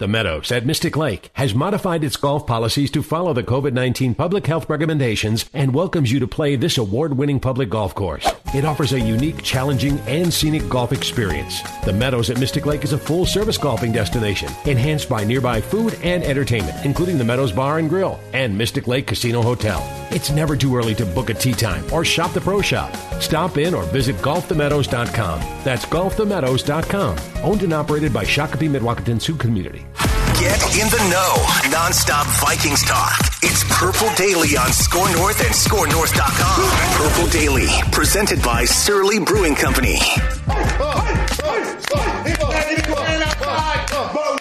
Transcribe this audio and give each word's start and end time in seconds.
The 0.00 0.08
Meadows 0.08 0.50
at 0.50 0.66
Mystic 0.66 0.96
Lake 0.96 1.30
has 1.34 1.54
modified 1.54 2.02
its 2.02 2.16
golf 2.16 2.48
policies 2.48 2.90
to 2.90 3.00
follow 3.00 3.32
the 3.32 3.44
COVID-19 3.44 4.16
public 4.16 4.44
health 4.44 4.68
recommendations 4.68 5.48
and 5.54 5.72
welcomes 5.72 6.10
you 6.10 6.18
to 6.18 6.26
play 6.26 6.56
this 6.56 6.78
award-winning 6.78 7.38
public 7.38 7.70
golf 7.70 7.94
course. 7.94 8.28
It 8.52 8.64
offers 8.64 8.92
a 8.92 8.98
unique, 8.98 9.44
challenging, 9.44 10.00
and 10.00 10.34
scenic 10.34 10.68
golf 10.68 10.90
experience. 10.90 11.62
The 11.84 11.92
Meadows 11.92 12.28
at 12.28 12.40
Mystic 12.40 12.66
Lake 12.66 12.82
is 12.82 12.92
a 12.92 12.98
full-service 12.98 13.56
golfing 13.56 13.92
destination, 13.92 14.48
enhanced 14.64 15.08
by 15.08 15.22
nearby 15.22 15.60
food 15.60 15.96
and 16.02 16.24
entertainment, 16.24 16.84
including 16.84 17.16
the 17.16 17.24
Meadows 17.24 17.52
Bar 17.52 17.78
and 17.78 17.88
Grill 17.88 18.18
and 18.32 18.58
Mystic 18.58 18.88
Lake 18.88 19.06
Casino 19.06 19.42
Hotel. 19.42 19.80
It's 20.10 20.30
never 20.30 20.56
too 20.56 20.76
early 20.76 20.96
to 20.96 21.06
book 21.06 21.30
a 21.30 21.34
tee 21.34 21.52
time 21.52 21.84
or 21.92 22.04
shop 22.04 22.32
the 22.32 22.40
pro 22.40 22.60
shop. 22.60 22.92
Stop 23.20 23.58
in 23.58 23.74
or 23.74 23.84
visit 23.84 24.16
golfthemeadows.com. 24.16 25.38
That's 25.62 25.84
golfthemeadows.com. 25.84 27.44
Owned 27.44 27.62
and 27.62 27.72
operated 27.72 28.12
by 28.12 28.24
Shakopee 28.24 28.68
Mdewakanton 28.68 29.22
Sioux 29.22 29.36
Community. 29.36 29.83
Get 29.94 30.60
in 30.74 30.88
the 30.90 31.08
know. 31.10 31.34
Nonstop 31.70 32.26
Vikings 32.40 32.82
talk. 32.82 33.16
It's 33.42 33.64
Purple 33.70 34.12
Daily 34.16 34.56
on 34.56 34.72
SKOR 34.72 35.10
North 35.12 35.40
and 35.40 35.54
SKORNorth.com. 35.54 36.60
Purple 36.96 37.28
Daily, 37.30 37.68
presented 37.92 38.42
by 38.42 38.64
Surly 38.64 39.20
Brewing 39.20 39.54
Company. 39.54 39.98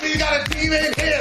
We 0.02 0.18
got 0.18 0.42
a 0.42 0.50
team 0.50 0.74
in 0.74 0.94
here. 0.98 1.14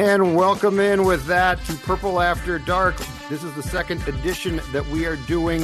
And 0.00 0.36
welcome 0.36 0.78
in 0.78 1.04
with 1.04 1.26
that 1.26 1.62
to 1.64 1.74
Purple 1.74 2.20
After 2.20 2.58
Dark. 2.60 2.94
This 3.28 3.44
is 3.44 3.52
the 3.52 3.62
second 3.62 4.08
edition 4.08 4.58
that 4.72 4.86
we 4.86 5.04
are 5.04 5.16
doing. 5.16 5.60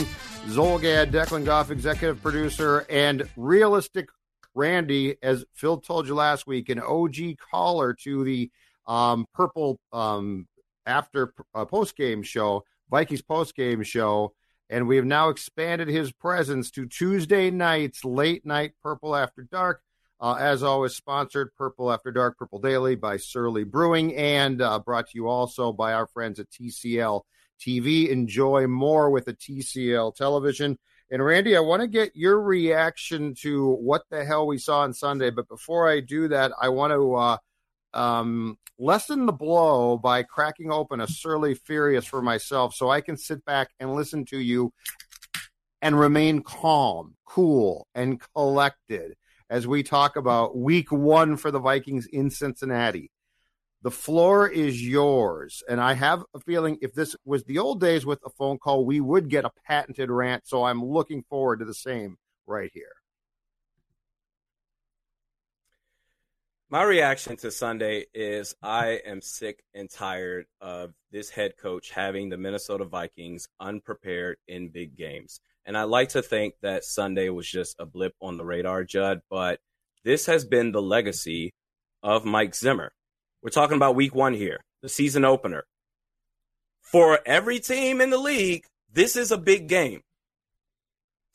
Zulgad, 0.48 1.10
Declan 1.10 1.46
Goff, 1.46 1.70
executive 1.70 2.20
producer, 2.20 2.84
and 2.90 3.26
realistic 3.38 4.10
Randy, 4.54 5.16
as 5.22 5.46
Phil 5.54 5.78
told 5.78 6.06
you 6.06 6.14
last 6.14 6.46
week, 6.46 6.68
an 6.68 6.78
OG 6.78 7.38
caller 7.50 7.94
to 8.02 8.22
the 8.22 8.50
um, 8.86 9.26
Purple 9.32 9.80
um, 9.94 10.46
after 10.84 11.32
uh, 11.54 11.64
post 11.64 11.96
game 11.96 12.22
show, 12.22 12.64
Vikings 12.90 13.22
post 13.22 13.56
game 13.56 13.82
show, 13.82 14.34
and 14.68 14.86
we 14.86 14.96
have 14.96 15.06
now 15.06 15.30
expanded 15.30 15.88
his 15.88 16.12
presence 16.12 16.70
to 16.72 16.84
Tuesday 16.84 17.50
nights, 17.50 18.04
late 18.04 18.44
night 18.44 18.72
Purple 18.82 19.16
After 19.16 19.42
Dark. 19.42 19.80
Uh, 20.20 20.34
as 20.34 20.62
always, 20.62 20.94
sponsored 20.94 21.54
Purple 21.56 21.90
After 21.90 22.12
Dark, 22.12 22.36
Purple 22.36 22.58
Daily 22.58 22.94
by 22.94 23.16
Surly 23.16 23.64
Brewing, 23.64 24.14
and 24.14 24.60
uh, 24.60 24.78
brought 24.80 25.08
to 25.08 25.16
you 25.16 25.28
also 25.28 25.72
by 25.72 25.94
our 25.94 26.06
friends 26.06 26.38
at 26.38 26.50
TCL 26.50 27.22
TV. 27.60 28.08
Enjoy 28.08 28.66
more 28.66 29.10
with 29.10 29.28
a 29.28 29.34
TCL 29.34 30.14
television. 30.16 30.78
And 31.10 31.24
Randy, 31.24 31.56
I 31.56 31.60
want 31.60 31.82
to 31.82 31.88
get 31.88 32.16
your 32.16 32.40
reaction 32.40 33.34
to 33.42 33.72
what 33.74 34.02
the 34.10 34.24
hell 34.24 34.46
we 34.46 34.58
saw 34.58 34.80
on 34.80 34.94
Sunday. 34.94 35.30
But 35.30 35.48
before 35.48 35.88
I 35.88 36.00
do 36.00 36.28
that, 36.28 36.52
I 36.60 36.70
want 36.70 36.92
to 36.92 37.14
uh, 37.14 37.36
um, 37.92 38.58
lessen 38.78 39.26
the 39.26 39.32
blow 39.32 39.98
by 39.98 40.22
cracking 40.22 40.72
open 40.72 41.00
a 41.00 41.06
Surly 41.06 41.54
Furious 41.54 42.04
for 42.04 42.22
myself 42.22 42.74
so 42.74 42.90
I 42.90 43.00
can 43.00 43.16
sit 43.16 43.44
back 43.44 43.70
and 43.78 43.94
listen 43.94 44.24
to 44.26 44.38
you 44.38 44.72
and 45.82 45.98
remain 45.98 46.42
calm, 46.42 47.14
cool, 47.26 47.86
and 47.94 48.20
collected 48.34 49.14
as 49.50 49.66
we 49.66 49.82
talk 49.82 50.16
about 50.16 50.56
week 50.56 50.90
one 50.90 51.36
for 51.36 51.50
the 51.50 51.60
Vikings 51.60 52.06
in 52.06 52.30
Cincinnati. 52.30 53.10
The 53.84 53.90
floor 53.90 54.48
is 54.48 54.82
yours. 54.82 55.62
And 55.68 55.78
I 55.78 55.92
have 55.92 56.24
a 56.34 56.40
feeling 56.40 56.78
if 56.80 56.94
this 56.94 57.14
was 57.26 57.44
the 57.44 57.58
old 57.58 57.80
days 57.80 58.06
with 58.06 58.18
a 58.24 58.30
phone 58.30 58.56
call, 58.56 58.86
we 58.86 58.98
would 58.98 59.28
get 59.28 59.44
a 59.44 59.52
patented 59.66 60.10
rant. 60.10 60.48
So 60.48 60.64
I'm 60.64 60.82
looking 60.82 61.22
forward 61.28 61.58
to 61.58 61.66
the 61.66 61.74
same 61.74 62.16
right 62.46 62.70
here. 62.72 62.94
My 66.70 66.82
reaction 66.82 67.36
to 67.36 67.50
Sunday 67.50 68.06
is 68.14 68.56
I 68.62 69.00
am 69.04 69.20
sick 69.20 69.62
and 69.74 69.90
tired 69.90 70.46
of 70.62 70.94
this 71.12 71.28
head 71.28 71.58
coach 71.58 71.90
having 71.90 72.30
the 72.30 72.38
Minnesota 72.38 72.86
Vikings 72.86 73.48
unprepared 73.60 74.38
in 74.48 74.70
big 74.70 74.96
games. 74.96 75.40
And 75.66 75.76
I 75.76 75.82
like 75.82 76.08
to 76.10 76.22
think 76.22 76.54
that 76.62 76.84
Sunday 76.84 77.28
was 77.28 77.46
just 77.46 77.76
a 77.78 77.84
blip 77.84 78.14
on 78.22 78.38
the 78.38 78.46
radar, 78.46 78.82
Judd, 78.82 79.20
but 79.28 79.60
this 80.04 80.24
has 80.24 80.46
been 80.46 80.72
the 80.72 80.80
legacy 80.80 81.52
of 82.02 82.24
Mike 82.24 82.54
Zimmer. 82.54 82.90
We're 83.44 83.50
talking 83.50 83.76
about 83.76 83.94
week 83.94 84.14
one 84.14 84.32
here, 84.32 84.64
the 84.80 84.88
season 84.88 85.22
opener. 85.22 85.66
For 86.80 87.20
every 87.26 87.60
team 87.60 88.00
in 88.00 88.08
the 88.08 88.16
league, 88.16 88.64
this 88.90 89.16
is 89.16 89.30
a 89.30 89.36
big 89.36 89.68
game. 89.68 90.00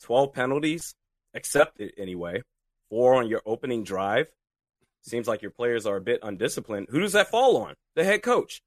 12 0.02 0.32
penalties, 0.32 0.92
accepted 1.34 1.92
anyway, 1.96 2.42
four 2.88 3.14
on 3.14 3.28
your 3.28 3.42
opening 3.46 3.84
drive. 3.84 4.26
Seems 5.02 5.28
like 5.28 5.40
your 5.40 5.52
players 5.52 5.86
are 5.86 5.94
a 5.94 6.00
bit 6.00 6.18
undisciplined. 6.20 6.88
Who 6.90 6.98
does 6.98 7.12
that 7.12 7.30
fall 7.30 7.56
on? 7.58 7.74
The 7.94 8.02
head 8.02 8.24
coach. 8.24 8.60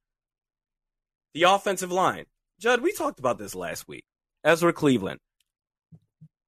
The 1.33 1.43
offensive 1.43 1.91
line. 1.91 2.27
Judd, 2.61 2.79
we 2.79 2.93
talked 2.93 3.19
about 3.19 3.39
this 3.39 3.55
last 3.55 3.89
week. 3.89 4.05
Ezra 4.45 4.71
Cleveland. 4.71 5.19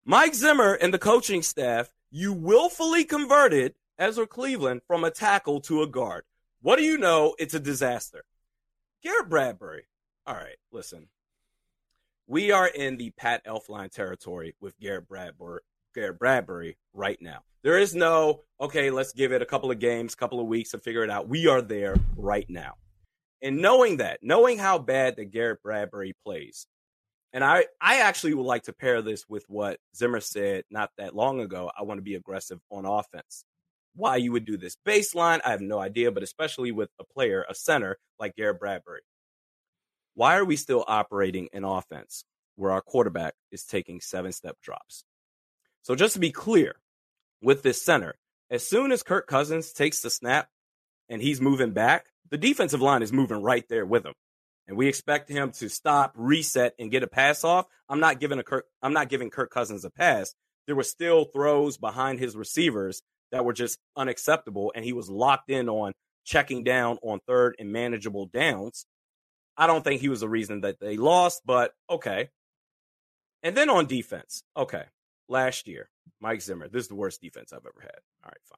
Mike 0.06 0.34
Zimmer 0.34 0.76
and 0.76 0.94
the 0.94 1.00
coaching 1.00 1.42
staff, 1.42 1.90
you 2.10 2.32
willfully 2.32 3.04
converted 3.04 3.74
Ezra 4.00 4.28
Cleveland 4.28 4.80
from 4.88 5.04
a 5.04 5.12
tackle 5.12 5.60
to 5.62 5.82
a 5.82 5.88
guard. 5.88 6.24
What 6.66 6.80
do 6.80 6.84
you 6.84 6.98
know? 6.98 7.36
It's 7.38 7.54
a 7.54 7.60
disaster. 7.60 8.24
Garrett 9.04 9.30
Bradbury. 9.30 9.84
All 10.26 10.34
right, 10.34 10.58
listen. 10.72 11.10
We 12.26 12.52
are 12.52 12.68
in 12.68 12.98
the 12.98 13.12
Pat 13.12 13.46
Elflein 13.46 13.92
territory 13.92 14.56
with 14.60 14.80
Garrett 14.80 15.08
Bradbury, 15.08 15.62
Garrett 15.94 16.18
Bradbury 16.18 16.76
right 16.92 17.22
now. 17.22 17.42
There 17.62 17.78
is 17.78 17.94
no, 17.94 18.42
okay, 18.60 18.90
let's 18.90 19.14
give 19.14 19.32
it 19.32 19.44
a 19.44 19.46
couple 19.46 19.70
of 19.70 19.78
games, 19.78 20.16
couple 20.16 20.40
of 20.40 20.48
weeks 20.48 20.72
to 20.72 20.80
figure 20.80 21.04
it 21.04 21.12
out. 21.12 21.30
We 21.30 21.46
are 21.46 21.62
there 21.62 21.98
right 22.18 22.50
now. 22.50 22.78
And 23.44 23.62
knowing 23.62 23.98
that, 23.98 24.22
knowing 24.24 24.58
how 24.58 24.80
bad 24.80 25.18
that 25.18 25.26
Garrett 25.26 25.62
Bradbury 25.62 26.16
plays, 26.26 26.66
and 27.32 27.44
I, 27.44 27.66
I 27.80 27.98
actually 27.98 28.34
would 28.34 28.48
like 28.48 28.64
to 28.64 28.74
pair 28.74 29.04
this 29.04 29.30
with 29.30 29.46
what 29.50 29.78
Zimmer 29.96 30.20
said 30.20 30.64
not 30.72 30.90
that 30.98 31.16
long 31.16 31.42
ago. 31.42 31.70
I 31.80 31.84
want 31.84 32.00
to 32.00 32.04
be 32.04 32.16
aggressive 32.16 32.60
on 32.72 32.88
offense. 32.88 33.46
Why 33.96 34.18
you 34.18 34.32
would 34.34 34.46
do 34.46 34.58
this 34.58 34.78
baseline, 34.86 35.42
I 35.46 35.52
have 35.52 35.62
no 35.62 35.80
idea, 35.80 36.12
but 36.12 36.24
especially 36.24 36.72
with 36.72 36.90
a 37.00 37.04
player, 37.04 37.46
a 37.50 37.56
center 37.56 37.98
like 38.20 38.36
Garrett 38.36 38.60
Bradbury. 38.60 39.02
Why 40.14 40.38
are 40.38 40.46
we 40.46 40.56
still 40.56 40.84
operating 40.88 41.50
an 41.54 41.64
offense 41.64 42.26
where 42.56 42.72
our 42.72 42.82
quarterback 42.82 43.36
is 43.52 43.64
taking 43.64 44.02
seven 44.02 44.32
step 44.32 44.58
drops? 44.62 45.06
So 45.82 45.96
just 45.96 46.14
to 46.14 46.20
be 46.20 46.32
clear, 46.32 46.76
with 47.42 47.64
this 47.64 47.82
center, 47.82 48.16
as 48.50 48.68
soon 48.68 48.92
as 48.92 49.04
Kirk 49.04 49.28
Cousins 49.28 49.72
takes 49.72 50.02
the 50.02 50.10
snap 50.10 50.50
and 51.10 51.22
he's 51.22 51.42
moving 51.42 51.72
back, 51.72 52.08
the 52.30 52.38
defensive 52.38 52.82
line 52.82 53.02
is 53.02 53.14
moving 53.14 53.42
right 53.42 53.68
there 53.70 53.86
with 53.86 54.06
him 54.06 54.14
and 54.68 54.78
we 54.78 54.88
expect 54.88 55.30
him 55.30 55.52
to 55.52 55.70
stop, 55.70 56.14
reset, 56.16 56.74
and 56.80 56.92
get 56.92 57.04
a 57.04 57.08
pass 57.08 57.44
off, 57.44 57.68
I'm 57.88 58.00
not 58.00 58.20
giving 58.20 58.40
a 58.40 58.44
Kirk, 58.44 58.66
I'm 58.82 58.94
not 58.94 59.10
giving 59.10 59.30
Kirk 59.30 59.52
Cousins 59.52 59.86
a 59.86 59.92
pass. 59.92 60.34
There 60.66 60.76
were 60.76 60.84
still 60.84 61.26
throws 61.26 61.78
behind 61.78 62.20
his 62.20 62.36
receivers 62.36 63.04
that 63.36 63.44
were 63.44 63.54
just 63.54 63.78
unacceptable, 63.98 64.72
and 64.74 64.86
he 64.86 64.94
was 64.94 65.10
locked 65.10 65.52
in 65.52 65.68
on 65.68 65.92
checking 66.24 66.64
down 66.64 66.98
on 67.04 67.20
third 67.28 67.54
and 67.60 67.70
manageable 67.70 68.28
downs. 68.28 68.86
I 69.58 69.68
don't 69.68 69.84
think 69.84 70.00
he 70.00 70.08
was 70.08 70.22
the 70.22 70.30
reason 70.30 70.62
that 70.62 70.80
they 70.80 70.96
lost, 70.96 71.42
but 71.46 71.74
okay. 71.90 72.30
And 73.44 73.56
then 73.56 73.70
on 73.70 73.88
defense, 73.88 74.42
okay. 74.56 74.84
Last 75.28 75.68
year, 75.68 75.90
Mike 76.22 76.42
Zimmer, 76.42 76.70
this 76.70 76.84
is 76.84 76.88
the 76.88 76.96
worst 76.96 77.20
defense 77.22 77.52
I've 77.52 77.60
ever 77.60 77.82
had. 77.82 78.00
All 78.24 78.30
right, 78.30 78.38
fine. 78.46 78.58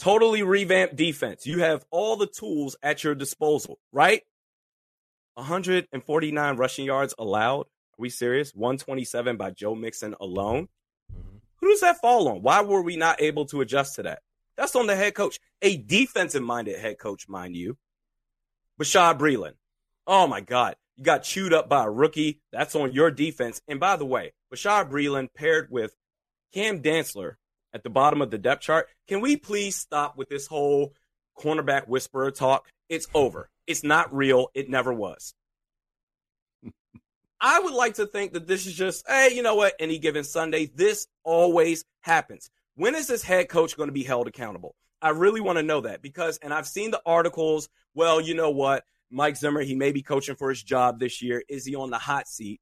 Totally 0.00 0.42
revamped 0.42 0.96
defense. 0.96 1.46
You 1.46 1.60
have 1.60 1.84
all 1.92 2.16
the 2.16 2.26
tools 2.26 2.74
at 2.82 3.04
your 3.04 3.14
disposal, 3.14 3.78
right? 3.92 4.22
149 5.34 6.56
rushing 6.56 6.86
yards 6.86 7.14
allowed. 7.20 7.66
Are 7.66 7.98
we 7.98 8.10
serious? 8.10 8.52
127 8.52 9.36
by 9.36 9.52
Joe 9.52 9.76
Mixon 9.76 10.16
alone. 10.20 10.66
Who 11.62 11.68
does 11.68 11.80
that 11.80 12.00
fall 12.00 12.28
on? 12.28 12.42
Why 12.42 12.60
were 12.60 12.82
we 12.82 12.96
not 12.96 13.22
able 13.22 13.46
to 13.46 13.60
adjust 13.60 13.94
to 13.94 14.02
that? 14.02 14.18
That's 14.56 14.76
on 14.76 14.88
the 14.88 14.96
head 14.96 15.14
coach, 15.14 15.38
a 15.62 15.76
defensive 15.76 16.42
minded 16.42 16.78
head 16.78 16.98
coach, 16.98 17.28
mind 17.28 17.56
you. 17.56 17.78
Bashaud 18.80 19.18
Breeland. 19.18 19.54
Oh 20.06 20.26
my 20.26 20.40
God. 20.40 20.74
You 20.96 21.04
got 21.04 21.22
chewed 21.22 21.52
up 21.52 21.68
by 21.68 21.84
a 21.84 21.90
rookie. 21.90 22.40
That's 22.52 22.74
on 22.74 22.92
your 22.92 23.10
defense. 23.10 23.62
And 23.68 23.80
by 23.80 23.96
the 23.96 24.04
way, 24.04 24.32
Bashaud 24.52 24.90
Breeland 24.90 25.28
paired 25.34 25.68
with 25.70 25.94
Cam 26.52 26.82
Dantzler 26.82 27.36
at 27.72 27.84
the 27.84 27.90
bottom 27.90 28.20
of 28.20 28.30
the 28.30 28.38
depth 28.38 28.62
chart. 28.62 28.88
Can 29.08 29.20
we 29.20 29.36
please 29.36 29.76
stop 29.76 30.16
with 30.16 30.28
this 30.28 30.48
whole 30.48 30.92
cornerback 31.38 31.86
whisperer 31.86 32.30
talk? 32.30 32.68
It's 32.88 33.06
over. 33.14 33.48
It's 33.66 33.84
not 33.84 34.14
real. 34.14 34.48
It 34.52 34.68
never 34.68 34.92
was. 34.92 35.32
I 37.44 37.58
would 37.58 37.74
like 37.74 37.94
to 37.94 38.06
think 38.06 38.34
that 38.34 38.46
this 38.46 38.66
is 38.66 38.74
just, 38.74 39.04
hey, 39.08 39.30
you 39.34 39.42
know 39.42 39.56
what? 39.56 39.74
Any 39.80 39.98
given 39.98 40.22
Sunday, 40.22 40.70
this 40.72 41.08
always 41.24 41.84
happens. 42.00 42.48
When 42.76 42.94
is 42.94 43.08
this 43.08 43.24
head 43.24 43.48
coach 43.48 43.76
going 43.76 43.88
to 43.88 43.92
be 43.92 44.04
held 44.04 44.28
accountable? 44.28 44.76
I 45.02 45.08
really 45.08 45.40
want 45.40 45.58
to 45.58 45.64
know 45.64 45.80
that 45.80 46.02
because, 46.02 46.38
and 46.38 46.54
I've 46.54 46.68
seen 46.68 46.92
the 46.92 47.02
articles. 47.04 47.68
Well, 47.94 48.20
you 48.20 48.34
know 48.34 48.50
what? 48.50 48.84
Mike 49.10 49.36
Zimmer, 49.36 49.62
he 49.62 49.74
may 49.74 49.90
be 49.90 50.02
coaching 50.02 50.36
for 50.36 50.50
his 50.50 50.62
job 50.62 51.00
this 51.00 51.20
year. 51.20 51.42
Is 51.48 51.66
he 51.66 51.74
on 51.74 51.90
the 51.90 51.98
hot 51.98 52.28
seat? 52.28 52.60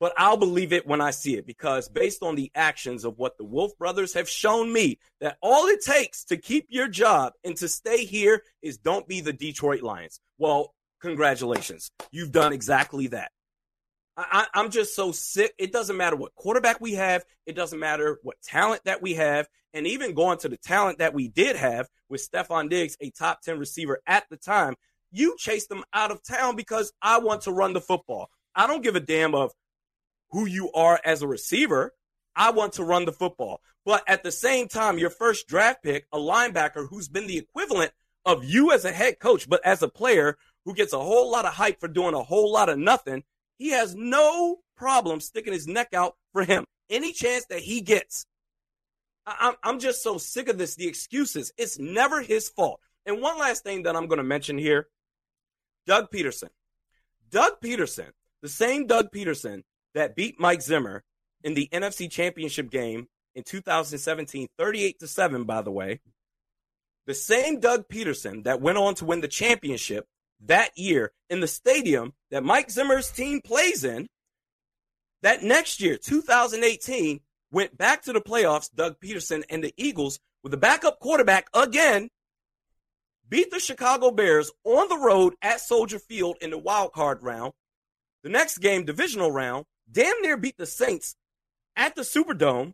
But 0.00 0.12
I'll 0.18 0.36
believe 0.36 0.74
it 0.74 0.86
when 0.86 1.00
I 1.00 1.10
see 1.10 1.36
it 1.36 1.46
because 1.46 1.88
based 1.88 2.22
on 2.22 2.36
the 2.36 2.52
actions 2.54 3.04
of 3.04 3.16
what 3.16 3.38
the 3.38 3.44
Wilf 3.44 3.76
brothers 3.78 4.12
have 4.12 4.28
shown 4.28 4.70
me, 4.70 4.98
that 5.20 5.38
all 5.42 5.66
it 5.66 5.82
takes 5.82 6.24
to 6.24 6.36
keep 6.36 6.66
your 6.68 6.88
job 6.88 7.32
and 7.42 7.56
to 7.56 7.66
stay 7.68 8.04
here 8.04 8.42
is 8.60 8.76
don't 8.76 9.08
be 9.08 9.22
the 9.22 9.32
Detroit 9.32 9.82
Lions. 9.82 10.20
Well, 10.36 10.74
congratulations. 11.00 11.90
You've 12.12 12.32
done 12.32 12.52
exactly 12.52 13.08
that. 13.08 13.32
I, 14.18 14.46
am 14.54 14.70
just 14.70 14.96
so 14.96 15.12
sick. 15.12 15.54
It 15.58 15.72
doesn't 15.72 15.96
matter 15.96 16.16
what 16.16 16.34
quarterback 16.34 16.80
we 16.80 16.94
have. 16.94 17.24
It 17.46 17.54
doesn't 17.54 17.78
matter 17.78 18.18
what 18.22 18.40
talent 18.42 18.82
that 18.84 19.00
we 19.00 19.14
have. 19.14 19.46
And 19.72 19.86
even 19.86 20.14
going 20.14 20.38
to 20.38 20.48
the 20.48 20.56
talent 20.56 20.98
that 20.98 21.14
we 21.14 21.28
did 21.28 21.54
have 21.54 21.88
with 22.08 22.28
Stefon 22.28 22.68
Diggs, 22.68 22.96
a 23.00 23.10
top 23.10 23.42
10 23.42 23.58
receiver 23.58 24.00
at 24.06 24.24
the 24.28 24.36
time, 24.36 24.74
you 25.12 25.36
chase 25.38 25.68
them 25.68 25.84
out 25.92 26.10
of 26.10 26.24
town 26.24 26.56
because 26.56 26.92
I 27.00 27.18
want 27.18 27.42
to 27.42 27.52
run 27.52 27.74
the 27.74 27.80
football. 27.80 28.28
I 28.54 28.66
don't 28.66 28.82
give 28.82 28.96
a 28.96 29.00
damn 29.00 29.34
of 29.34 29.52
who 30.30 30.46
you 30.46 30.72
are 30.72 31.00
as 31.04 31.22
a 31.22 31.28
receiver. 31.28 31.94
I 32.34 32.50
want 32.50 32.74
to 32.74 32.84
run 32.84 33.04
the 33.04 33.12
football. 33.12 33.60
But 33.84 34.02
at 34.08 34.24
the 34.24 34.32
same 34.32 34.66
time, 34.68 34.98
your 34.98 35.10
first 35.10 35.46
draft 35.46 35.82
pick, 35.82 36.06
a 36.12 36.18
linebacker 36.18 36.88
who's 36.88 37.08
been 37.08 37.26
the 37.26 37.38
equivalent 37.38 37.92
of 38.24 38.44
you 38.44 38.72
as 38.72 38.84
a 38.84 38.92
head 38.92 39.20
coach, 39.20 39.48
but 39.48 39.64
as 39.64 39.82
a 39.82 39.88
player 39.88 40.36
who 40.64 40.74
gets 40.74 40.92
a 40.92 40.98
whole 40.98 41.30
lot 41.30 41.46
of 41.46 41.54
hype 41.54 41.80
for 41.80 41.88
doing 41.88 42.14
a 42.14 42.22
whole 42.22 42.52
lot 42.52 42.68
of 42.68 42.78
nothing, 42.78 43.22
he 43.58 43.70
has 43.70 43.94
no 43.94 44.58
problem 44.76 45.20
sticking 45.20 45.52
his 45.52 45.66
neck 45.66 45.88
out 45.92 46.14
for 46.32 46.44
him. 46.44 46.64
Any 46.88 47.12
chance 47.12 47.44
that 47.46 47.60
he 47.60 47.80
gets. 47.80 48.24
I- 49.26 49.56
I'm 49.62 49.78
just 49.78 50.02
so 50.02 50.16
sick 50.16 50.48
of 50.48 50.56
this, 50.56 50.74
the 50.74 50.86
excuses. 50.86 51.52
It's 51.58 51.78
never 51.78 52.22
his 52.22 52.48
fault. 52.48 52.80
And 53.04 53.20
one 53.20 53.38
last 53.38 53.62
thing 53.62 53.82
that 53.82 53.96
I'm 53.96 54.06
going 54.06 54.18
to 54.18 54.24
mention 54.24 54.56
here 54.56 54.88
Doug 55.86 56.10
Pederson. 56.10 56.50
Doug 57.30 57.60
Pederson, 57.62 58.10
the 58.42 58.48
same 58.48 58.86
Doug 58.86 59.10
Pederson 59.10 59.62
that 59.94 60.16
beat 60.16 60.40
Mike 60.40 60.62
Zimmer 60.62 61.02
in 61.42 61.54
the 61.54 61.68
NFC 61.72 62.10
Championship 62.10 62.70
game 62.70 63.08
in 63.34 63.42
2017, 63.42 64.48
38 64.58 64.98
to 65.00 65.06
7, 65.06 65.44
by 65.44 65.62
the 65.62 65.70
way. 65.70 66.00
The 67.06 67.14
same 67.14 67.60
Doug 67.60 67.88
Pederson 67.88 68.44
that 68.44 68.60
went 68.60 68.78
on 68.78 68.94
to 68.96 69.04
win 69.04 69.20
the 69.20 69.28
championship 69.28 70.06
that 70.46 70.76
year 70.76 71.12
in 71.28 71.40
the 71.40 71.48
stadium 71.48 72.12
that 72.30 72.44
Mike 72.44 72.70
Zimmer's 72.70 73.10
team 73.10 73.40
plays 73.40 73.84
in, 73.84 74.08
that 75.22 75.42
next 75.42 75.80
year, 75.80 75.96
2018, 75.96 77.20
went 77.50 77.76
back 77.76 78.02
to 78.02 78.12
the 78.12 78.20
playoffs, 78.20 78.72
Doug 78.72 78.96
Pederson 79.00 79.42
and 79.50 79.64
the 79.64 79.74
Eagles 79.76 80.20
with 80.42 80.54
a 80.54 80.58
backup 80.58 81.00
quarterback 81.00 81.48
again, 81.54 82.08
beat 83.28 83.50
the 83.50 83.58
Chicago 83.58 84.10
Bears 84.10 84.50
on 84.64 84.88
the 84.88 84.98
road 84.98 85.34
at 85.42 85.60
Soldier 85.60 85.98
Field 85.98 86.36
in 86.40 86.50
the 86.50 86.58
wild 86.58 86.92
card 86.92 87.22
round. 87.22 87.52
The 88.22 88.28
next 88.28 88.58
game, 88.58 88.84
divisional 88.84 89.30
round, 89.30 89.64
damn 89.90 90.20
near 90.22 90.36
beat 90.36 90.56
the 90.56 90.66
Saints 90.66 91.14
at 91.76 91.94
the 91.94 92.02
Superdome. 92.02 92.72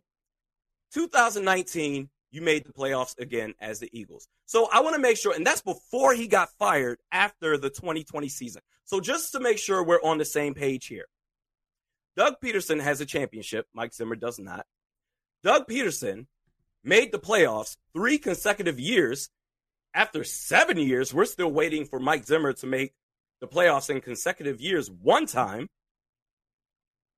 2019, 0.93 2.09
you 2.35 2.41
made 2.41 2.65
the 2.65 2.73
playoffs 2.73 3.17
again 3.17 3.53
as 3.61 3.79
the 3.79 3.89
Eagles. 3.97 4.27
So 4.45 4.67
I 4.71 4.81
want 4.81 4.95
to 4.95 5.01
make 5.01 5.17
sure, 5.17 5.33
and 5.33 5.47
that's 5.47 5.61
before 5.61 6.13
he 6.13 6.27
got 6.27 6.49
fired 6.59 6.99
after 7.11 7.57
the 7.57 7.69
2020 7.69 8.27
season. 8.27 8.61
So 8.83 8.99
just 8.99 9.31
to 9.31 9.39
make 9.39 9.57
sure 9.57 9.83
we're 9.83 10.03
on 10.03 10.17
the 10.17 10.25
same 10.25 10.53
page 10.53 10.87
here. 10.87 11.05
Doug 12.17 12.35
Pederson 12.43 12.81
has 12.81 13.01
a 13.01 13.05
championship. 13.05 13.67
Mike 13.73 13.93
Zimmer 13.93 14.15
does 14.15 14.37
not. 14.37 14.65
Doug 15.43 15.67
Pederson 15.67 16.27
made 16.83 17.11
the 17.11 17.19
playoffs 17.19 17.77
three 17.93 18.17
consecutive 18.17 18.79
years. 18.79 19.29
After 19.93 20.23
seven 20.23 20.77
years, 20.77 21.13
we're 21.13 21.25
still 21.25 21.51
waiting 21.51 21.85
for 21.85 21.99
Mike 21.99 22.25
Zimmer 22.25 22.51
to 22.53 22.67
make 22.67 22.93
the 23.39 23.47
playoffs 23.47 23.89
in 23.89 24.01
consecutive 24.01 24.59
years 24.59 24.91
one 24.91 25.25
time. 25.25 25.67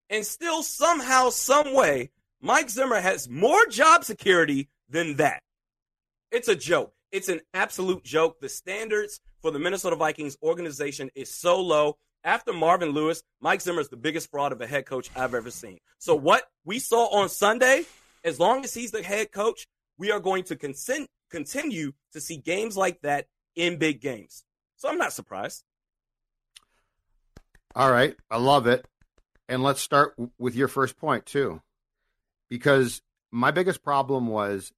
And 0.09 0.25
still, 0.25 0.63
somehow, 0.63 1.29
some 1.29 1.73
way, 1.73 2.11
Mike 2.39 2.69
Zimmer 2.69 2.99
has 2.99 3.27
more 3.27 3.65
job 3.67 4.03
security 4.03 4.69
than 4.89 5.17
that. 5.17 5.41
It's 6.31 6.47
a 6.47 6.55
joke. 6.55 6.93
It's 7.11 7.29
an 7.29 7.41
absolute 7.53 8.03
joke. 8.03 8.39
The 8.41 8.49
standards 8.49 9.19
for 9.41 9.51
the 9.51 9.59
Minnesota 9.59 9.95
Vikings 9.95 10.37
organization 10.43 11.09
is 11.15 11.33
so 11.33 11.61
low. 11.61 11.97
After 12.23 12.51
Marvin 12.51 12.89
Lewis, 12.89 13.23
Mike 13.39 13.61
Zimmer 13.61 13.79
is 13.79 13.89
the 13.89 13.95
biggest 13.95 14.29
fraud 14.29 14.51
of 14.51 14.59
a 14.59 14.67
head 14.67 14.85
coach 14.85 15.09
I've 15.15 15.33
ever 15.33 15.51
seen. 15.51 15.77
So, 15.99 16.15
what 16.15 16.43
we 16.65 16.79
saw 16.79 17.07
on 17.21 17.29
Sunday, 17.29 17.85
as 18.23 18.39
long 18.39 18.63
as 18.65 18.73
he's 18.73 18.91
the 18.91 19.03
head 19.03 19.31
coach, 19.31 19.65
we 19.97 20.11
are 20.11 20.19
going 20.19 20.43
to 20.45 20.55
consent, 20.55 21.07
continue 21.29 21.93
to 22.11 22.19
see 22.19 22.37
games 22.37 22.75
like 22.75 23.01
that 23.01 23.27
in 23.55 23.77
big 23.77 24.01
games. 24.01 24.43
So, 24.75 24.89
I'm 24.89 24.97
not 24.97 25.13
surprised. 25.13 25.63
All 27.75 27.91
right. 27.91 28.15
I 28.29 28.37
love 28.37 28.67
it. 28.67 28.85
And 29.47 29.63
let's 29.63 29.79
start 29.79 30.15
with 30.37 30.55
your 30.55 30.67
first 30.67 30.97
point, 30.97 31.25
too, 31.25 31.61
because 32.49 33.01
my 33.31 33.51
biggest 33.51 33.83
problem 33.83 34.27
was 34.27 34.73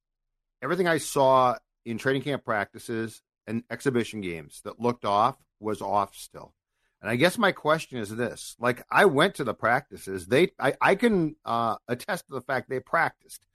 everything 0.62 0.88
I 0.88 0.98
saw 0.98 1.56
in 1.84 1.98
training 1.98 2.22
camp 2.22 2.44
practices 2.44 3.22
and 3.46 3.64
exhibition 3.70 4.20
games 4.20 4.60
that 4.64 4.80
looked 4.80 5.04
off 5.04 5.36
was 5.58 5.82
off 5.82 6.14
still. 6.14 6.54
And 7.02 7.10
I 7.10 7.16
guess 7.16 7.38
my 7.38 7.52
question 7.52 7.98
is 7.98 8.14
this: 8.14 8.56
like 8.58 8.84
I 8.90 9.06
went 9.06 9.36
to 9.36 9.44
the 9.44 9.54
practices, 9.54 10.26
they 10.26 10.52
I, 10.58 10.74
I 10.80 10.94
can 10.94 11.36
uh, 11.44 11.76
attest 11.88 12.26
to 12.26 12.34
the 12.34 12.42
fact 12.42 12.68
they 12.68 12.80
practiced. 12.80 13.46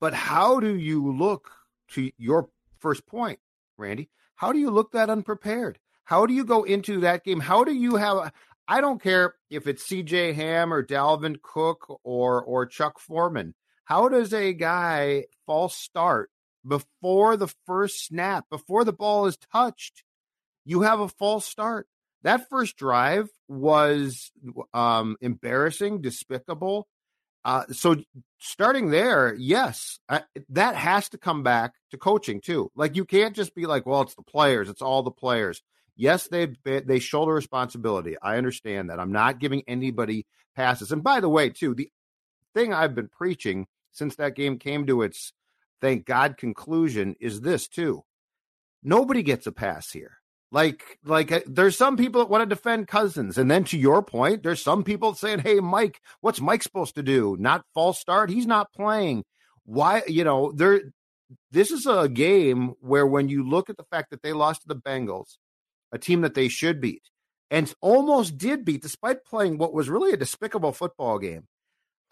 But 0.00 0.14
how 0.14 0.60
do 0.60 0.74
you 0.74 1.12
look 1.12 1.50
to 1.92 2.10
your 2.16 2.48
first 2.78 3.06
point, 3.06 3.38
Randy? 3.76 4.08
How 4.34 4.52
do 4.52 4.58
you 4.58 4.70
look 4.70 4.92
that 4.92 5.10
unprepared? 5.10 5.78
How 6.04 6.26
do 6.26 6.34
you 6.34 6.44
go 6.44 6.64
into 6.64 7.00
that 7.00 7.24
game? 7.24 7.40
How 7.40 7.64
do 7.64 7.72
you 7.72 7.96
have 7.96 8.32
I 8.68 8.80
don't 8.80 9.02
care 9.02 9.34
if 9.50 9.66
it's 9.66 9.86
CJ 9.88 10.34
Ham 10.34 10.72
or 10.72 10.82
Dalvin 10.82 11.40
Cook 11.42 12.00
or 12.04 12.42
or 12.42 12.66
Chuck 12.66 12.98
Foreman. 12.98 13.54
How 13.84 14.08
does 14.08 14.32
a 14.32 14.52
guy 14.52 15.24
false 15.46 15.76
start 15.76 16.30
before 16.66 17.36
the 17.36 17.52
first 17.66 18.06
snap, 18.06 18.46
before 18.50 18.84
the 18.84 18.92
ball 18.92 19.26
is 19.26 19.36
touched? 19.52 20.04
You 20.64 20.82
have 20.82 21.00
a 21.00 21.08
false 21.08 21.44
start. 21.44 21.88
That 22.22 22.48
first 22.48 22.76
drive 22.76 23.28
was 23.48 24.30
um, 24.72 25.16
embarrassing, 25.20 26.00
despicable. 26.00 26.86
Uh, 27.44 27.64
so 27.72 27.96
starting 28.38 28.90
there, 28.90 29.34
yes, 29.36 29.98
I, 30.08 30.22
that 30.50 30.76
has 30.76 31.08
to 31.08 31.18
come 31.18 31.42
back 31.42 31.74
to 31.90 31.98
coaching 31.98 32.40
too. 32.40 32.70
Like 32.76 32.94
you 32.94 33.04
can't 33.04 33.34
just 33.34 33.54
be 33.54 33.66
like, 33.66 33.84
well, 33.84 34.02
it's 34.02 34.14
the 34.14 34.22
players, 34.22 34.68
it's 34.68 34.82
all 34.82 35.02
the 35.02 35.10
players. 35.10 35.60
Yes, 35.96 36.28
they 36.28 36.48
they 36.64 37.00
shoulder 37.00 37.34
responsibility. 37.34 38.16
I 38.22 38.38
understand 38.38 38.88
that. 38.88 38.98
I'm 38.98 39.12
not 39.12 39.40
giving 39.40 39.62
anybody 39.66 40.26
passes. 40.56 40.90
And 40.90 41.02
by 41.02 41.20
the 41.20 41.28
way, 41.28 41.50
too, 41.50 41.74
the 41.74 41.90
thing 42.54 42.72
I've 42.72 42.94
been 42.94 43.08
preaching 43.08 43.66
since 43.92 44.16
that 44.16 44.34
game 44.34 44.58
came 44.58 44.86
to 44.86 45.02
its 45.02 45.32
thank 45.80 46.06
God 46.06 46.36
conclusion 46.36 47.14
is 47.20 47.40
this 47.40 47.68
too. 47.68 48.04
Nobody 48.82 49.22
gets 49.22 49.46
a 49.46 49.52
pass 49.52 49.90
here. 49.90 50.18
Like, 50.50 50.98
like 51.04 51.32
uh, 51.32 51.40
there's 51.46 51.78
some 51.78 51.96
people 51.96 52.20
that 52.20 52.28
want 52.28 52.42
to 52.42 52.54
defend 52.54 52.86
Cousins, 52.86 53.38
and 53.38 53.50
then 53.50 53.64
to 53.64 53.78
your 53.78 54.02
point, 54.02 54.42
there's 54.42 54.62
some 54.62 54.84
people 54.84 55.14
saying, 55.14 55.38
"Hey, 55.38 55.60
Mike, 55.60 56.00
what's 56.20 56.42
Mike 56.42 56.62
supposed 56.62 56.94
to 56.96 57.02
do? 57.02 57.36
Not 57.40 57.64
false 57.72 57.98
start? 57.98 58.28
He's 58.28 58.46
not 58.46 58.70
playing. 58.72 59.24
Why? 59.64 60.02
You 60.06 60.24
know, 60.24 60.52
there. 60.52 60.82
This 61.50 61.70
is 61.70 61.86
a 61.86 62.06
game 62.06 62.74
where 62.80 63.06
when 63.06 63.30
you 63.30 63.48
look 63.48 63.70
at 63.70 63.78
the 63.78 63.84
fact 63.84 64.10
that 64.10 64.22
they 64.22 64.34
lost 64.34 64.62
to 64.62 64.68
the 64.68 64.76
Bengals, 64.76 65.38
a 65.90 65.98
team 65.98 66.20
that 66.20 66.34
they 66.34 66.48
should 66.48 66.82
beat, 66.82 67.02
and 67.50 67.72
almost 67.80 68.36
did 68.36 68.66
beat 68.66 68.82
despite 68.82 69.24
playing 69.24 69.56
what 69.56 69.72
was 69.72 69.88
really 69.88 70.12
a 70.12 70.18
despicable 70.18 70.72
football 70.72 71.18
game. 71.18 71.48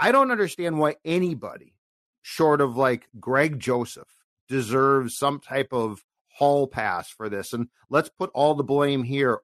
I 0.00 0.12
don't 0.12 0.30
understand 0.30 0.78
why 0.78 0.96
anybody, 1.04 1.74
short 2.22 2.62
of 2.62 2.74
like 2.74 3.06
Greg 3.20 3.60
Joseph, 3.60 4.08
deserves 4.48 5.18
some 5.18 5.40
type 5.40 5.74
of 5.74 6.02
hall 6.28 6.66
pass 6.66 7.10
for 7.10 7.28
this. 7.28 7.52
And 7.52 7.68
let's 7.90 8.08
put 8.08 8.30
all 8.32 8.54
the 8.54 8.64
blame 8.64 9.02
here 9.02 9.40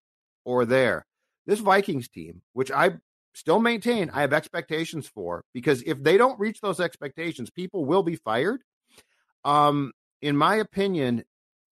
or 0.47 0.65
there. 0.65 1.05
This 1.45 1.61
Vikings 1.61 2.09
team, 2.09 2.41
which 2.55 2.71
I 2.71 2.93
still 3.35 3.61
maintain 3.61 4.09
I 4.09 4.23
have 4.23 4.33
expectations 4.33 5.07
for, 5.07 5.45
because 5.53 5.83
if 5.83 6.03
they 6.03 6.17
don't 6.17 6.41
reach 6.41 6.63
those 6.63 6.81
expectations, 6.81 7.51
people 7.51 7.85
will 7.85 8.03
be 8.03 8.17
fired. 8.17 8.63
Um, 9.45 9.93
in 10.23 10.39
my 10.39 10.57
opinion, 10.57 11.25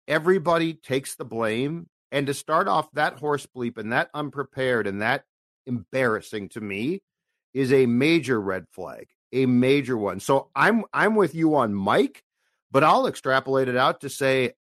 everybody 0.07 0.75
takes 0.75 1.17
the 1.17 1.25
blame. 1.25 1.89
And 2.13 2.27
to 2.27 2.35
start 2.35 2.69
off 2.69 2.93
that 2.93 3.19
horse 3.19 3.47
bleep 3.47 3.79
and 3.79 3.93
that 3.93 4.11
unprepared 4.13 4.87
and 4.87 5.01
that 5.01 5.25
embarrassing 5.67 6.51
to 6.51 6.61
me 6.61 7.01
is 7.55 7.73
a 7.73 7.87
major 7.87 8.41
red 8.41 8.67
flag, 8.69 9.07
a 9.33 9.47
major 9.47 9.97
one. 9.97 10.21
So 10.21 10.51
I'm 10.55 10.85
I'm 10.93 11.15
with 11.15 11.35
you 11.35 11.55
on 11.55 11.73
Mike, 11.73 12.25
but 12.71 12.85
I'll 12.85 13.07
extrapolate 13.07 13.69
it 13.69 13.77
out 13.77 14.03
to 14.03 14.11
say 14.11 14.53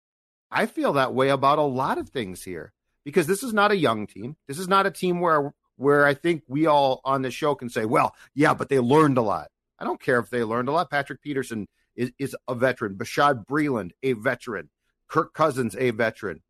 I 0.49 0.67
feel 0.67 0.93
that 0.93 1.13
way 1.13 1.29
about 1.29 1.57
a 1.57 1.63
lot 1.63 1.97
of 1.97 2.09
things 2.09 2.43
here 2.43 2.71
because 3.03 3.27
this 3.27 3.43
is 3.43 3.53
not 3.53 3.71
a 3.71 3.77
young 3.77 4.07
team. 4.07 4.37
This 4.47 4.59
is 4.59 4.67
not 4.67 4.85
a 4.85 4.91
team 4.91 5.19
where 5.19 5.51
where 5.75 6.05
I 6.05 6.13
think 6.13 6.43
we 6.47 6.67
all 6.67 7.01
on 7.03 7.23
the 7.23 7.31
show 7.31 7.55
can 7.55 7.69
say, 7.69 7.85
well, 7.85 8.15
yeah, 8.35 8.53
but 8.53 8.69
they 8.69 8.79
learned 8.79 9.17
a 9.17 9.23
lot. 9.23 9.49
I 9.79 9.85
don't 9.85 9.99
care 9.99 10.19
if 10.19 10.29
they 10.29 10.43
learned 10.43 10.69
a 10.69 10.71
lot. 10.71 10.91
Patrick 10.91 11.21
Peterson 11.21 11.67
is, 11.95 12.11
is 12.19 12.35
a 12.47 12.53
veteran. 12.55 12.95
Bashaud 12.95 13.45
Breeland, 13.45 13.91
a 14.03 14.13
veteran. 14.13 14.69
Kirk 15.07 15.33
Cousins, 15.33 15.75
a 15.77 15.91
veteran. 15.91 16.41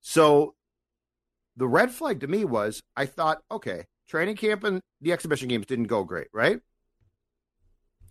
So 0.00 0.54
the 1.56 1.68
red 1.68 1.90
flag 1.90 2.20
to 2.20 2.28
me 2.28 2.44
was 2.44 2.82
I 2.96 3.06
thought, 3.06 3.42
okay, 3.50 3.84
training 4.08 4.36
camp 4.36 4.64
and 4.64 4.80
the 5.00 5.12
exhibition 5.12 5.48
games 5.48 5.66
didn't 5.66 5.86
go 5.86 6.04
great, 6.04 6.28
right? 6.32 6.60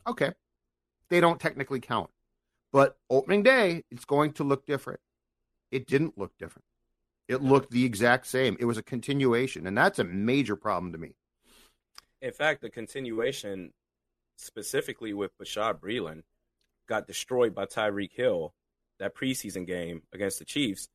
Okay. 0.07 0.31
They 1.09 1.19
don't 1.19 1.39
technically 1.39 1.79
count. 1.79 2.09
But 2.71 2.97
opening 3.09 3.43
day, 3.43 3.83
it's 3.91 4.05
going 4.05 4.33
to 4.33 4.43
look 4.43 4.65
different. 4.65 4.99
It 5.71 5.87
didn't 5.87 6.17
look 6.17 6.31
different. 6.37 6.65
It 7.27 7.41
looked 7.41 7.71
the 7.71 7.85
exact 7.85 8.27
same. 8.27 8.55
It 8.59 8.65
was 8.65 8.77
a 8.77 8.83
continuation, 8.83 9.67
and 9.67 9.77
that's 9.77 9.99
a 9.99 10.03
major 10.03 10.55
problem 10.55 10.93
to 10.93 10.97
me. 10.97 11.15
In 12.21 12.31
fact, 12.31 12.61
the 12.61 12.69
continuation, 12.69 13.71
specifically 14.37 15.13
with 15.13 15.37
Bashaud 15.37 15.79
Breeland, 15.79 16.23
got 16.87 17.07
destroyed 17.07 17.53
by 17.53 17.65
Tyreek 17.65 18.13
Hill 18.13 18.53
that 18.99 19.15
preseason 19.15 19.67
game 19.67 20.03
against 20.13 20.39
the 20.39 20.45
Chiefs. 20.45 20.87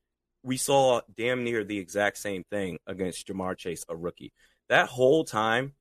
We 0.42 0.56
saw 0.56 1.02
damn 1.16 1.44
near 1.44 1.64
the 1.64 1.78
exact 1.78 2.18
same 2.18 2.44
thing 2.50 2.78
against 2.86 3.28
Ja'Marr 3.28 3.56
Chase, 3.56 3.84
a 3.88 3.96
rookie. 3.96 4.32
That 4.72 4.88
whole 4.88 5.24
time, 5.24 5.74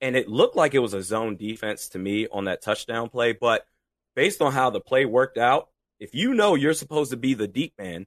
and 0.00 0.16
it 0.16 0.28
looked 0.28 0.56
like 0.56 0.74
it 0.74 0.80
was 0.80 0.94
a 0.94 1.02
zone 1.02 1.36
defense 1.36 1.90
to 1.90 1.98
me 2.00 2.26
on 2.26 2.46
that 2.46 2.60
touchdown 2.60 3.08
play, 3.08 3.34
but 3.34 3.68
based 4.16 4.42
on 4.42 4.50
how 4.50 4.70
the 4.70 4.80
play 4.80 5.04
worked 5.04 5.38
out, 5.38 5.68
if 6.00 6.12
you 6.12 6.34
know 6.34 6.56
you're 6.56 6.74
supposed 6.74 7.12
to 7.12 7.16
be 7.16 7.34
the 7.34 7.46
deep 7.46 7.72
man, 7.78 8.04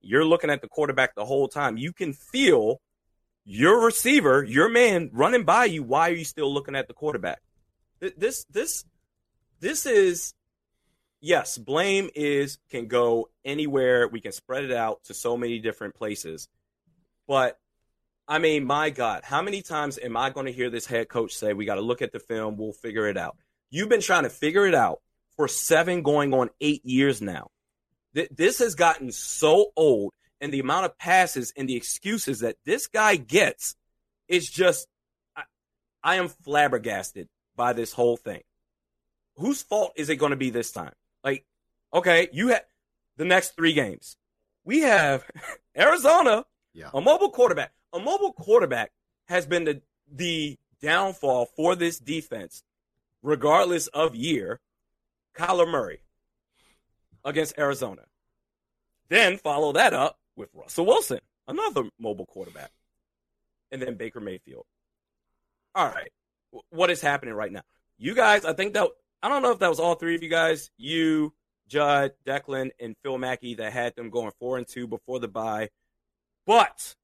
you're 0.00 0.24
looking 0.24 0.48
at 0.48 0.62
the 0.62 0.68
quarterback 0.68 1.14
the 1.14 1.26
whole 1.26 1.48
time. 1.48 1.76
You 1.76 1.92
can 1.92 2.14
feel 2.14 2.80
your 3.44 3.84
receiver, 3.84 4.42
your 4.42 4.70
man 4.70 5.10
running 5.12 5.44
by 5.44 5.66
you. 5.66 5.82
Why 5.82 6.08
are 6.08 6.14
you 6.14 6.24
still 6.24 6.50
looking 6.50 6.74
at 6.74 6.88
the 6.88 6.94
quarterback? 6.94 7.42
This, 8.00 8.46
this, 8.48 8.86
this 9.60 9.84
is, 9.84 10.32
yes, 11.20 11.58
blame 11.58 12.08
is, 12.14 12.56
can 12.70 12.86
go 12.86 13.28
anywhere. 13.44 14.08
We 14.08 14.22
can 14.22 14.32
spread 14.32 14.64
it 14.64 14.72
out 14.72 15.04
to 15.04 15.12
so 15.12 15.36
many 15.36 15.58
different 15.58 15.94
places. 15.94 16.48
But 17.28 17.58
I 18.28 18.38
mean, 18.38 18.64
my 18.64 18.90
God, 18.90 19.22
how 19.24 19.40
many 19.40 19.62
times 19.62 19.98
am 20.02 20.16
I 20.16 20.30
going 20.30 20.46
to 20.46 20.52
hear 20.52 20.68
this 20.68 20.86
head 20.86 21.08
coach 21.08 21.34
say, 21.34 21.52
we 21.52 21.64
got 21.64 21.76
to 21.76 21.80
look 21.80 22.02
at 22.02 22.12
the 22.12 22.18
film, 22.18 22.56
we'll 22.56 22.72
figure 22.72 23.06
it 23.08 23.16
out? 23.16 23.36
You've 23.70 23.88
been 23.88 24.00
trying 24.00 24.24
to 24.24 24.30
figure 24.30 24.66
it 24.66 24.74
out 24.74 25.00
for 25.36 25.46
seven 25.46 26.02
going 26.02 26.34
on 26.34 26.50
eight 26.60 26.84
years 26.84 27.22
now. 27.22 27.50
Th- 28.14 28.28
this 28.30 28.58
has 28.58 28.74
gotten 28.74 29.12
so 29.12 29.70
old, 29.76 30.12
and 30.40 30.52
the 30.52 30.60
amount 30.60 30.86
of 30.86 30.98
passes 30.98 31.52
and 31.56 31.68
the 31.68 31.76
excuses 31.76 32.40
that 32.40 32.56
this 32.64 32.88
guy 32.88 33.16
gets 33.16 33.76
is 34.28 34.50
just, 34.50 34.88
I, 35.36 35.42
I 36.02 36.16
am 36.16 36.28
flabbergasted 36.28 37.28
by 37.54 37.74
this 37.74 37.92
whole 37.92 38.16
thing. 38.16 38.42
Whose 39.36 39.62
fault 39.62 39.92
is 39.96 40.08
it 40.08 40.16
going 40.16 40.30
to 40.30 40.36
be 40.36 40.50
this 40.50 40.72
time? 40.72 40.92
Like, 41.22 41.44
okay, 41.94 42.28
you 42.32 42.48
have 42.48 42.64
the 43.16 43.24
next 43.24 43.54
three 43.54 43.72
games. 43.72 44.16
We 44.64 44.80
have 44.80 45.24
Arizona, 45.76 46.44
yeah. 46.74 46.90
a 46.92 47.00
mobile 47.00 47.30
quarterback. 47.30 47.72
A 47.92 47.98
mobile 47.98 48.32
quarterback 48.32 48.92
has 49.28 49.46
been 49.46 49.64
the, 49.64 49.82
the 50.10 50.58
downfall 50.80 51.46
for 51.56 51.74
this 51.74 51.98
defense, 51.98 52.62
regardless 53.22 53.86
of 53.88 54.14
year. 54.14 54.60
Kyler 55.36 55.70
Murray 55.70 56.00
against 57.24 57.58
Arizona. 57.58 58.02
Then 59.08 59.36
follow 59.36 59.72
that 59.72 59.92
up 59.92 60.18
with 60.34 60.48
Russell 60.54 60.86
Wilson, 60.86 61.20
another 61.46 61.84
mobile 61.98 62.26
quarterback. 62.26 62.70
And 63.70 63.82
then 63.82 63.96
Baker 63.96 64.20
Mayfield. 64.20 64.64
All 65.74 65.88
right. 65.88 66.10
What 66.70 66.90
is 66.90 67.02
happening 67.02 67.34
right 67.34 67.52
now? 67.52 67.62
You 67.98 68.14
guys, 68.14 68.44
I 68.44 68.54
think 68.54 68.74
that, 68.74 68.88
I 69.22 69.28
don't 69.28 69.42
know 69.42 69.52
if 69.52 69.58
that 69.58 69.68
was 69.68 69.80
all 69.80 69.94
three 69.94 70.14
of 70.14 70.22
you 70.22 70.30
guys, 70.30 70.70
you, 70.78 71.34
Judd, 71.68 72.12
Declan, 72.26 72.70
and 72.80 72.96
Phil 73.02 73.18
Mackey 73.18 73.56
that 73.56 73.72
had 73.72 73.94
them 73.96 74.08
going 74.08 74.32
four 74.38 74.56
and 74.56 74.66
two 74.66 74.86
before 74.86 75.18
the 75.18 75.28
bye. 75.28 75.68
But 76.46 76.94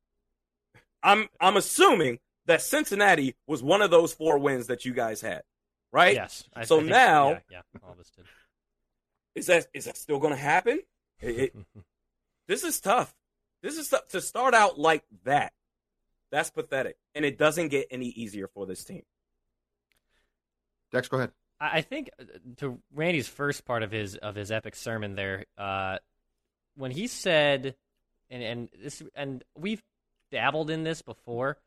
I'm 1.02 1.28
I'm 1.40 1.56
assuming 1.56 2.18
that 2.46 2.62
Cincinnati 2.62 3.36
was 3.46 3.62
one 3.62 3.82
of 3.82 3.90
those 3.90 4.12
four 4.12 4.38
wins 4.38 4.66
that 4.66 4.84
you 4.84 4.92
guys 4.92 5.20
had 5.20 5.42
right? 5.92 6.14
Yes. 6.14 6.44
I, 6.54 6.64
so 6.64 6.80
I 6.80 6.82
now, 6.82 7.30
yeah, 7.30 7.38
yeah, 7.50 7.60
all 7.84 7.92
of 7.92 8.00
us 8.00 8.10
did. 8.16 8.24
Is 9.34 9.46
that 9.46 9.66
is 9.72 9.84
that 9.84 9.96
still 9.96 10.18
going 10.18 10.34
to 10.34 10.40
happen? 10.40 10.80
It, 11.24 11.54
it, 11.54 11.56
this 12.48 12.64
is 12.64 12.80
tough. 12.80 13.14
This 13.62 13.78
is 13.78 13.88
tough. 13.88 14.08
to 14.08 14.20
start 14.20 14.54
out 14.54 14.76
like 14.76 15.04
that. 15.22 15.52
That's 16.32 16.50
pathetic, 16.50 16.96
and 17.14 17.24
it 17.24 17.38
doesn't 17.38 17.68
get 17.68 17.86
any 17.92 18.06
easier 18.06 18.48
for 18.48 18.66
this 18.66 18.82
team. 18.82 19.02
Dex, 20.90 21.06
go 21.06 21.18
ahead. 21.18 21.30
I 21.60 21.82
think 21.82 22.10
uh, 22.18 22.24
to 22.56 22.80
Randy's 22.92 23.28
first 23.28 23.64
part 23.64 23.84
of 23.84 23.92
his 23.92 24.16
of 24.16 24.34
his 24.34 24.50
epic 24.50 24.74
sermon 24.74 25.14
there, 25.14 25.44
uh, 25.56 25.98
when 26.74 26.90
he 26.90 27.06
said, 27.06 27.76
and 28.28 28.42
and 28.42 28.68
this 28.82 29.00
and 29.14 29.44
we've 29.56 29.84
dabbled 30.32 30.70
in 30.70 30.82
this 30.82 31.02
before 31.02 31.58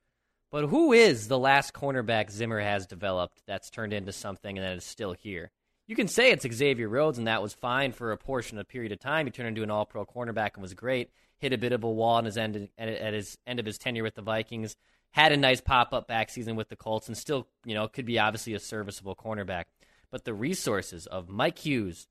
but 0.56 0.68
who 0.68 0.94
is 0.94 1.28
the 1.28 1.38
last 1.38 1.74
cornerback 1.74 2.32
Zimmer 2.32 2.62
has 2.62 2.88
developed 2.88 3.42
that's 3.46 3.70
turned 3.70 3.92
into 3.92 4.14
something 4.14 4.58
and 4.58 4.66
that 4.66 4.78
is 4.78 4.86
still 4.86 5.12
here? 5.12 5.52
You 5.86 5.98
can 5.98 6.08
say 6.08 6.32
it's 6.32 6.48
Xavier 6.50 6.88
Rhodes, 6.88 7.18
and 7.18 7.28
that 7.28 7.42
was 7.42 7.54
fine 7.54 7.92
for 7.92 8.14
a 8.14 8.18
portion 8.18 8.58
of 8.58 8.62
a 8.62 8.66
period 8.66 8.94
of 8.94 9.00
time. 9.00 9.26
He 9.26 9.32
turned 9.32 9.50
into 9.50 9.64
an 9.64 9.70
All 9.70 9.86
Pro 9.86 10.06
cornerback 10.06 10.52
and 10.54 10.62
was 10.62 10.74
great. 10.74 11.12
Hit 11.40 11.52
a 11.52 11.58
bit 11.58 11.74
of 11.74 11.84
a 11.84 11.92
wall 11.92 12.24
his 12.24 12.38
end 12.38 12.70
at 12.78 13.14
his 13.14 13.38
end 13.46 13.60
of 13.60 13.66
his 13.66 13.78
tenure 13.78 14.04
with 14.04 14.16
the 14.16 14.22
Vikings. 14.22 14.78
Had 15.12 15.34
a 15.34 15.38
nice 15.38 15.60
pop 15.60 15.94
up 15.94 16.08
back 16.08 16.30
season 16.30 16.56
with 16.56 16.70
the 16.70 16.78
Colts, 16.78 17.10
and 17.10 17.18
still, 17.18 17.50
you 17.66 17.76
know, 17.76 17.90
could 17.90 18.06
be 18.06 18.18
obviously 18.18 18.54
a 18.54 18.60
serviceable 18.60 19.14
cornerback. 19.14 19.66
But 20.10 20.24
the 20.24 20.34
resources 20.34 21.06
of 21.06 21.28
Mike 21.28 21.60
Hughes, 21.60 22.08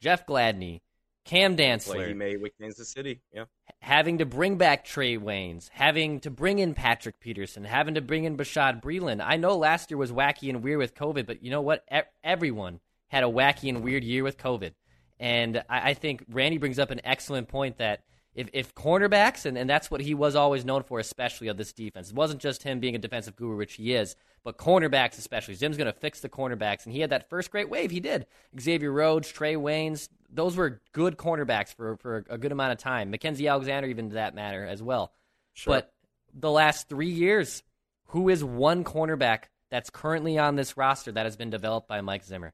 Jeff 0.00 0.26
Gladney, 0.26 0.80
Cam 1.24 1.56
Dantzler. 1.56 2.08
he 2.08 2.14
made 2.14 2.40
with 2.40 2.52
Kansas 2.60 2.88
City. 2.88 3.20
Yeah. 3.32 3.44
Having 3.80 4.18
to 4.18 4.26
bring 4.26 4.56
back 4.56 4.86
Trae 4.86 5.18
Waynes, 5.18 5.70
having 5.70 6.20
to 6.20 6.30
bring 6.30 6.58
in 6.58 6.74
Patrick 6.74 7.18
Peterson, 7.20 7.64
having 7.64 7.94
to 7.94 8.00
bring 8.00 8.24
in 8.24 8.36
Bashaud 8.36 8.82
Breeland. 8.82 9.22
I 9.24 9.36
know 9.36 9.56
last 9.56 9.90
year 9.90 9.98
was 9.98 10.12
wacky 10.12 10.48
and 10.50 10.62
weird 10.62 10.78
with 10.78 10.94
COVID, 10.94 11.26
but 11.26 11.42
you 11.42 11.50
know 11.50 11.62
what? 11.62 11.84
E- 11.94 12.00
everyone 12.22 12.80
had 13.08 13.24
a 13.24 13.28
wacky 13.28 13.68
and 13.68 13.82
weird 13.82 14.04
year 14.04 14.22
with 14.22 14.36
COVID. 14.36 14.72
And 15.18 15.58
I, 15.68 15.90
I 15.90 15.94
think 15.94 16.24
Randy 16.28 16.58
brings 16.58 16.78
up 16.78 16.90
an 16.90 17.00
excellent 17.04 17.48
point 17.48 17.78
that 17.78 18.02
if, 18.34 18.48
if 18.52 18.74
cornerbacks, 18.74 19.46
and, 19.46 19.56
and 19.56 19.70
that's 19.70 19.90
what 19.90 20.00
he 20.00 20.12
was 20.12 20.34
always 20.34 20.64
known 20.64 20.82
for, 20.82 20.98
especially 20.98 21.48
of 21.48 21.56
this 21.56 21.72
defense, 21.72 22.10
it 22.10 22.16
wasn't 22.16 22.40
just 22.40 22.64
him 22.64 22.80
being 22.80 22.96
a 22.96 22.98
defensive 22.98 23.36
guru, 23.36 23.56
which 23.56 23.74
he 23.74 23.94
is, 23.94 24.16
but 24.42 24.58
cornerbacks 24.58 25.18
especially. 25.18 25.54
Zim's 25.54 25.76
going 25.76 25.92
to 25.92 25.98
fix 25.98 26.20
the 26.20 26.28
cornerbacks, 26.28 26.84
and 26.84 26.92
he 26.92 27.00
had 27.00 27.10
that 27.10 27.30
first 27.30 27.50
great 27.50 27.70
wave. 27.70 27.92
He 27.92 28.00
did. 28.00 28.26
Xavier 28.60 28.90
Rhodes, 28.90 29.32
Trae 29.32 29.56
Waynes, 29.56 30.08
those 30.34 30.56
were 30.56 30.80
good 30.92 31.16
cornerbacks 31.16 31.74
for, 31.74 31.96
for 31.98 32.24
a 32.28 32.36
good 32.36 32.52
amount 32.52 32.72
of 32.72 32.78
time. 32.78 33.12
Mackensie 33.12 33.48
Alexander, 33.48 33.88
even 33.88 34.10
to 34.10 34.14
that 34.16 34.34
matter, 34.34 34.66
as 34.66 34.82
well. 34.82 35.12
Sure. 35.52 35.74
But 35.74 35.92
the 36.34 36.50
last 36.50 36.88
three 36.88 37.10
years, 37.10 37.62
who 38.06 38.28
is 38.28 38.42
one 38.42 38.84
cornerback 38.84 39.44
that's 39.70 39.90
currently 39.90 40.38
on 40.38 40.56
this 40.56 40.76
roster 40.76 41.12
that 41.12 41.24
has 41.24 41.36
been 41.36 41.50
developed 41.50 41.88
by 41.88 42.00
Mike 42.00 42.24
Zimmer? 42.24 42.52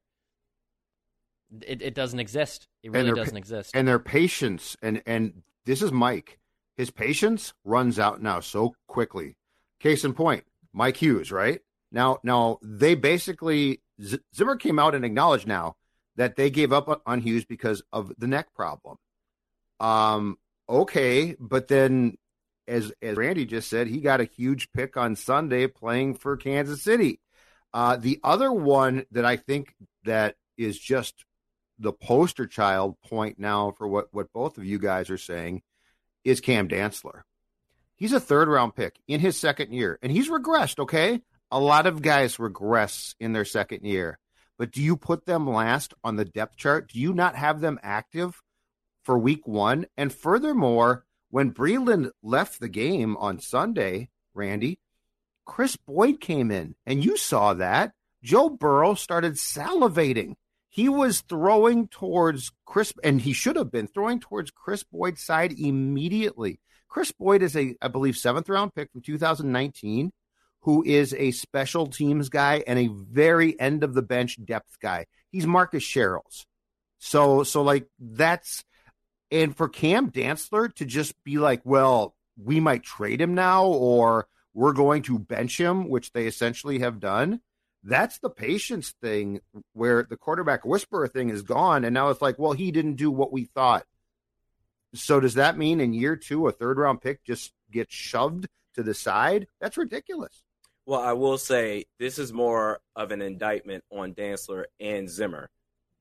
It, 1.65 1.81
it 1.81 1.95
doesn't 1.95 2.19
exist. 2.19 2.67
It 2.83 2.91
really 2.91 3.11
doesn't 3.11 3.35
exist. 3.35 3.71
And 3.73 3.87
their 3.87 3.99
patience, 3.99 4.77
and 4.81 5.01
and 5.05 5.43
this 5.65 5.81
is 5.81 5.91
Mike. 5.91 6.39
His 6.77 6.91
patience 6.91 7.53
runs 7.65 7.99
out 7.99 8.21
now 8.21 8.39
so 8.39 8.73
quickly. 8.87 9.35
Case 9.79 10.05
in 10.05 10.13
point, 10.13 10.45
Mike 10.71 10.97
Hughes, 10.97 11.31
right? 11.31 11.59
Now, 11.91 12.19
now 12.23 12.59
they 12.61 12.95
basically 12.95 13.81
Zimmer 14.33 14.55
came 14.55 14.79
out 14.79 14.95
and 14.95 15.03
acknowledged 15.03 15.47
now 15.47 15.75
that 16.21 16.35
they 16.35 16.51
gave 16.51 16.71
up 16.71 17.01
on 17.07 17.19
Hughes 17.19 17.45
because 17.45 17.81
of 17.91 18.13
the 18.19 18.27
neck 18.27 18.53
problem. 18.53 18.97
Um, 19.79 20.37
okay, 20.69 21.35
but 21.39 21.67
then 21.67 22.15
as 22.67 22.93
as 23.01 23.17
Randy 23.17 23.45
just 23.45 23.71
said, 23.71 23.87
he 23.87 24.01
got 24.01 24.21
a 24.21 24.25
huge 24.25 24.71
pick 24.71 24.97
on 24.97 25.15
Sunday 25.15 25.65
playing 25.65 26.13
for 26.13 26.37
Kansas 26.37 26.83
City. 26.83 27.19
Uh, 27.73 27.95
the 27.97 28.19
other 28.23 28.51
one 28.51 29.05
that 29.09 29.25
I 29.25 29.37
think 29.37 29.73
that 30.03 30.35
is 30.59 30.77
just 30.77 31.25
the 31.79 31.91
poster 31.91 32.45
child 32.45 32.97
point 33.09 33.39
now 33.39 33.73
for 33.75 33.87
what 33.87 34.09
what 34.11 34.31
both 34.31 34.59
of 34.59 34.63
you 34.63 34.77
guys 34.77 35.09
are 35.09 35.17
saying 35.17 35.63
is 36.23 36.39
Cam 36.39 36.67
Dantzler. 36.67 37.21
He's 37.95 38.13
a 38.13 38.19
third 38.19 38.47
round 38.47 38.75
pick 38.75 38.99
in 39.07 39.21
his 39.21 39.37
second 39.37 39.73
year, 39.73 39.97
and 40.03 40.11
he's 40.11 40.29
regressed. 40.29 40.77
Okay, 40.77 41.21
a 41.49 41.59
lot 41.59 41.87
of 41.87 42.03
guys 42.03 42.37
regress 42.37 43.15
in 43.19 43.33
their 43.33 43.45
second 43.45 43.85
year, 43.85 44.19
but 44.61 44.69
do 44.69 44.79
you 44.79 44.95
put 44.95 45.25
them 45.25 45.49
last 45.49 45.95
on 46.03 46.17
the 46.17 46.23
depth 46.23 46.55
chart? 46.55 46.91
Do 46.91 46.99
you 46.99 47.15
not 47.15 47.35
have 47.35 47.61
them 47.61 47.79
active 47.81 48.39
for 49.03 49.17
week 49.17 49.47
one? 49.47 49.87
And 49.97 50.13
furthermore, 50.13 51.03
when 51.31 51.51
Breeland 51.51 52.11
left 52.21 52.59
the 52.59 52.69
game 52.69 53.17
on 53.17 53.39
Sunday, 53.39 54.09
Randy, 54.35 54.77
Kris 55.47 55.77
Boyd 55.77 56.19
came 56.21 56.51
in, 56.51 56.75
and 56.85 57.03
you 57.03 57.17
saw 57.17 57.55
that. 57.55 57.93
Joe 58.21 58.49
Burrow 58.49 58.93
started 58.93 59.33
salivating. 59.33 60.35
He 60.69 60.87
was 60.87 61.21
throwing 61.21 61.87
towards 61.87 62.51
Kris, 62.67 62.93
and 63.03 63.19
he 63.19 63.33
should 63.33 63.55
have 63.55 63.71
been 63.71 63.87
throwing 63.87 64.19
towards 64.19 64.51
Kris 64.51 64.83
Boyd's 64.83 65.23
side 65.23 65.57
immediately. 65.57 66.59
Kris 66.87 67.11
Boyd 67.11 67.41
is 67.41 67.57
a, 67.57 67.75
I 67.81 67.87
believe, 67.87 68.15
seventh 68.15 68.47
round 68.47 68.75
pick 68.75 68.91
from 68.91 69.01
2019, 69.01 70.11
who 70.61 70.83
is 70.83 71.13
a 71.13 71.31
special 71.31 71.87
teams 71.87 72.29
guy 72.29 72.63
and 72.65 72.79
a 72.79 72.87
very 72.87 73.59
end 73.59 73.83
of 73.83 73.93
the 73.93 74.01
bench 74.01 74.43
depth 74.43 74.79
guy. 74.79 75.05
He's 75.31 75.47
Marcus 75.47 75.83
Sherels. 75.83 76.45
So, 76.99 77.43
so 77.43 77.63
like 77.63 77.87
that's 77.99 78.63
and 79.31 79.55
for 79.55 79.69
Cam 79.69 80.11
Dantzler 80.11 80.73
to 80.75 80.85
just 80.85 81.15
be 81.23 81.37
like, 81.37 81.61
well, 81.63 82.15
we 82.37 82.59
might 82.59 82.83
trade 82.83 83.21
him 83.21 83.33
now 83.33 83.65
or 83.65 84.27
we're 84.53 84.73
going 84.73 85.03
to 85.03 85.17
bench 85.17 85.57
him, 85.57 85.87
which 85.89 86.11
they 86.11 86.27
essentially 86.27 86.79
have 86.79 86.99
done. 86.99 87.41
That's 87.83 88.19
the 88.19 88.29
patience 88.29 88.93
thing 89.01 89.39
where 89.73 90.03
the 90.03 90.17
quarterback 90.17 90.65
whisperer 90.65 91.07
thing 91.07 91.29
is 91.29 91.41
gone. 91.41 91.83
And 91.85 91.93
now 91.93 92.09
it's 92.09 92.21
like, 92.21 92.37
well, 92.37 92.51
he 92.51 92.71
didn't 92.71 92.95
do 92.95 93.09
what 93.09 93.31
we 93.31 93.45
thought. 93.45 93.85
So 94.93 95.19
does 95.19 95.35
that 95.35 95.57
mean 95.57 95.79
in 95.79 95.93
year 95.93 96.17
two, 96.17 96.47
a 96.47 96.51
third 96.51 96.77
round 96.77 97.01
pick 97.01 97.23
just 97.23 97.53
gets 97.71 97.95
shoved 97.95 98.47
to 98.75 98.83
the 98.83 98.93
side? 98.93 99.47
That's 99.59 99.77
ridiculous. 99.77 100.43
Well, 100.91 100.99
I 100.99 101.13
will 101.13 101.37
say 101.37 101.85
this 101.99 102.19
is 102.19 102.33
more 102.33 102.81
of 102.97 103.11
an 103.11 103.21
indictment 103.21 103.85
on 103.89 104.13
Dantzler 104.13 104.65
and 104.77 105.09
Zimmer 105.09 105.49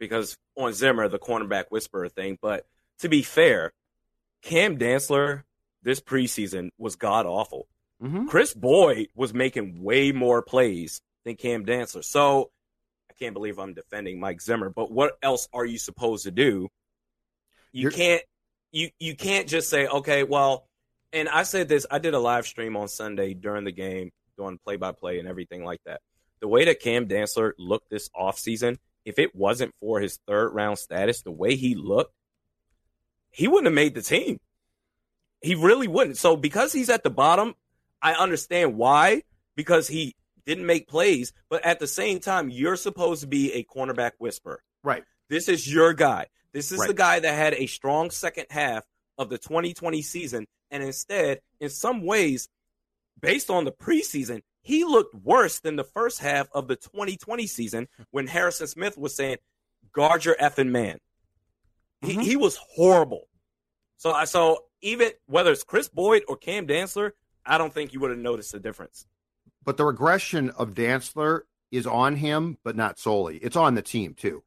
because 0.01 0.37
on 0.57 0.73
Zimmer, 0.73 1.07
the 1.07 1.21
cornerback 1.21 1.67
whisperer 1.71 2.09
thing, 2.09 2.39
but 2.43 2.67
to 2.99 3.09
be 3.09 3.23
fair, 3.23 3.73
Cam 4.43 4.79
Dantzler 4.79 5.45
this 5.85 6.01
preseason 6.01 6.71
was 6.77 6.97
god 6.97 7.25
awful. 7.25 7.69
Mm-hmm. 8.03 8.27
Kris 8.27 8.53
Boyd 8.53 9.07
was 9.15 9.33
making 9.33 9.81
way 9.81 10.11
more 10.11 10.43
plays 10.43 11.01
than 11.25 11.37
Cam 11.37 11.65
Dantzler. 11.65 12.03
So 12.03 12.51
I 13.09 13.15
can't 13.15 13.33
believe 13.33 13.61
I'm 13.61 13.75
defending 13.75 14.19
Mike 14.19 14.41
Zimmer, 14.41 14.71
but 14.71 14.91
what 14.91 15.13
else 15.23 15.49
are 15.53 15.65
you 15.65 15.79
supposed 15.79 16.25
to 16.25 16.33
do? 16.33 16.69
You 17.71 17.83
You're... 17.83 17.91
can't 17.93 18.23
you 18.73 18.91
you 18.99 19.15
can't 19.15 19.47
just 19.47 19.71
say, 19.71 19.87
okay, 19.87 20.25
well, 20.25 20.67
and 21.13 21.29
I 21.29 21.45
said 21.45 21.69
this, 21.69 21.87
I 21.89 22.01
did 22.01 22.15
a 22.15 22.19
live 22.19 22.45
stream 22.45 22.77
on 22.77 22.89
Sunday 22.89 23.35
during 23.35 23.63
the 23.63 23.71
game, 23.71 24.11
doing 24.41 24.59
play 24.65 24.77
by 24.77 24.93
play 24.93 25.19
and 25.19 25.29
everything 25.29 25.65
like 25.65 25.81
that. 25.85 26.01
The 26.41 26.49
way 26.49 26.65
that 26.65 26.81
Cam 26.81 27.07
Dantzler 27.07 27.53
looked 27.59 27.91
this 27.91 28.09
offseason, 28.17 28.79
if 29.05 29.19
it 29.19 29.35
wasn't 29.35 29.75
for 29.81 30.01
his 30.01 30.19
third 30.27 30.55
round 30.55 30.79
status, 30.79 31.23
the 31.23 31.31
way 31.31 31.57
he 31.57 31.75
looked, 31.75 32.15
he 33.31 33.47
wouldn't 33.47 33.67
have 33.67 33.75
made 33.75 33.95
the 33.95 34.03
team. 34.03 34.41
He 35.43 35.55
really 35.55 35.89
wouldn't. 35.89 36.17
So 36.17 36.37
because 36.37 36.73
he's 36.73 36.91
at 36.91 37.03
the 37.03 37.11
bottom, 37.11 37.55
I 38.03 38.15
understand 38.15 38.77
why 38.77 39.23
because 39.57 39.89
he 39.89 40.17
didn't 40.47 40.67
make 40.67 40.89
plays, 40.89 41.33
but 41.49 41.65
at 41.65 41.79
the 41.79 41.87
same 41.87 42.19
time, 42.19 42.49
you're 42.51 42.77
supposed 42.77 43.21
to 43.21 43.27
be 43.27 43.53
a 43.53 43.65
cornerback 43.65 44.13
whisperer. 44.19 44.63
Right. 44.83 45.05
This 45.29 45.49
is 45.49 45.71
your 45.73 45.93
guy. 45.93 46.27
This 46.53 46.73
is 46.73 46.81
right. 46.81 46.89
the 46.89 46.95
guy 46.95 47.21
that 47.21 47.35
had 47.35 47.55
a 47.55 47.67
strong 47.67 48.11
second 48.11 48.47
half 48.51 48.85
of 49.19 49.29
the 49.29 49.39
2020 49.39 50.03
season 50.03 50.47
and 50.71 50.83
instead, 50.83 51.41
in 51.61 51.69
some 51.69 52.05
ways, 52.05 52.49
based 53.21 53.51
on 53.51 53.65
the 53.65 53.73
preseason, 53.73 54.43
he 54.63 54.85
looked 54.85 55.15
worse 55.15 55.61
than 55.61 55.77
the 55.77 55.85
first 55.85 56.21
half 56.21 56.49
of 56.53 56.69
the 56.69 56.77
2020 56.77 57.47
season 57.47 57.89
when 58.11 58.27
Harrison 58.27 58.67
Smith 58.67 58.99
was 58.99 59.15
saying, 59.15 59.39
"Guard 59.93 60.25
your 60.25 60.37
effing 60.37 60.69
man." 60.69 60.99
Mm-hmm. 62.03 62.21
He, 62.21 62.31
he 62.31 62.37
was 62.37 62.57
horrible. 62.57 63.29
So 63.97 64.13
I 64.13 64.25
so 64.25 64.65
even 64.83 65.11
whether 65.27 65.53
it's 65.53 65.63
Kris 65.63 65.89
Boyd 65.89 66.23
or 66.29 66.37
Cam 66.37 66.67
Dantzler, 66.67 67.13
I 67.45 67.59
don't 67.59 67.73
think 67.73 67.93
you 67.93 68.01
would 68.01 68.11
have 68.11 68.19
noticed 68.19 68.53
the 68.53 68.61
difference. 68.61 69.07
But 69.65 69.77
the 69.77 69.85
regression 69.85 70.51
of 70.51 70.75
Dantzler 70.75 71.43
is 71.71 71.87
on 71.87 72.17
him, 72.17 72.59
but 72.65 72.77
not 72.77 72.99
solely. 72.99 73.37
It's 73.37 73.57
on 73.57 73.75
the 73.75 73.83
team 73.83 74.15
too. 74.15 74.43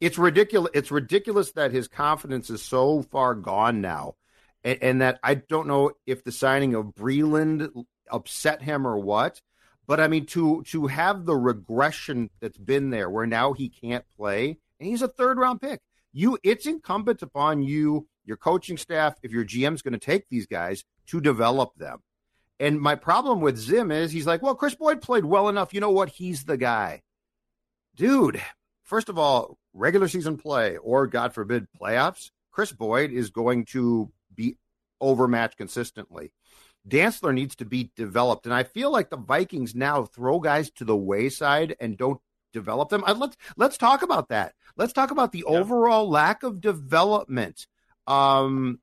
It's 0.00 0.18
ridiculous. 0.18 0.70
It's 0.74 0.90
ridiculous 0.90 1.52
that 1.52 1.72
his 1.72 1.88
confidence 1.88 2.50
is 2.50 2.62
so 2.62 3.02
far 3.02 3.34
gone 3.34 3.80
now, 3.80 4.16
and, 4.64 4.78
and 4.82 5.00
that 5.00 5.20
I 5.22 5.34
don't 5.34 5.68
know 5.68 5.92
if 6.06 6.24
the 6.24 6.32
signing 6.32 6.74
of 6.74 6.86
Breeland 6.86 7.70
upset 8.12 8.62
him 8.62 8.86
or 8.86 8.98
what. 8.98 9.40
But 9.86 10.00
I 10.00 10.08
mean, 10.08 10.26
to 10.26 10.62
to 10.68 10.86
have 10.86 11.24
the 11.24 11.36
regression 11.36 12.30
that's 12.40 12.58
been 12.58 12.90
there, 12.90 13.10
where 13.10 13.26
now 13.26 13.52
he 13.52 13.68
can't 13.68 14.04
play, 14.16 14.58
and 14.78 14.88
he's 14.88 15.02
a 15.02 15.08
third 15.08 15.38
round 15.38 15.60
pick 15.60 15.80
you 16.12 16.38
it's 16.42 16.66
incumbent 16.66 17.22
upon 17.22 17.62
you, 17.62 18.06
your 18.24 18.36
coaching 18.36 18.76
staff, 18.76 19.14
if 19.22 19.32
your 19.32 19.44
GM's 19.44 19.82
going 19.82 19.92
to 19.92 19.98
take 19.98 20.28
these 20.28 20.46
guys 20.46 20.84
to 21.06 21.20
develop 21.20 21.74
them. 21.76 22.00
And 22.58 22.80
my 22.80 22.94
problem 22.94 23.40
with 23.40 23.56
Zim 23.56 23.90
is 23.90 24.12
he's 24.12 24.26
like, 24.26 24.42
well, 24.42 24.54
Kris 24.54 24.74
Boyd 24.74 25.00
played 25.00 25.24
well 25.24 25.48
enough. 25.48 25.72
You 25.72 25.80
know 25.80 25.90
what? 25.90 26.10
He's 26.10 26.44
the 26.44 26.58
guy. 26.58 27.02
Dude, 27.96 28.40
first 28.82 29.08
of 29.08 29.18
all, 29.18 29.56
regular 29.72 30.08
season 30.08 30.36
play 30.36 30.76
or 30.76 31.06
God 31.06 31.32
forbid 31.32 31.66
playoffs, 31.80 32.30
Kris 32.50 32.72
Boyd 32.72 33.12
is 33.12 33.30
going 33.30 33.64
to 33.66 34.10
be 34.34 34.56
overmatched 35.00 35.56
consistently. 35.56 36.32
Dantzler 36.88 37.34
needs 37.34 37.56
to 37.56 37.64
be 37.64 37.90
developed. 37.96 38.46
And 38.46 38.54
I 38.54 38.62
feel 38.62 38.90
like 38.90 39.10
the 39.10 39.16
Vikings 39.16 39.74
now 39.74 40.04
throw 40.04 40.40
guys 40.40 40.70
to 40.72 40.84
the 40.84 40.96
wayside 40.96 41.76
and 41.80 41.96
don't 41.96 42.20
develop 42.52 42.88
them. 42.88 43.04
Uh, 43.06 43.14
let's 43.14 43.36
let's 43.56 43.78
talk 43.78 44.02
about 44.02 44.28
that. 44.28 44.54
Let's 44.76 44.92
talk 44.92 45.10
about 45.10 45.32
the 45.32 45.44
yeah. 45.46 45.58
overall 45.58 46.08
lack 46.08 46.42
of 46.42 46.60
development. 46.60 47.66
Um, 48.06 48.80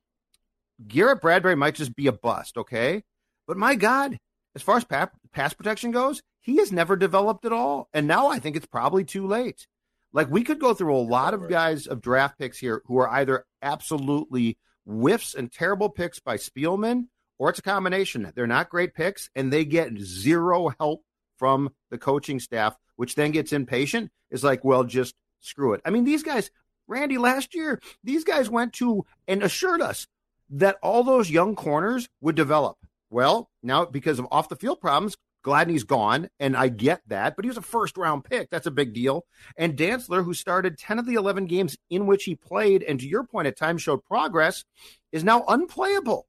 Garrett 0.85 1.21
Bradbury 1.21 1.55
might 1.55 1.75
just 1.75 1.95
be 1.95 2.07
a 2.07 2.11
bust, 2.11 2.57
okay? 2.57 3.03
But 3.47 3.57
my 3.57 3.75
God, 3.75 4.17
as 4.55 4.61
far 4.61 4.77
as 4.77 4.83
pa- 4.83 5.09
pass 5.33 5.53
protection 5.53 5.91
goes, 5.91 6.21
he 6.39 6.57
has 6.57 6.71
never 6.71 6.95
developed 6.95 7.45
at 7.45 7.51
all. 7.51 7.89
And 7.93 8.07
now 8.07 8.27
I 8.27 8.39
think 8.39 8.55
it's 8.55 8.67
probably 8.67 9.03
too 9.03 9.25
late. 9.25 9.67
Like 10.13 10.29
we 10.29 10.43
could 10.43 10.59
go 10.59 10.73
through 10.73 10.95
a 10.95 10.99
lot 10.99 11.33
of 11.33 11.49
guys 11.49 11.87
of 11.87 12.01
draft 12.01 12.39
picks 12.39 12.57
here 12.57 12.81
who 12.85 12.97
are 12.97 13.09
either 13.09 13.45
absolutely 13.61 14.57
whiffs 14.85 15.35
and 15.35 15.51
terrible 15.51 15.89
picks 15.89 16.19
by 16.19 16.37
Spielman, 16.37 17.07
or 17.37 17.49
it's 17.49 17.59
a 17.59 17.63
combination. 17.63 18.31
They're 18.35 18.47
not 18.47 18.69
great 18.69 18.93
picks, 18.93 19.29
and 19.35 19.51
they 19.51 19.65
get 19.65 19.97
zero 19.99 20.69
help 20.79 21.03
from 21.37 21.71
the 21.91 21.97
coaching 21.97 22.39
staff 22.39 22.75
which 22.97 23.15
then 23.15 23.31
gets 23.31 23.53
impatient, 23.53 24.11
is 24.29 24.43
like, 24.43 24.65
well, 24.65 24.83
just 24.83 25.15
screw 25.39 25.73
it. 25.73 25.81
I 25.85 25.91
mean, 25.91 26.03
these 26.03 26.23
guys, 26.23 26.51
Randy, 26.87 27.17
last 27.17 27.55
year, 27.55 27.79
these 28.03 28.25
guys 28.25 28.49
went 28.49 28.73
to 28.73 29.05
and 29.27 29.41
assured 29.41 29.81
us 29.81 30.07
that 30.49 30.77
all 30.83 31.03
those 31.03 31.29
young 31.29 31.55
corners 31.55 32.09
would 32.19 32.35
develop. 32.35 32.77
Well, 33.09 33.49
now 33.63 33.85
because 33.85 34.19
of 34.19 34.27
off 34.31 34.49
the 34.49 34.55
field 34.57 34.81
problems, 34.81 35.15
Gladney's 35.43 35.85
gone, 35.85 36.29
and 36.39 36.57
I 36.57 36.67
get 36.67 37.01
that, 37.07 37.35
but 37.37 37.45
he 37.45 37.49
was 37.49 37.57
a 37.57 37.61
first 37.61 37.97
round 37.97 38.25
pick. 38.25 38.49
That's 38.49 38.67
a 38.67 38.71
big 38.71 38.93
deal. 38.93 39.25
And 39.55 39.77
Dantzler, 39.77 40.25
who 40.25 40.33
started 40.33 40.77
10 40.77 40.99
of 40.99 41.05
the 41.05 41.13
11 41.13 41.45
games 41.45 41.77
in 41.89 42.05
which 42.05 42.25
he 42.25 42.35
played, 42.35 42.83
and 42.83 42.99
to 42.99 43.07
your 43.07 43.23
point, 43.23 43.47
at 43.47 43.57
times 43.57 43.81
showed 43.81 44.03
progress, 44.03 44.65
is 45.13 45.23
now 45.23 45.45
unplayable. 45.47 46.26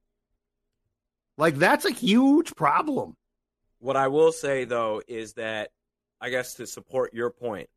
Like, 1.38 1.54
that's 1.54 1.86
a 1.86 1.90
huge 1.90 2.54
problem. 2.54 3.16
What 3.78 3.96
I 3.96 4.08
will 4.08 4.32
say, 4.32 4.64
though, 4.64 5.00
is 5.08 5.34
that 5.34 5.70
I 6.20 6.30
guess 6.30 6.54
to 6.54 6.66
support 6.66 7.14
your 7.14 7.30
point, 7.30 7.70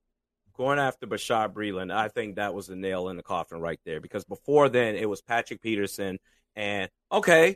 going 0.58 0.80
after 0.80 1.08
Bashaud 1.08 1.54
Breeland, 1.54 1.94
I 1.94 2.08
think 2.08 2.36
that 2.36 2.54
was 2.54 2.68
the 2.68 2.76
nail 2.76 3.08
in 3.10 3.18
the 3.18 3.24
coffin 3.24 3.62
right 3.62 3.80
there. 3.86 4.02
Because 4.02 4.26
before 4.26 4.68
then, 4.68 4.96
it 4.96 5.08
was 5.08 5.22
Patrick 5.22 5.62
Peterson 5.62 6.18
and 6.56 6.90
okay, 7.12 7.56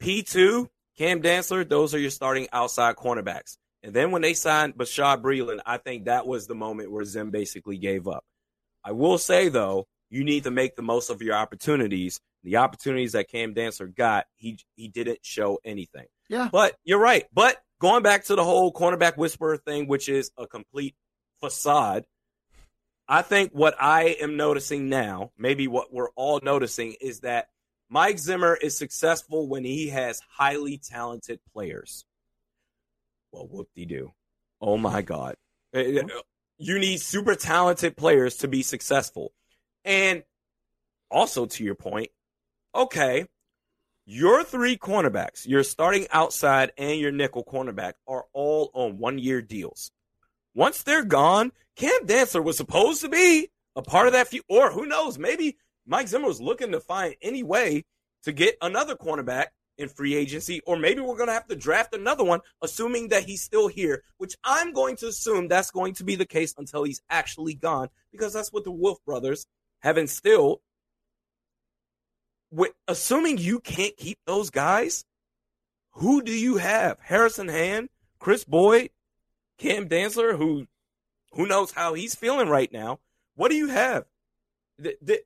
P 0.00 0.22
two, 0.22 0.70
Cam 0.96 1.20
Dantzler, 1.20 1.68
those 1.68 1.94
are 1.94 1.98
your 1.98 2.10
starting 2.10 2.48
outside 2.52 2.96
cornerbacks. 2.96 3.56
And 3.82 3.92
then 3.92 4.12
when 4.12 4.22
they 4.22 4.34
signed 4.34 4.76
Bashaud 4.76 5.20
Breeland, 5.20 5.60
I 5.66 5.76
think 5.76 6.04
that 6.04 6.26
was 6.26 6.46
the 6.46 6.54
moment 6.54 6.90
where 6.90 7.04
Zim 7.04 7.30
basically 7.30 7.76
gave 7.76 8.08
up. 8.08 8.24
I 8.84 8.92
will 8.92 9.18
say 9.18 9.48
though, 9.48 9.86
you 10.14 10.22
need 10.22 10.44
to 10.44 10.50
make 10.52 10.76
the 10.76 10.82
most 10.82 11.10
of 11.10 11.22
your 11.22 11.34
opportunities. 11.34 12.20
The 12.44 12.58
opportunities 12.58 13.12
that 13.12 13.28
Cam 13.28 13.52
Dantzler 13.52 13.92
got, 13.92 14.26
he 14.36 14.60
he 14.76 14.86
didn't 14.86 15.18
show 15.22 15.58
anything. 15.64 16.06
Yeah. 16.28 16.48
But 16.52 16.76
you're 16.84 17.00
right. 17.00 17.24
But 17.32 17.60
going 17.80 18.04
back 18.04 18.26
to 18.26 18.36
the 18.36 18.44
whole 18.44 18.72
cornerback 18.72 19.16
whisperer 19.16 19.56
thing, 19.56 19.88
which 19.88 20.08
is 20.08 20.30
a 20.38 20.46
complete 20.46 20.94
facade, 21.40 22.04
I 23.08 23.22
think 23.22 23.50
what 23.52 23.74
I 23.80 24.16
am 24.20 24.36
noticing 24.36 24.88
now, 24.88 25.32
maybe 25.36 25.66
what 25.66 25.92
we're 25.92 26.10
all 26.14 26.40
noticing, 26.44 26.94
is 27.00 27.20
that 27.20 27.48
Mike 27.90 28.20
Zimmer 28.20 28.54
is 28.54 28.78
successful 28.78 29.48
when 29.48 29.64
he 29.64 29.88
has 29.88 30.20
highly 30.30 30.78
talented 30.78 31.40
players. 31.52 32.04
Well, 33.32 33.48
whoop 33.50 33.68
de 33.74 33.84
doo. 33.84 34.12
Oh 34.60 34.76
my 34.76 35.02
God. 35.02 35.34
You 35.72 36.78
need 36.78 37.00
super 37.00 37.34
talented 37.34 37.96
players 37.96 38.36
to 38.36 38.48
be 38.48 38.62
successful. 38.62 39.32
And 39.84 40.22
also, 41.10 41.46
to 41.46 41.64
your 41.64 41.74
point, 41.74 42.08
okay, 42.74 43.26
your 44.06 44.44
three 44.44 44.76
cornerbacks, 44.76 45.46
your 45.46 45.62
starting 45.62 46.06
outside 46.10 46.72
and 46.76 46.98
your 46.98 47.12
nickel 47.12 47.44
cornerback, 47.44 47.94
are 48.06 48.24
all 48.32 48.70
on 48.74 48.98
one 48.98 49.18
year 49.18 49.40
deals. 49.42 49.90
Once 50.54 50.82
they're 50.82 51.04
gone, 51.04 51.52
Cam 51.76 52.06
Dantzler 52.06 52.44
was 52.44 52.56
supposed 52.56 53.00
to 53.00 53.08
be 53.08 53.48
a 53.76 53.82
part 53.82 54.06
of 54.06 54.12
that 54.12 54.28
few, 54.28 54.42
or 54.48 54.70
who 54.70 54.86
knows, 54.86 55.18
maybe 55.18 55.56
Mike 55.86 56.08
Zimmer 56.08 56.28
was 56.28 56.40
looking 56.40 56.72
to 56.72 56.80
find 56.80 57.16
any 57.20 57.42
way 57.42 57.84
to 58.22 58.32
get 58.32 58.56
another 58.62 58.94
cornerback 58.94 59.46
in 59.76 59.88
free 59.88 60.14
agency, 60.14 60.60
or 60.66 60.76
maybe 60.76 61.00
we're 61.00 61.16
going 61.16 61.26
to 61.26 61.32
have 61.32 61.48
to 61.48 61.56
draft 61.56 61.94
another 61.94 62.22
one, 62.24 62.40
assuming 62.62 63.08
that 63.08 63.24
he's 63.24 63.42
still 63.42 63.66
here, 63.66 64.04
which 64.18 64.36
I'm 64.44 64.72
going 64.72 64.96
to 64.96 65.08
assume 65.08 65.48
that's 65.48 65.72
going 65.72 65.94
to 65.94 66.04
be 66.04 66.14
the 66.14 66.24
case 66.24 66.54
until 66.56 66.84
he's 66.84 67.02
actually 67.10 67.54
gone, 67.54 67.88
because 68.12 68.32
that's 68.32 68.52
what 68.52 68.64
the 68.64 68.70
Wilf 68.70 69.04
brothers 69.04 69.46
have 69.84 69.98
instilled. 69.98 70.60
With, 72.50 72.72
assuming 72.88 73.38
you 73.38 73.60
can't 73.60 73.96
keep 73.96 74.18
those 74.26 74.50
guys, 74.50 75.04
who 75.92 76.22
do 76.22 76.32
you 76.32 76.56
have? 76.56 76.98
Harrison 77.00 77.48
Hand, 77.48 77.90
Kris 78.18 78.44
Boyd, 78.44 78.90
Cam 79.58 79.88
Dantzler, 79.88 80.36
who 80.36 80.66
who 81.32 81.46
knows 81.46 81.72
how 81.72 81.94
he's 81.94 82.14
feeling 82.14 82.48
right 82.48 82.72
now. 82.72 83.00
What 83.34 83.50
do 83.50 83.56
you 83.56 83.68
have? 83.68 84.04
The, 84.78 84.96
the, 85.02 85.20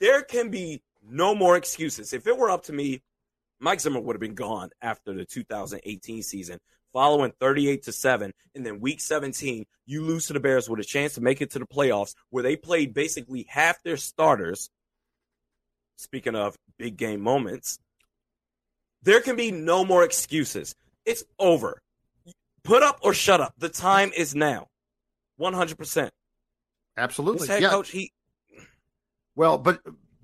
there 0.00 0.22
can 0.22 0.50
be 0.50 0.82
no 1.06 1.34
more 1.34 1.56
excuses. 1.56 2.14
If 2.14 2.26
it 2.26 2.36
were 2.36 2.50
up 2.50 2.64
to 2.64 2.72
me, 2.72 3.02
Mike 3.60 3.80
Zimmer 3.80 4.00
would 4.00 4.16
have 4.16 4.20
been 4.20 4.34
gone 4.34 4.70
after 4.80 5.12
the 5.12 5.26
2018 5.26 6.22
season, 6.22 6.58
following 6.92 7.32
38 7.40 7.84
to 7.84 7.92
7. 7.92 8.32
And 8.54 8.66
then 8.66 8.80
week 8.80 9.00
17, 9.00 9.64
you 9.86 10.04
lose 10.04 10.26
to 10.26 10.32
the 10.32 10.40
Bears 10.40 10.68
with 10.68 10.80
a 10.80 10.84
chance 10.84 11.14
to 11.14 11.20
make 11.20 11.40
it 11.40 11.50
to 11.52 11.58
the 11.58 11.66
playoffs, 11.66 12.14
where 12.30 12.42
they 12.42 12.56
played 12.56 12.94
basically 12.94 13.46
half 13.48 13.82
their 13.82 13.96
starters. 13.96 14.70
Speaking 15.96 16.34
of 16.34 16.56
big 16.78 16.96
game 16.96 17.20
moments, 17.20 17.78
there 19.02 19.20
can 19.20 19.36
be 19.36 19.50
no 19.50 19.84
more 19.84 20.04
excuses. 20.04 20.74
It's 21.04 21.24
over. 21.38 21.80
Put 22.64 22.82
up 22.82 23.00
or 23.02 23.12
shut 23.12 23.40
up. 23.40 23.54
The 23.58 23.68
time 23.68 24.12
is 24.16 24.34
now. 24.34 24.68
100%. 25.40 26.10
Absolutely. 26.96 27.40
This 27.40 27.48
head 27.48 27.62
yeah. 27.62 27.70
coach, 27.70 27.90
he. 27.90 28.12
Well, 29.34 29.58
but 29.58 29.80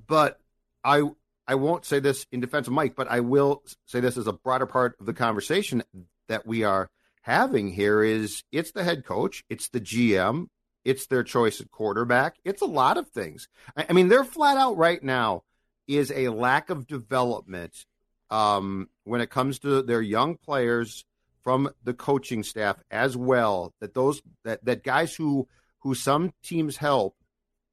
but 0.06 0.38
I 0.84 1.02
I 1.46 1.54
won't 1.54 1.86
say 1.86 1.98
this 1.98 2.26
in 2.30 2.40
defense 2.40 2.66
of 2.66 2.74
Mike, 2.74 2.94
but 2.94 3.10
I 3.10 3.20
will 3.20 3.62
say 3.86 4.00
this 4.00 4.18
as 4.18 4.26
a 4.26 4.34
broader 4.34 4.66
part 4.66 4.96
of 5.00 5.06
the 5.06 5.14
conversation 5.14 5.82
that 6.28 6.46
we 6.46 6.64
are 6.64 6.88
having 7.22 7.72
here 7.72 8.02
is 8.02 8.42
it's 8.52 8.72
the 8.72 8.84
head 8.84 9.04
coach, 9.04 9.44
it's 9.50 9.68
the 9.68 9.80
GM, 9.80 10.46
it's 10.84 11.06
their 11.06 11.22
choice 11.22 11.60
at 11.60 11.70
quarterback, 11.70 12.36
it's 12.44 12.62
a 12.62 12.66
lot 12.66 12.96
of 12.96 13.08
things. 13.08 13.48
I, 13.76 13.86
I 13.90 13.92
mean, 13.92 14.08
they're 14.08 14.24
flat 14.24 14.56
out 14.56 14.76
right 14.76 15.02
now 15.02 15.42
is 15.86 16.12
a 16.14 16.28
lack 16.28 16.70
of 16.70 16.86
development 16.86 17.86
um, 18.30 18.88
when 19.04 19.20
it 19.20 19.30
comes 19.30 19.58
to 19.60 19.82
their 19.82 20.02
young 20.02 20.36
players 20.36 21.04
from 21.42 21.70
the 21.82 21.94
coaching 21.94 22.42
staff 22.42 22.76
as 22.90 23.16
well. 23.16 23.72
That 23.80 23.94
those 23.94 24.20
that 24.44 24.64
that 24.66 24.84
guys 24.84 25.14
who 25.14 25.48
who 25.80 25.94
some 25.94 26.32
teams 26.42 26.76
help, 26.76 27.16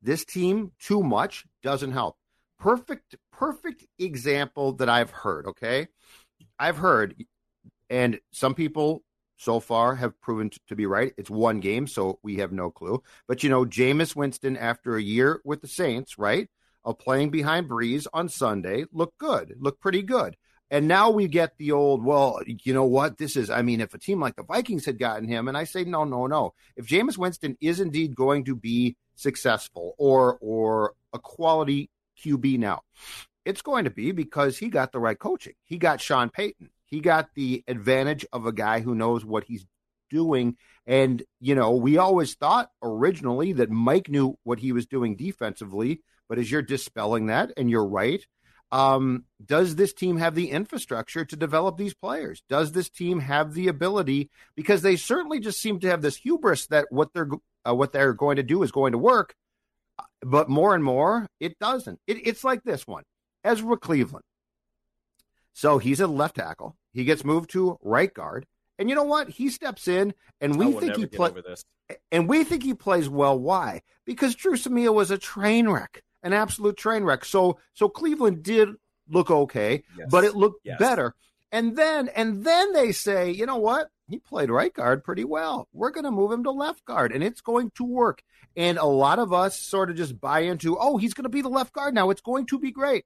this 0.01 0.23
team 0.23 0.71
too 0.79 1.03
much 1.03 1.45
doesn't 1.61 1.91
help. 1.91 2.15
Perfect 2.57 3.15
perfect 3.31 3.85
example 3.99 4.73
that 4.73 4.89
I've 4.89 5.11
heard. 5.11 5.45
Okay, 5.47 5.87
I've 6.57 6.77
heard, 6.77 7.15
and 7.89 8.19
some 8.31 8.53
people 8.53 9.03
so 9.37 9.59
far 9.59 9.95
have 9.95 10.19
proven 10.21 10.49
to 10.67 10.75
be 10.75 10.85
right. 10.85 11.13
It's 11.17 11.29
one 11.29 11.59
game, 11.59 11.87
so 11.87 12.19
we 12.23 12.37
have 12.37 12.51
no 12.51 12.71
clue. 12.71 13.03
But 13.27 13.43
you 13.43 13.49
know, 13.49 13.65
Jameis 13.65 14.15
Winston, 14.15 14.57
after 14.57 14.95
a 14.95 15.01
year 15.01 15.41
with 15.43 15.61
the 15.61 15.67
Saints, 15.67 16.17
right, 16.17 16.49
of 16.83 16.99
playing 16.99 17.31
behind 17.31 17.69
Brees 17.69 18.07
on 18.13 18.29
Sunday, 18.29 18.85
looked 18.91 19.17
good, 19.17 19.55
looked 19.59 19.81
pretty 19.81 20.03
good. 20.03 20.37
And 20.71 20.87
now 20.87 21.11
we 21.11 21.27
get 21.27 21.57
the 21.57 21.71
old, 21.71 22.03
well, 22.03 22.39
you 22.63 22.73
know 22.73 22.85
what? 22.85 23.17
This 23.17 23.35
is, 23.35 23.49
I 23.49 23.61
mean, 23.61 23.81
if 23.81 23.93
a 23.93 23.99
team 23.99 24.19
like 24.19 24.35
the 24.35 24.43
Vikings 24.43 24.85
had 24.85 24.97
gotten 24.97 25.27
him, 25.27 25.47
and 25.47 25.55
I 25.55 25.63
say, 25.63 25.83
no, 25.83 26.05
no, 26.05 26.25
no. 26.25 26.53
If 26.75 26.87
Jameis 26.87 27.17
Winston 27.17 27.55
is 27.61 27.79
indeed 27.79 28.15
going 28.15 28.45
to 28.45 28.55
be 28.55 28.95
successful 29.15 29.93
or 29.97 30.37
or 30.41 30.93
a 31.13 31.19
quality 31.19 31.89
QB 32.23 32.57
now, 32.59 32.81
it's 33.45 33.61
going 33.61 33.83
to 33.83 33.91
be 33.91 34.11
because 34.11 34.57
he 34.57 34.69
got 34.69 34.91
the 34.91 34.99
right 34.99 35.17
coaching. 35.17 35.53
He 35.63 35.77
got 35.77 36.01
Sean 36.01 36.29
Payton. 36.29 36.69
He 36.85 36.99
got 36.99 37.29
the 37.35 37.63
advantage 37.67 38.25
of 38.31 38.45
a 38.45 38.51
guy 38.51 38.79
who 38.79 38.95
knows 38.95 39.25
what 39.25 39.43
he's 39.43 39.65
doing. 40.09 40.57
And, 40.85 41.23
you 41.39 41.55
know, 41.55 41.71
we 41.71 41.97
always 41.97 42.35
thought 42.35 42.69
originally 42.81 43.53
that 43.53 43.71
Mike 43.71 44.09
knew 44.09 44.37
what 44.43 44.59
he 44.59 44.71
was 44.71 44.85
doing 44.85 45.15
defensively, 45.15 46.01
but 46.29 46.37
as 46.37 46.49
you're 46.49 46.61
dispelling 46.61 47.27
that, 47.27 47.51
and 47.57 47.69
you're 47.69 47.87
right, 47.87 48.25
um, 48.71 49.25
does 49.43 49.75
this 49.75 49.93
team 49.93 50.17
have 50.17 50.35
the 50.35 50.49
infrastructure 50.49 51.23
to 51.25 51.35
develop 51.35 51.77
these 51.77 51.93
players? 51.93 52.43
Does 52.49 52.71
this 52.71 52.89
team 52.89 53.19
have 53.19 53.53
the 53.53 53.67
ability? 53.67 54.29
Because 54.55 54.81
they 54.81 54.95
certainly 54.95 55.39
just 55.39 55.61
seem 55.61 55.79
to 55.79 55.89
have 55.89 56.01
this 56.01 56.17
hubris 56.17 56.67
that 56.67 56.87
what 56.89 57.13
they're 57.13 57.29
uh, 57.67 57.73
what 57.73 57.93
they're 57.93 58.13
going 58.13 58.35
to 58.35 58.43
do 58.43 58.61
is 58.63 58.71
going 58.71 58.91
to 58.91 58.97
work, 58.97 59.33
but 60.21 60.49
more 60.49 60.75
and 60.75 60.83
more 60.83 61.27
it 61.39 61.57
doesn't. 61.59 61.99
It, 62.05 62.27
it's 62.27 62.43
like 62.43 62.63
this 62.63 62.85
one, 62.85 63.03
Ezra 63.43 63.77
Cleveland. 63.77 64.25
So 65.55 65.79
he's 65.79 65.99
a 65.99 66.07
left 66.07 66.35
tackle. 66.35 66.75
He 66.93 67.03
gets 67.03 67.25
moved 67.25 67.49
to 67.51 67.79
right 67.81 68.13
guard, 68.13 68.45
and 68.77 68.89
you 68.89 68.95
know 68.95 69.03
what? 69.03 69.29
He 69.29 69.49
steps 69.49 69.87
in, 69.87 70.13
and 70.39 70.57
we 70.57 70.71
think 70.73 70.95
he 70.95 71.07
plays. 71.07 71.33
And 72.11 72.29
we 72.29 72.43
think 72.43 72.63
he 72.63 72.73
plays 72.73 73.09
well. 73.09 73.37
Why? 73.37 73.81
Because 74.05 74.35
Dru 74.35 74.53
Samia 74.53 74.93
was 74.93 75.11
a 75.11 75.17
train 75.17 75.69
wreck 75.69 76.03
an 76.25 76.33
absolute 76.33 76.75
train 76.75 77.03
wreck. 77.03 77.23
So 77.23 77.59
so 77.73 77.87
Cleveland 77.87 78.43
did 78.43 78.69
look 79.07 79.31
okay, 79.31 79.83
yes. 79.97 80.07
but 80.09 80.25
it 80.25 80.35
looked 80.35 80.61
yes. 80.65 80.77
better. 80.79 81.13
And 81.51 81.77
then 81.77 82.09
and 82.09 82.43
then 82.43 82.73
they 82.73 82.91
say, 82.91 83.31
you 83.31 83.45
know 83.45 83.57
what? 83.57 83.87
He 84.09 84.19
played 84.19 84.49
right 84.49 84.73
guard 84.73 85.03
pretty 85.03 85.23
well. 85.23 85.67
We're 85.71 85.91
going 85.91 86.03
to 86.03 86.11
move 86.11 86.31
him 86.31 86.43
to 86.43 86.51
left 86.51 86.83
guard, 86.85 87.11
and 87.11 87.23
it's 87.23 87.41
going 87.41 87.71
to 87.75 87.83
work. 87.83 88.21
And 88.57 88.77
a 88.77 88.85
lot 88.85 89.19
of 89.19 89.33
us 89.33 89.59
sort 89.59 89.89
of 89.89 89.95
just 89.95 90.19
buy 90.19 90.41
into, 90.41 90.77
oh, 90.77 90.97
he's 90.97 91.13
going 91.13 91.23
to 91.23 91.29
be 91.29 91.41
the 91.41 91.49
left 91.49 91.73
guard 91.73 91.93
now. 91.93 92.09
It's 92.09 92.21
going 92.21 92.45
to 92.47 92.59
be 92.59 92.71
great. 92.71 93.05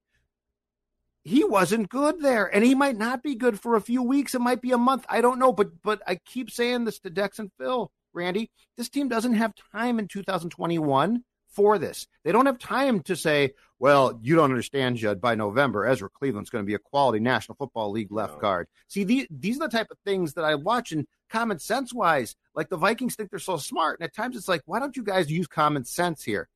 He 1.24 1.44
wasn't 1.44 1.90
good 1.90 2.22
there, 2.22 2.46
and 2.46 2.64
he 2.64 2.76
might 2.76 2.98
not 2.98 3.22
be 3.22 3.36
good 3.36 3.60
for 3.60 3.76
a 3.76 3.82
few 3.82 4.02
weeks. 4.02 4.34
It 4.34 4.40
might 4.40 4.62
be 4.62 4.72
a 4.72 4.78
month. 4.78 5.06
I 5.10 5.22
don't 5.22 5.40
know, 5.40 5.52
but 5.52 5.82
but 5.84 6.02
I 6.08 6.16
keep 6.16 6.50
saying 6.50 6.86
this 6.86 7.00
to 7.00 7.10
Dex 7.10 7.40
and 7.40 7.52
Phil, 7.58 7.92
Randy. 8.14 8.50
This 8.78 8.90
team 8.90 9.10
doesn't 9.10 9.34
have 9.34 9.54
time 9.74 10.00
in 10.00 10.08
2021 10.08 11.24
for 11.50 11.78
this. 11.78 12.08
They 12.24 12.32
don't 12.32 12.46
have 12.46 12.60
time 12.60 13.02
to 13.02 13.16
say, 13.16 13.52
well, 13.80 14.20
you 14.22 14.36
don't 14.36 14.52
understand, 14.52 14.98
Judd. 14.98 15.20
By 15.20 15.36
November, 15.36 15.86
Ezra 15.86 16.10
Cleveland's 16.10 16.50
going 16.50 16.64
to 16.64 16.68
be 16.68 16.76
a 16.76 16.80
quality 16.80 17.20
National 17.20 17.56
Football 17.56 17.92
League 17.92 18.12
left 18.12 18.36
no. 18.36 18.40
guard. 18.40 18.68
See, 18.88 19.04
these, 19.04 19.28
these 19.30 19.58
are 19.58 19.68
the 19.68 19.78
type 19.78 19.88
of 19.92 19.98
things 20.06 20.34
that 20.34 20.46
I 20.46 20.56
watch, 20.56 20.92
and 20.92 21.06
common 21.30 21.60
sense 21.60 21.94
wise, 21.94 22.36
like 22.56 22.70
the 22.70 22.78
Vikings 22.78 23.16
think 23.16 23.30
they're 23.30 23.40
so 23.40 23.58
smart. 23.58 24.00
And 24.00 24.06
at 24.06 24.14
times 24.16 24.36
it's 24.36 24.48
like, 24.48 24.62
why 24.66 24.80
don't 24.80 24.96
you 24.96 25.04
guys 25.04 25.32
use 25.32 25.48
common 25.48 25.86
sense 25.86 26.24
here? 26.24 26.50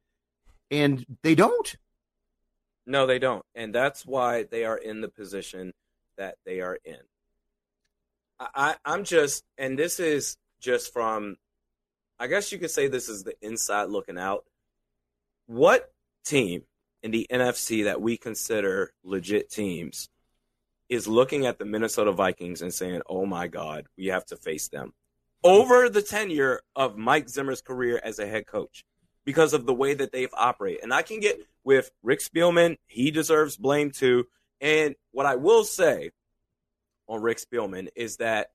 And 0.72 1.06
they 1.22 1.36
don't. 1.36 1.76
No, 2.86 3.06
they 3.08 3.20
don't. 3.20 3.46
And 3.56 3.74
that's 3.74 4.06
why 4.06 4.44
they 4.44 4.66
are 4.66 4.78
in 4.78 5.02
the 5.02 5.10
position 5.10 5.74
that 6.18 6.36
they 6.46 6.62
are 6.62 6.78
in. 6.84 7.00
I, 8.40 8.76
I'm 8.84 9.06
just, 9.06 9.44
and 9.58 9.80
this 9.80 10.00
is 10.00 10.36
just 10.60 10.92
from, 10.92 11.38
I 12.20 12.28
guess 12.28 12.52
you 12.52 12.60
could 12.60 12.72
say 12.72 12.88
this 12.88 13.08
is 13.08 13.24
the 13.24 13.36
inside 13.42 13.90
looking 13.90 14.18
out 14.18 14.44
what 15.46 15.92
team 16.26 16.64
in 17.02 17.12
the 17.12 17.28
NFC 17.32 17.84
that 17.86 18.02
we 18.02 18.18
consider 18.18 18.92
legit 19.04 19.50
teams 19.50 20.10
is 20.90 21.08
looking 21.08 21.46
at 21.46 21.58
the 21.60 21.66
Minnesota 21.66 22.12
Vikings 22.12 22.62
and 22.62 22.74
saying, 22.74 23.02
"Oh 23.08 23.26
my 23.26 23.48
God, 23.48 23.88
we 23.98 24.08
have 24.08 24.26
to 24.28 24.38
face 24.38 24.70
them." 24.70 24.94
Over 25.44 25.90
the 25.90 26.02
tenure 26.02 26.62
of 26.76 26.98
Mike 26.98 27.30
Zimmer's 27.30 27.62
career 27.62 28.00
as 28.04 28.20
a 28.20 28.28
head 28.28 28.48
coach, 28.48 28.86
because 29.26 29.54
of 29.54 29.66
the 29.66 29.74
way 29.74 29.94
that 29.94 30.12
they've 30.12 30.34
operated, 30.34 30.84
and 30.84 30.94
I 30.94 31.02
can 31.02 31.20
get 31.20 31.40
with 31.64 31.92
Rick 32.02 32.20
Spielman, 32.20 32.78
he 32.88 33.12
deserves 33.12 33.58
blame 33.58 33.92
too. 33.92 34.26
And 34.60 34.96
what 35.12 35.26
I 35.26 35.36
will 35.36 35.64
say 35.64 36.12
on 37.08 37.22
Rick 37.22 37.40
Spielman 37.40 37.90
is 37.96 38.18
that 38.18 38.50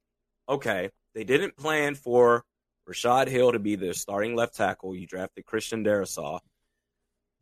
okay, 0.49 0.91
they 1.15 1.25
didn't 1.25 1.57
plan 1.57 1.95
for 1.95 2.45
Rashod 2.87 3.29
Hill 3.29 3.53
to 3.53 3.59
be 3.59 3.77
the 3.77 3.93
starting 3.93 4.35
left 4.35 4.57
tackle. 4.57 4.95
You 4.95 5.07
drafted 5.07 5.45
Christian 5.45 5.85
Darrisaw. 5.85 6.41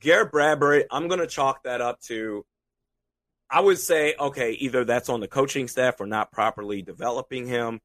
Garrett 0.01 0.33
Bradbury, 0.33 0.85
I'm 0.91 1.09
going 1.09 1.21
to 1.21 1.27
chalk 1.27 1.63
that 1.63 1.81
up 1.81 2.01
to, 2.03 2.45
I 3.49 3.61
would 3.61 3.79
say, 3.79 4.15
okay, 4.19 4.53
either 4.53 4.85
that's 4.85 5.09
on 5.09 5.21
the 5.21 5.29
coaching 5.29 5.69
staff 5.69 5.97
for 5.97 6.07
not 6.07 6.33
properly 6.33 6.83
developing 6.83 7.47
him, 7.47 7.81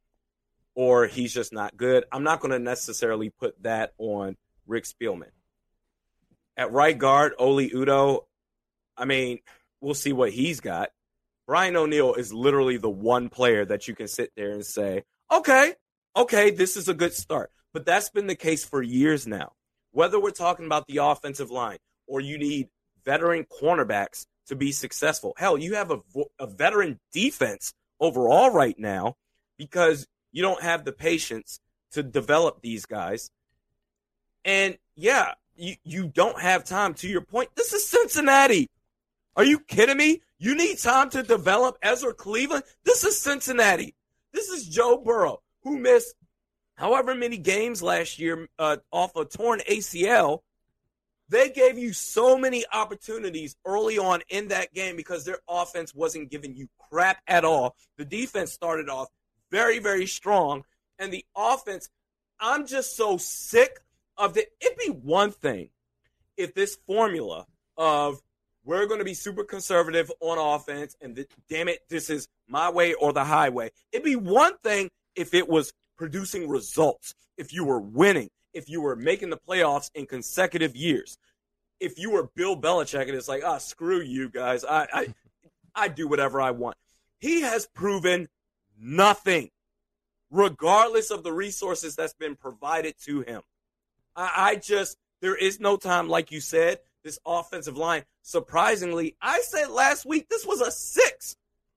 or 0.75 1.07
he's 1.07 1.33
just 1.33 1.53
not 1.53 1.77
good. 1.77 2.03
I'm 2.11 2.23
not 2.23 2.41
going 2.41 2.51
to 2.51 2.59
necessarily 2.59 3.29
put 3.29 3.61
that 3.63 3.93
on 3.97 4.35
Rick 4.71 4.85
Spielman. 4.85 5.29
At 6.57 6.71
right 6.71 6.97
guard, 6.97 7.33
Oli 7.37 7.69
Udoh, 7.69 8.21
I 8.97 9.05
mean, 9.05 9.39
we'll 9.81 9.93
see 9.93 10.13
what 10.13 10.31
he's 10.31 10.59
got. 10.59 10.89
Brian 11.45 11.75
O'Neill 11.75 12.13
is 12.13 12.33
literally 12.33 12.77
the 12.77 12.89
one 12.89 13.29
player 13.29 13.65
that 13.65 13.87
you 13.87 13.95
can 13.95 14.07
sit 14.07 14.31
there 14.35 14.51
and 14.51 14.65
say, 14.65 15.03
okay, 15.31 15.73
okay, 16.15 16.51
this 16.51 16.77
is 16.77 16.87
a 16.87 16.93
good 16.93 17.13
start. 17.13 17.51
But 17.73 17.85
that's 17.85 18.09
been 18.09 18.27
the 18.27 18.35
case 18.35 18.63
for 18.63 18.81
years 18.81 19.27
now. 19.27 19.53
Whether 19.91 20.19
we're 20.19 20.31
talking 20.31 20.65
about 20.65 20.87
the 20.87 20.97
offensive 20.97 21.51
line 21.51 21.79
or 22.07 22.21
you 22.21 22.37
need 22.37 22.69
veteran 23.03 23.45
cornerbacks 23.45 24.25
to 24.47 24.55
be 24.55 24.71
successful. 24.71 25.33
Hell, 25.37 25.57
you 25.57 25.75
have 25.75 25.91
a, 25.91 25.99
a 26.39 26.47
veteran 26.47 26.99
defense 27.11 27.73
overall 27.99 28.51
right 28.51 28.77
now 28.77 29.15
because 29.57 30.07
you 30.31 30.41
don't 30.41 30.61
have 30.61 30.85
the 30.85 30.91
patience 30.91 31.59
to 31.91 32.03
develop 32.03 32.61
these 32.61 32.85
guys. 32.85 33.29
And 34.45 34.77
yeah, 34.95 35.33
you, 35.55 35.75
you 35.83 36.07
don't 36.07 36.39
have 36.39 36.63
time. 36.63 36.93
To 36.95 37.07
your 37.07 37.21
point, 37.21 37.49
this 37.55 37.73
is 37.73 37.87
Cincinnati. 37.87 38.69
Are 39.35 39.43
you 39.43 39.59
kidding 39.59 39.97
me? 39.97 40.21
You 40.39 40.55
need 40.55 40.79
time 40.79 41.09
to 41.11 41.23
develop 41.23 41.77
Ezra 41.81 42.13
Cleveland. 42.13 42.63
This 42.83 43.03
is 43.03 43.19
Cincinnati. 43.19 43.95
This 44.33 44.49
is 44.49 44.67
Joe 44.67 44.97
Burrow, 44.97 45.41
who 45.63 45.77
missed 45.77 46.15
however 46.75 47.13
many 47.13 47.37
games 47.37 47.83
last 47.83 48.17
year 48.19 48.49
uh, 48.57 48.77
off 48.91 49.15
a 49.15 49.25
torn 49.25 49.61
ACL. 49.69 50.39
They 51.29 51.49
gave 51.49 51.77
you 51.77 51.93
so 51.93 52.37
many 52.37 52.65
opportunities 52.73 53.55
early 53.65 53.97
on 53.97 54.21
in 54.29 54.49
that 54.49 54.73
game 54.73 54.97
because 54.97 55.23
their 55.23 55.39
offense 55.47 55.95
wasn't 55.95 56.29
giving 56.29 56.55
you 56.55 56.67
crap 56.89 57.21
at 57.27 57.45
all. 57.45 57.75
The 57.97 58.03
defense 58.03 58.51
started 58.51 58.89
off 58.89 59.07
very, 59.49 59.79
very 59.79 60.07
strong. 60.07 60.63
And 60.99 61.13
the 61.13 61.23
offense, 61.35 61.89
I'm 62.39 62.67
just 62.67 62.97
so 62.97 63.17
sick 63.17 63.79
of 64.17 64.33
the. 64.33 64.45
It'd 64.59 64.77
be 64.77 64.91
one 64.91 65.31
thing 65.31 65.69
if 66.37 66.53
this 66.53 66.77
formula 66.87 67.45
of 67.77 68.21
we're 68.63 68.85
going 68.85 68.99
to 68.99 69.05
be 69.05 69.13
super 69.13 69.43
conservative 69.43 70.11
on 70.19 70.37
offense 70.37 70.95
and 71.01 71.15
the, 71.15 71.27
damn 71.49 71.67
it, 71.67 71.79
this 71.89 72.09
is 72.09 72.27
my 72.47 72.69
way 72.69 72.93
or 72.93 73.11
the 73.11 73.23
highway. 73.23 73.71
It'd 73.91 74.05
be 74.05 74.15
one 74.15 74.57
thing 74.63 74.89
if 75.15 75.33
it 75.33 75.49
was 75.49 75.73
producing 75.97 76.47
results, 76.47 77.15
if 77.37 77.53
you 77.53 77.63
were 77.63 77.79
winning, 77.79 78.29
if 78.53 78.69
you 78.69 78.81
were 78.81 78.95
making 78.95 79.29
the 79.29 79.37
playoffs 79.37 79.89
in 79.95 80.05
consecutive 80.05 80.75
years. 80.75 81.17
If 81.79 81.97
you 81.97 82.11
were 82.11 82.29
Bill 82.35 82.55
Belichick 82.55 83.07
and 83.07 83.15
it's 83.15 83.27
like, 83.27 83.43
ah, 83.43 83.57
screw 83.57 84.01
you 84.01 84.29
guys, 84.29 84.63
I, 84.63 84.87
I, 84.93 85.15
I 85.73 85.87
do 85.87 86.07
whatever 86.07 86.39
I 86.39 86.51
want. 86.51 86.77
He 87.19 87.41
has 87.41 87.65
proven 87.65 88.27
nothing, 88.79 89.49
regardless 90.29 91.09
of 91.09 91.23
the 91.23 91.33
resources 91.33 91.95
that's 91.95 92.13
been 92.13 92.35
provided 92.35 92.95
to 93.05 93.21
him. 93.21 93.41
I, 94.15 94.31
I 94.35 94.55
just, 94.55 94.97
there 95.21 95.35
is 95.35 95.59
no 95.59 95.77
time, 95.77 96.09
like 96.09 96.31
you 96.31 96.39
said, 96.41 96.79
this 97.03 97.19
offensive 97.25 97.77
line. 97.77 98.03
Surprisingly, 98.21 99.15
I 99.21 99.41
said 99.41 99.69
last 99.69 100.05
week 100.05 100.29
this 100.29 100.45
was 100.45 100.61
a 100.61 100.71
six 100.71 101.35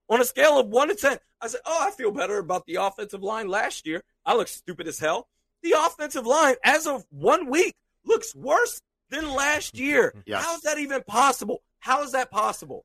on 0.09 0.21
a 0.21 0.25
scale 0.25 0.59
of 0.59 0.69
one 0.69 0.89
to 0.89 0.95
10. 0.95 1.19
I 1.41 1.47
said, 1.49 1.61
Oh, 1.65 1.87
I 1.87 1.91
feel 1.91 2.11
better 2.11 2.39
about 2.39 2.67
the 2.67 2.77
offensive 2.77 3.23
line 3.23 3.49
last 3.49 3.87
year. 3.87 4.03
I 4.25 4.35
look 4.37 4.49
stupid 4.49 4.87
as 4.89 4.99
hell. 4.99 5.29
The 5.63 5.75
offensive 5.79 6.27
line, 6.27 6.57
as 6.65 6.87
of 6.87 7.05
one 7.11 7.49
week, 7.51 7.75
looks 8.05 8.35
worse 8.35 8.81
than 9.11 9.33
last 9.33 9.79
year. 9.79 10.15
Yes. 10.27 10.45
How 10.45 10.55
is 10.57 10.63
that 10.63 10.79
even 10.79 11.03
possible? 11.03 11.63
How 11.79 12.03
is 12.03 12.13
that 12.13 12.31
possible? 12.31 12.85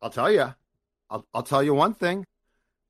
I'll 0.00 0.10
tell 0.10 0.30
you. 0.30 0.54
I'll, 1.10 1.26
I'll 1.34 1.42
tell 1.42 1.62
you 1.62 1.74
one 1.74 1.94
thing. 1.94 2.24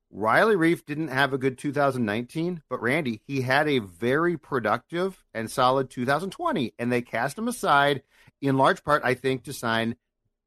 Riley 0.09 0.55
Reiff 0.55 0.85
didn't 0.85 1.09
have 1.09 1.33
a 1.33 1.37
good 1.37 1.57
2019, 1.57 2.61
but 2.69 2.81
Randy, 2.81 3.21
he 3.25 3.41
had 3.41 3.67
a 3.67 3.79
very 3.79 4.37
productive 4.37 5.23
and 5.33 5.51
solid 5.51 5.89
2020, 5.89 6.73
and 6.79 6.91
they 6.91 7.01
cast 7.01 7.37
him 7.37 7.47
aside 7.47 8.03
in 8.41 8.57
large 8.57 8.83
part, 8.83 9.03
I 9.03 9.15
think, 9.15 9.43
to 9.43 9.53
sign 9.53 9.95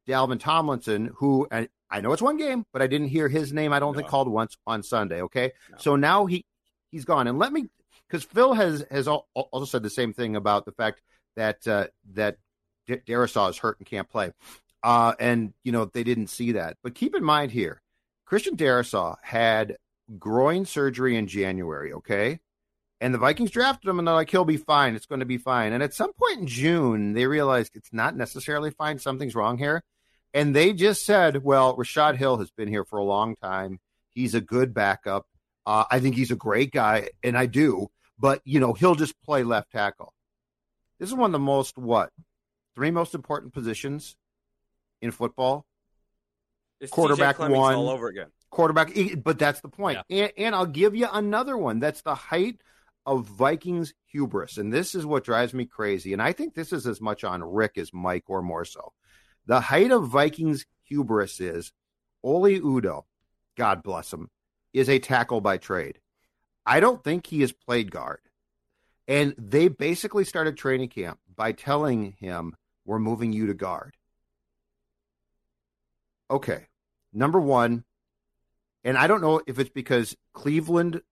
Dalvin 0.09 0.41
Tomlinson, 0.41 1.13
who 1.17 1.47
I 1.91 2.01
know 2.01 2.13
it's 2.13 2.23
one 2.23 2.37
game, 2.37 2.65
but 2.73 2.83
I 2.83 2.87
didn't 2.87 3.09
hear 3.09 3.29
his 3.29 3.53
name. 3.53 3.73
I 3.73 3.81
don't 3.81 3.93
no. 3.93 3.99
think 3.99 4.09
called 4.09 4.29
once 4.29 4.57
on 4.67 4.83
Sunday. 4.83 5.23
Okay, 5.23 5.53
no. 5.71 5.79
so 5.79 5.97
now 5.97 6.27
he 6.27 6.47
he's 6.91 7.05
gone, 7.05 7.27
and 7.27 7.39
let 7.39 7.53
me 7.53 7.67
because 8.09 8.25
Phil 8.25 8.55
has 8.55 8.85
has 8.91 9.09
also 9.09 9.65
said 9.65 9.83
the 9.83 9.91
same 9.91 10.13
thing 10.13 10.37
about 10.37 10.65
the 10.65 10.73
fact 10.73 11.03
that 11.37 11.67
uh, 11.67 11.89
that 12.13 12.37
D- 12.87 12.97
Darrisaw 12.97 13.51
is 13.51 13.59
hurt 13.59 13.79
and 13.79 13.87
can't 13.87 14.09
play, 14.09 14.31
uh, 14.83 15.15
and 15.19 15.53
you 15.65 15.73
know 15.73 15.85
they 15.85 16.05
didn't 16.05 16.29
see 16.29 16.53
that. 16.53 16.77
But 16.83 16.95
keep 16.95 17.15
in 17.17 17.25
mind 17.25 17.51
here, 17.51 17.83
Christian 18.31 18.57
Darrisaw 18.57 19.17
had 19.23 19.77
groin 20.17 20.65
surgery 20.65 21.17
in 21.17 21.27
January. 21.27 21.93
Okay, 21.95 22.39
and 23.01 23.13
the 23.13 23.19
Vikings 23.19 23.51
drafted 23.51 23.91
him, 23.91 23.99
and 23.99 24.07
they're 24.07 24.15
like, 24.15 24.31
he'll 24.31 24.45
be 24.45 24.57
fine. 24.57 24.95
It's 24.95 25.07
going 25.07 25.19
to 25.19 25.27
be 25.27 25.37
fine. 25.37 25.73
And 25.73 25.83
at 25.83 25.95
some 25.95 26.13
point 26.13 26.39
in 26.39 26.47
June, 26.47 27.13
they 27.13 27.27
realized 27.27 27.73
it's 27.75 27.93
not 27.93 28.15
necessarily 28.15 28.71
fine. 28.71 29.01
Something's 29.01 29.35
wrong 29.35 29.59
here. 29.59 29.83
And 30.33 30.55
they 30.55 30.73
just 30.73 31.05
said, 31.05 31.43
well, 31.43 31.75
Rashod 31.75 32.15
Hill 32.15 32.37
has 32.37 32.53
been 32.53 32.69
here 32.69 32.85
for 32.85 33.01
a 33.01 33.05
long 33.05 33.35
time. 33.35 33.81
He's 34.11 34.37
a 34.37 34.41
good 34.41 34.73
backup. 34.73 35.27
Uh, 35.67 35.83
I 35.91 35.99
think 35.99 36.15
he's 36.15 36.31
a 36.31 36.37
great 36.37 36.71
guy, 36.71 37.09
and 37.25 37.37
I 37.37 37.47
do. 37.47 37.89
But, 38.17 38.43
you 38.45 38.61
know, 38.61 38.75
he'll 38.75 38.95
just 38.95 39.21
play 39.23 39.43
left 39.43 39.73
tackle. 39.73 40.15
This 41.01 41.09
is 41.09 41.17
one 41.17 41.31
of 41.31 41.33
the 41.33 41.41
most, 41.41 41.77
what, 41.77 42.13
three 42.77 42.93
most 42.93 43.13
important 43.13 43.53
positions 43.53 44.15
in 45.03 45.11
football? 45.11 45.67
It's 46.81 46.91
quarterback 46.91 47.39
one. 47.39 47.53
all 47.53 47.91
over 47.91 48.09
again. 48.09 48.29
Quarterback, 48.51 48.93
but 49.23 49.39
that's 49.39 49.61
the 49.61 49.69
point. 49.69 49.99
Yeah. 50.09 50.25
And, 50.25 50.33
and 50.37 50.55
I'll 50.55 50.67
give 50.67 50.95
you 50.95 51.09
another 51.13 51.57
one. 51.57 51.79
That's 51.79 52.03
the 52.03 52.15
height 52.15 52.61
of 53.07 53.27
Vikings 53.27 53.95
hubris. 54.07 54.57
And 54.59 54.73
this 54.73 54.95
is 54.95 55.07
what 55.07 55.25
drives 55.25 55.55
me 55.55 55.67
crazy. 55.67 56.13
And 56.13 56.23
I 56.23 56.33
think 56.33 56.55
this 56.55 56.73
is 56.73 56.87
as 56.87 57.01
much 57.01 57.23
on 57.25 57.43
Rick 57.43 57.79
as 57.79 57.93
Mike 57.93 58.25
or 58.29 58.43
more 58.43 58.65
so. 58.65 58.93
The 59.47 59.61
height 59.61 59.91
of 59.91 60.09
Vikings 60.09 60.67
hubris 60.83 61.41
is 61.41 61.73
Oli 62.23 62.61
Udoh, 62.61 63.05
God 63.57 63.83
bless 63.83 64.13
him, 64.13 64.31
is 64.73 64.89
a 64.89 64.99
tackle 64.99 65.41
by 65.41 65.59
trade. 65.59 65.99
I 66.67 66.81
don't 66.81 67.03
think 67.03 67.27
he 67.27 67.41
has 67.41 67.53
played 67.53 67.91
guard. 67.91 68.21
And 69.09 69.35
they 69.39 69.69
basically 69.69 70.25
started 70.25 70.57
training 70.57 70.89
camp 70.91 71.19
by 71.35 71.53
telling 71.53 72.13
him, 72.21 72.55
We're 72.85 72.99
moving 72.99 73.33
you 73.33 73.47
to 73.47 73.55
guard. 73.55 73.97
Okay. 76.31 76.67
Number 77.13 77.41
one, 77.41 77.85
and 78.85 78.97
I 78.97 79.07
don't 79.07 79.21
know 79.21 79.41
if 79.47 79.59
it's 79.59 79.71
because 79.71 80.17
Cleveland 80.33 81.03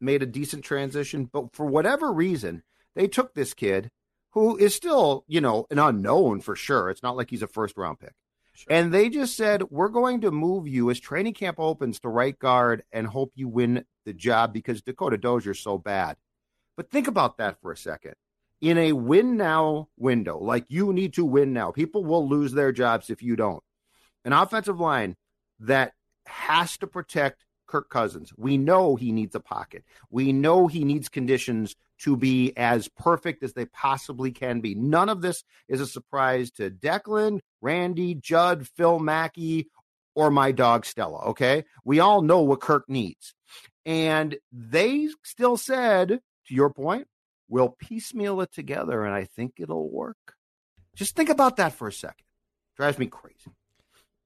made 0.00 0.22
a 0.22 0.26
decent 0.26 0.64
transition, 0.64 1.28
but 1.30 1.54
for 1.54 1.66
whatever 1.66 2.12
reason, 2.12 2.62
they 2.94 3.08
took 3.08 3.34
this 3.34 3.54
kid 3.54 3.90
who 4.30 4.56
is 4.56 4.74
still, 4.74 5.24
you 5.28 5.40
know, 5.40 5.66
an 5.70 5.78
unknown 5.78 6.40
for 6.40 6.56
sure. 6.56 6.90
It's 6.90 7.02
not 7.02 7.16
like 7.16 7.30
he's 7.30 7.42
a 7.42 7.46
first 7.46 7.76
round 7.76 8.00
pick. 8.00 8.12
Sure. 8.52 8.72
And 8.72 8.92
they 8.92 9.10
just 9.10 9.36
said, 9.36 9.64
we're 9.70 9.88
going 9.88 10.22
to 10.22 10.30
move 10.30 10.66
you 10.66 10.90
as 10.90 10.98
training 10.98 11.34
camp 11.34 11.58
opens 11.58 12.00
to 12.00 12.08
right 12.08 12.38
guard 12.38 12.84
and 12.90 13.06
hope 13.06 13.32
you 13.34 13.48
win 13.48 13.84
the 14.06 14.14
job 14.14 14.52
because 14.52 14.82
Dakota 14.82 15.18
Dozier's 15.18 15.60
so 15.60 15.76
bad. 15.78 16.16
But 16.76 16.90
think 16.90 17.06
about 17.06 17.38
that 17.38 17.60
for 17.60 17.72
a 17.72 17.76
second. 17.76 18.14
In 18.62 18.78
a 18.78 18.92
win 18.92 19.36
now 19.36 19.88
window, 19.98 20.38
like 20.38 20.64
you 20.68 20.92
need 20.94 21.14
to 21.14 21.24
win 21.24 21.52
now, 21.52 21.70
people 21.70 22.04
will 22.04 22.26
lose 22.26 22.52
their 22.52 22.72
jobs 22.72 23.10
if 23.10 23.22
you 23.22 23.36
don't. 23.36 23.62
An 24.24 24.32
offensive 24.32 24.80
line 24.80 25.16
that 25.60 25.92
has 26.26 26.76
to 26.78 26.86
protect 26.86 27.44
Kirk 27.66 27.90
Cousins. 27.90 28.32
We 28.36 28.58
know 28.58 28.96
he 28.96 29.12
needs 29.12 29.34
a 29.34 29.40
pocket. 29.40 29.84
We 30.10 30.32
know 30.32 30.66
he 30.66 30.84
needs 30.84 31.08
conditions 31.08 31.74
to 31.98 32.16
be 32.16 32.56
as 32.56 32.88
perfect 32.88 33.42
as 33.42 33.54
they 33.54 33.64
possibly 33.66 34.30
can 34.30 34.60
be. 34.60 34.74
None 34.74 35.08
of 35.08 35.22
this 35.22 35.42
is 35.68 35.80
a 35.80 35.86
surprise 35.86 36.50
to 36.52 36.70
Declan, 36.70 37.40
Randy, 37.60 38.14
Judd, 38.14 38.68
Phil 38.76 38.98
Mackey, 38.98 39.68
or 40.14 40.30
my 40.30 40.52
dog 40.52 40.86
Stella. 40.86 41.18
Okay. 41.30 41.64
We 41.84 42.00
all 42.00 42.22
know 42.22 42.40
what 42.42 42.60
Kirk 42.60 42.88
needs. 42.88 43.34
And 43.84 44.36
they 44.52 45.08
still 45.22 45.56
said, 45.56 46.08
to 46.08 46.54
your 46.54 46.70
point, 46.70 47.06
we'll 47.48 47.68
piecemeal 47.68 48.40
it 48.40 48.52
together 48.52 49.04
and 49.04 49.14
I 49.14 49.24
think 49.24 49.54
it'll 49.58 49.90
work. 49.90 50.34
Just 50.94 51.14
think 51.14 51.28
about 51.28 51.56
that 51.56 51.74
for 51.74 51.88
a 51.88 51.92
second. 51.92 52.24
Drives 52.76 52.98
me 52.98 53.06
crazy. 53.06 53.52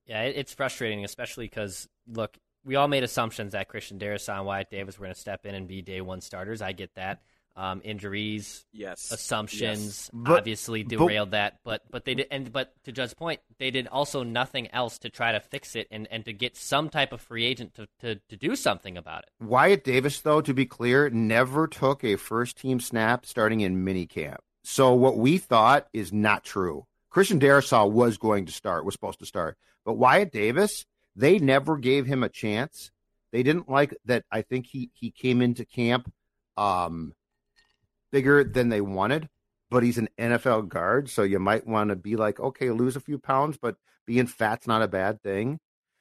Yeah, 0.06 0.22
it's 0.22 0.54
frustrating, 0.54 1.04
especially 1.04 1.46
because, 1.46 1.88
look, 2.06 2.36
we 2.64 2.76
all 2.76 2.88
made 2.88 3.04
assumptions 3.04 3.52
that 3.52 3.68
Christian 3.68 3.98
Darrisaw 3.98 4.38
and 4.38 4.46
Wyatt 4.46 4.70
Davis 4.70 4.98
were 4.98 5.04
going 5.04 5.14
to 5.14 5.20
step 5.20 5.46
in 5.46 5.54
and 5.54 5.68
be 5.68 5.82
day 5.82 6.00
one 6.00 6.20
starters. 6.20 6.62
I 6.62 6.72
get 6.72 6.94
that. 6.96 7.22
Um, 7.56 7.82
injuries, 7.84 8.64
yes, 8.72 9.10
assumptions, 9.10 9.84
yes. 9.84 10.10
But, 10.12 10.38
obviously 10.38 10.84
derailed 10.84 11.32
but, 11.32 11.36
that. 11.36 11.58
But 11.64 11.82
but 11.90 12.04
they 12.04 12.14
did, 12.14 12.28
and 12.30 12.50
but 12.50 12.72
to 12.84 12.92
Judd's 12.92 13.12
point, 13.12 13.40
they 13.58 13.72
did 13.72 13.88
also 13.88 14.22
nothing 14.22 14.68
else 14.72 14.98
to 15.00 15.10
try 15.10 15.32
to 15.32 15.40
fix 15.40 15.74
it 15.74 15.88
and, 15.90 16.06
and 16.12 16.24
to 16.24 16.32
get 16.32 16.56
some 16.56 16.88
type 16.88 17.12
of 17.12 17.20
free 17.20 17.44
agent 17.44 17.74
to, 17.74 17.88
to, 18.00 18.14
to 18.28 18.36
do 18.36 18.54
something 18.54 18.96
about 18.96 19.24
it. 19.24 19.44
Wyatt 19.44 19.82
Davis, 19.82 20.20
though, 20.20 20.40
to 20.40 20.54
be 20.54 20.64
clear, 20.64 21.10
never 21.10 21.66
took 21.66 22.04
a 22.04 22.16
first 22.16 22.56
team 22.56 22.78
snap 22.78 23.26
starting 23.26 23.60
in 23.60 23.84
minicamp. 23.84 24.38
So 24.62 24.94
what 24.94 25.18
we 25.18 25.36
thought 25.36 25.88
is 25.92 26.12
not 26.12 26.44
true. 26.44 26.86
Christian 27.10 27.40
Darrisaw 27.40 27.90
was 27.90 28.16
going 28.16 28.46
to 28.46 28.52
start, 28.52 28.84
was 28.84 28.94
supposed 28.94 29.18
to 29.18 29.26
start, 29.26 29.58
but 29.84 29.94
Wyatt 29.94 30.32
Davis 30.32 30.84
they 31.16 31.38
never 31.38 31.76
gave 31.76 32.06
him 32.06 32.22
a 32.22 32.28
chance. 32.28 32.90
They 33.32 33.42
didn't 33.42 33.68
like 33.68 33.94
that. 34.06 34.24
I 34.30 34.42
think 34.42 34.66
he 34.66 34.90
he 34.94 35.10
came 35.10 35.42
into 35.42 35.64
camp 35.64 36.10
um, 36.56 37.12
bigger 38.12 38.44
than 38.44 38.68
they 38.68 38.80
wanted. 38.80 39.28
but 39.70 39.82
he's 39.82 39.98
an 39.98 40.08
NFL 40.18 40.68
guard, 40.68 41.08
so 41.08 41.22
you 41.22 41.38
might 41.38 41.66
want 41.66 41.90
to 41.90 41.96
be 41.96 42.16
like, 42.16 42.40
okay, 42.40 42.70
lose 42.70 42.96
a 42.96 43.00
few 43.00 43.18
pounds, 43.18 43.56
but 43.60 43.76
being 44.06 44.26
fat's 44.26 44.66
not 44.66 44.82
a 44.82 44.88
bad 44.88 45.22
thing. 45.22 45.58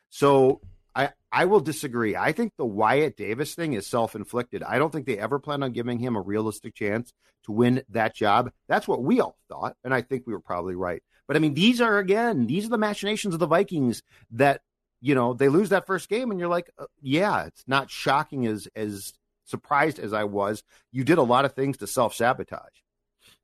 So 0.09 0.61
I 0.95 1.11
I 1.31 1.45
will 1.45 1.59
disagree. 1.59 2.15
I 2.15 2.31
think 2.31 2.53
the 2.57 2.65
Wyatt 2.65 3.15
Davis 3.17 3.53
thing 3.55 3.73
is 3.73 3.87
self 3.87 4.15
inflicted. 4.15 4.63
I 4.63 4.79
don't 4.79 4.91
think 4.91 5.05
they 5.05 5.19
ever 5.19 5.39
plan 5.39 5.63
on 5.63 5.71
giving 5.71 5.99
him 5.99 6.15
a 6.15 6.21
realistic 6.21 6.75
chance 6.75 7.13
to 7.45 7.51
win 7.51 7.83
that 7.89 8.15
job. 8.15 8.51
That's 8.67 8.87
what 8.87 9.03
we 9.03 9.21
all 9.21 9.37
thought, 9.49 9.75
and 9.83 9.93
I 9.93 10.01
think 10.01 10.25
we 10.25 10.33
were 10.33 10.39
probably 10.41 10.75
right. 10.75 11.03
But 11.29 11.35
I 11.35 11.41
mean, 11.41 11.53
these 11.53 11.79
are 11.79 11.99
again, 11.99 12.47
these 12.47 12.65
are 12.65 12.69
the 12.69 12.77
machinations 12.79 13.35
of 13.35 13.39
the 13.39 13.45
Vikings 13.45 14.01
that 14.31 14.61
you 14.99 15.13
know 15.13 15.35
they 15.35 15.47
lose 15.47 15.69
that 15.69 15.85
first 15.85 16.09
game, 16.09 16.31
and 16.31 16.39
you're 16.39 16.49
like, 16.49 16.71
uh, 16.79 16.87
yeah, 17.03 17.45
it's 17.45 17.63
not 17.67 17.91
shocking 17.91 18.47
as 18.47 18.67
as 18.75 19.13
surprised 19.45 19.99
as 19.99 20.11
I 20.11 20.23
was. 20.23 20.63
You 20.91 21.03
did 21.03 21.19
a 21.19 21.23
lot 21.23 21.45
of 21.45 21.53
things 21.53 21.77
to 21.77 21.87
self 21.87 22.15
sabotage. 22.15 22.81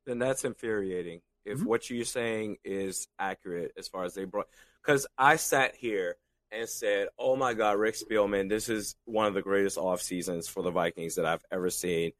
Then 0.04 0.18
that's 0.18 0.44
infuriating. 0.44 1.20
If 1.44 1.58
mm-hmm. 1.58 1.68
what 1.68 1.88
you're 1.88 2.04
saying 2.04 2.56
is 2.64 3.06
accurate 3.20 3.70
as 3.78 3.86
far 3.86 4.02
as 4.02 4.14
they 4.14 4.24
brought, 4.24 4.48
because 4.84 5.06
I 5.16 5.36
sat 5.36 5.76
here 5.76 6.16
and 6.50 6.68
said, 6.68 7.06
"Oh 7.16 7.36
my 7.36 7.54
God, 7.54 7.78
Rick 7.78 7.94
Spielman, 7.94 8.48
this 8.48 8.68
is 8.68 8.96
one 9.04 9.26
of 9.26 9.34
the 9.34 9.42
greatest 9.42 9.78
off 9.78 10.02
seasons 10.02 10.48
for 10.48 10.64
the 10.64 10.72
Vikings 10.72 11.14
that 11.14 11.24
I've 11.24 11.44
ever 11.52 11.70
seen." 11.70 12.10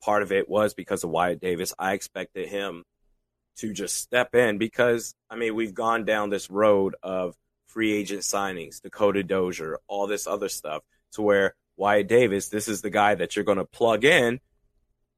Part 0.00 0.22
of 0.22 0.30
it 0.30 0.48
was 0.48 0.74
because 0.74 1.02
of 1.02 1.10
Wyatt 1.10 1.40
Davis. 1.40 1.74
I 1.76 1.94
expected 1.94 2.48
him 2.48 2.84
to 3.58 3.72
just 3.72 3.96
step 3.96 4.34
in 4.34 4.58
because 4.58 5.14
I 5.30 5.36
mean 5.36 5.54
we've 5.54 5.74
gone 5.74 6.04
down 6.04 6.30
this 6.30 6.50
road 6.50 6.96
of 7.02 7.34
free 7.66 7.92
agent 7.92 8.22
signings, 8.22 8.80
Dakota 8.80 9.22
Dozier, 9.22 9.78
all 9.86 10.06
this 10.06 10.26
other 10.26 10.48
stuff, 10.48 10.82
to 11.12 11.22
where 11.22 11.54
Wyatt 11.76 12.08
Davis, 12.08 12.48
this 12.48 12.68
is 12.68 12.82
the 12.82 12.90
guy 12.90 13.14
that 13.14 13.36
you're 13.36 13.44
going 13.44 13.58
to 13.58 13.64
plug 13.64 14.04
in. 14.04 14.40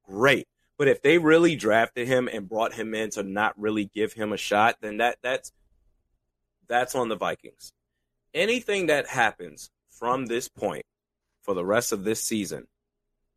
Great. 0.05 0.46
But 0.76 0.88
if 0.88 1.03
they 1.03 1.18
really 1.18 1.57
drafted 1.57 2.07
him 2.07 2.29
and 2.29 2.48
brought 2.48 2.72
him 2.72 2.94
in 2.94 3.11
to 3.11 3.22
not 3.22 3.59
really 3.59 3.85
give 3.85 4.12
him 4.12 4.33
a 4.33 4.37
shot, 4.37 4.76
then 4.81 4.98
that 4.98 5.18
that's 5.22 5.53
that's 6.68 6.94
on 6.94 7.09
the 7.09 7.16
Vikings. 7.16 7.72
Anything 8.33 8.87
that 8.87 9.07
happens 9.07 9.70
from 9.90 10.26
this 10.26 10.48
point 10.48 10.85
for 11.42 11.55
the 11.55 11.64
rest 11.64 11.92
of 11.92 12.05
this 12.05 12.22
season 12.22 12.66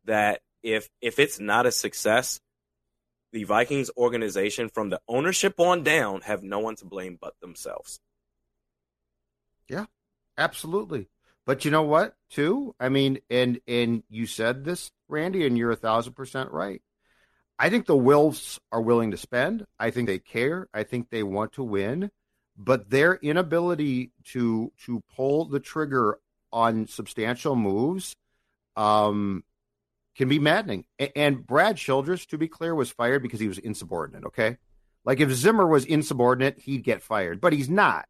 that 0.04 0.40
if 0.62 0.88
if 1.00 1.18
it's 1.18 1.38
not 1.38 1.66
a 1.66 1.72
success, 1.72 2.40
the 3.34 3.44
Vikings 3.44 3.90
organization 3.96 4.68
from 4.68 4.90
the 4.90 5.00
ownership 5.08 5.58
on 5.58 5.82
down 5.82 6.20
have 6.20 6.44
no 6.44 6.60
one 6.60 6.76
to 6.76 6.84
blame 6.84 7.18
but 7.20 7.34
themselves. 7.40 7.98
Yeah, 9.68 9.86
absolutely. 10.38 11.08
But 11.44 11.64
you 11.64 11.72
know 11.72 11.82
what, 11.82 12.14
too? 12.30 12.76
I 12.78 12.88
mean, 12.88 13.18
and 13.28 13.60
and 13.66 14.04
you 14.08 14.26
said 14.26 14.64
this, 14.64 14.92
Randy, 15.08 15.46
and 15.46 15.58
you're 15.58 15.72
a 15.72 15.76
thousand 15.76 16.12
percent 16.14 16.52
right. 16.52 16.80
I 17.58 17.70
think 17.70 17.86
the 17.86 17.96
Wilfs 17.96 18.60
are 18.70 18.80
willing 18.80 19.10
to 19.10 19.16
spend. 19.16 19.66
I 19.80 19.90
think 19.90 20.06
they 20.06 20.20
care. 20.20 20.68
I 20.72 20.84
think 20.84 21.10
they 21.10 21.24
want 21.24 21.54
to 21.54 21.64
win, 21.64 22.12
but 22.56 22.88
their 22.90 23.16
inability 23.16 24.12
to 24.26 24.72
to 24.86 25.02
pull 25.14 25.46
the 25.46 25.60
trigger 25.60 26.20
on 26.52 26.86
substantial 26.86 27.56
moves 27.56 28.14
um, 28.76 29.42
can 30.16 30.28
be 30.28 30.38
maddening. 30.38 30.84
And 31.16 31.46
Brad 31.46 31.76
Childress, 31.76 32.26
to 32.26 32.38
be 32.38 32.48
clear, 32.48 32.74
was 32.74 32.90
fired 32.90 33.22
because 33.22 33.40
he 33.40 33.48
was 33.48 33.58
insubordinate. 33.58 34.24
Okay, 34.26 34.58
like 35.04 35.20
if 35.20 35.30
Zimmer 35.32 35.66
was 35.66 35.84
insubordinate, 35.84 36.60
he'd 36.60 36.84
get 36.84 37.02
fired, 37.02 37.40
but 37.40 37.52
he's 37.52 37.68
not. 37.68 38.06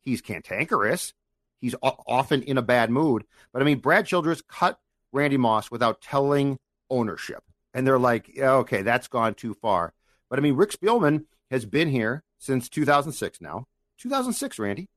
He's 0.00 0.20
cantankerous. 0.20 1.12
He's 1.60 1.74
often 1.82 2.42
in 2.42 2.56
a 2.56 2.62
bad 2.62 2.90
mood. 2.90 3.24
But 3.52 3.62
I 3.62 3.64
mean, 3.64 3.78
Brad 3.78 4.06
Childress 4.06 4.42
cut 4.42 4.78
Randy 5.12 5.36
Moss 5.36 5.70
without 5.70 6.00
telling 6.00 6.58
ownership, 6.90 7.42
and 7.74 7.86
they're 7.86 7.98
like, 7.98 8.30
yeah, 8.34 8.52
okay, 8.52 8.82
that's 8.82 9.08
gone 9.08 9.34
too 9.34 9.54
far. 9.54 9.92
But 10.30 10.38
I 10.38 10.42
mean, 10.42 10.54
Rick 10.54 10.70
Spielman 10.70 11.24
has 11.50 11.64
been 11.64 11.88
here 11.88 12.22
since 12.38 12.68
2006 12.68 13.40
now. 13.40 13.66
2006, 13.98 14.58
Randy. 14.58 14.88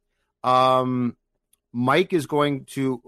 Um, 0.44 1.16
Mike 1.74 2.14
is 2.14 2.26
going 2.28 2.66
to 2.66 3.02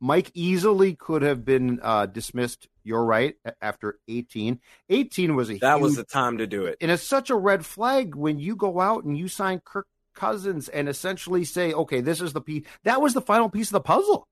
Mike 0.00 0.30
easily 0.34 0.94
could 0.94 1.22
have 1.22 1.44
been 1.44 1.80
uh, 1.82 2.06
dismissed. 2.06 2.68
You're 2.84 3.04
right. 3.04 3.34
After 3.60 3.98
18, 4.08 4.60
18 4.88 5.34
was 5.34 5.50
a 5.50 5.58
that 5.58 5.74
huge, 5.76 5.82
was 5.82 5.96
the 5.96 6.04
time 6.04 6.38
to 6.38 6.46
do 6.46 6.66
it, 6.66 6.76
and 6.80 6.90
it's 6.90 7.02
such 7.02 7.30
a 7.30 7.34
red 7.34 7.64
flag 7.64 8.14
when 8.14 8.38
you 8.38 8.56
go 8.56 8.80
out 8.80 9.04
and 9.04 9.16
you 9.16 9.28
sign 9.28 9.60
Kirk 9.64 9.86
Cousins 10.14 10.68
and 10.68 10.88
essentially 10.88 11.44
say, 11.44 11.72
okay, 11.72 12.00
this 12.00 12.20
is 12.20 12.32
the 12.32 12.40
piece. 12.40 12.64
That 12.84 13.00
was 13.00 13.14
the 13.14 13.20
final 13.20 13.48
piece 13.48 13.68
of 13.68 13.74
the 13.74 13.80
puzzle. 13.80 14.28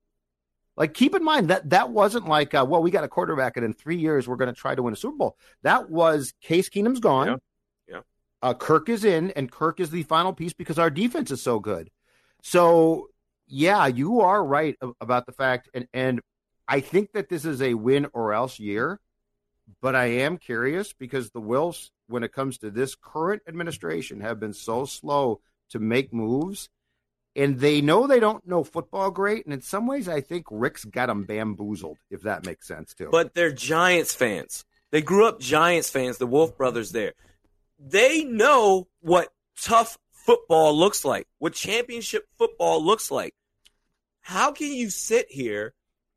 Like, 0.76 0.94
keep 0.94 1.14
in 1.14 1.22
mind 1.22 1.48
that 1.48 1.70
that 1.70 1.90
wasn't 1.90 2.26
like, 2.26 2.52
uh, 2.52 2.66
well, 2.68 2.82
we 2.82 2.90
got 2.90 3.04
a 3.04 3.08
quarterback, 3.08 3.56
and 3.56 3.64
in 3.64 3.72
three 3.72 3.96
years 3.96 4.26
we're 4.26 4.36
going 4.36 4.52
to 4.52 4.60
try 4.60 4.74
to 4.74 4.82
win 4.82 4.92
a 4.92 4.96
Super 4.96 5.16
Bowl. 5.16 5.36
That 5.62 5.88
was 5.88 6.34
Case 6.40 6.68
Keenum's 6.68 7.00
gone. 7.00 7.28
Yeah. 7.28 7.36
yeah. 7.88 8.00
Uh, 8.42 8.54
Kirk 8.54 8.88
is 8.88 9.04
in, 9.04 9.30
and 9.32 9.50
Kirk 9.50 9.78
is 9.78 9.90
the 9.90 10.02
final 10.02 10.32
piece 10.32 10.52
because 10.52 10.78
our 10.78 10.90
defense 10.90 11.30
is 11.30 11.40
so 11.40 11.60
good. 11.60 11.90
So 12.42 13.08
yeah, 13.46 13.86
you 13.86 14.20
are 14.20 14.44
right 14.44 14.76
about 15.00 15.26
the 15.26 15.32
fact, 15.32 15.68
and 15.74 15.86
and 15.92 16.20
I 16.66 16.80
think 16.80 17.12
that 17.12 17.28
this 17.28 17.44
is 17.44 17.60
a 17.60 17.74
win 17.74 18.06
or 18.12 18.32
else 18.32 18.58
year. 18.58 19.00
But 19.80 19.94
I 19.94 20.06
am 20.06 20.36
curious 20.36 20.92
because 20.92 21.30
the 21.30 21.40
Wilfs, 21.40 21.90
when 22.06 22.22
it 22.22 22.32
comes 22.32 22.58
to 22.58 22.70
this 22.70 22.94
current 22.94 23.42
administration, 23.48 24.20
have 24.20 24.38
been 24.38 24.52
so 24.52 24.84
slow 24.84 25.40
to 25.70 25.78
make 25.78 26.12
moves, 26.12 26.68
and 27.34 27.58
they 27.58 27.80
know 27.80 28.06
they 28.06 28.20
don't 28.20 28.46
know 28.46 28.62
football 28.62 29.10
great. 29.10 29.46
And 29.46 29.54
in 29.54 29.62
some 29.62 29.86
ways, 29.86 30.06
I 30.06 30.20
think 30.20 30.46
Rick's 30.50 30.84
got 30.84 31.06
them 31.06 31.24
bamboozled, 31.24 31.98
if 32.10 32.22
that 32.22 32.44
makes 32.44 32.68
sense 32.68 32.92
too. 32.94 33.08
But 33.10 33.34
they're 33.34 33.52
Giants 33.52 34.14
fans. 34.14 34.66
They 34.90 35.00
grew 35.00 35.26
up 35.26 35.40
Giants 35.40 35.90
fans. 35.90 36.18
The 36.18 36.26
Wilf 36.26 36.56
brothers 36.56 36.92
there. 36.92 37.14
They 37.78 38.22
know 38.22 38.86
what 39.00 39.30
tough 39.60 39.98
football 40.24 40.76
looks 40.76 41.04
like, 41.04 41.26
what 41.38 41.52
championship 41.52 42.26
football 42.38 42.84
looks 42.84 43.10
like. 43.10 43.34
How 44.20 44.52
can 44.52 44.72
you 44.72 44.88
sit 44.88 45.26
here 45.30 45.74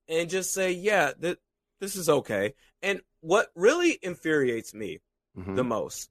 and 0.08 0.30
just 0.30 0.54
say, 0.54 0.72
yeah, 0.72 1.12
th- 1.22 1.38
this 1.82 1.96
is 1.96 2.08
okay? 2.08 2.54
And 2.82 3.02
what 3.20 3.50
really 3.54 4.00
infuriates 4.02 4.74
me 4.74 5.00
mm-hmm. 5.38 5.56
the 5.56 5.64
most, 5.64 6.10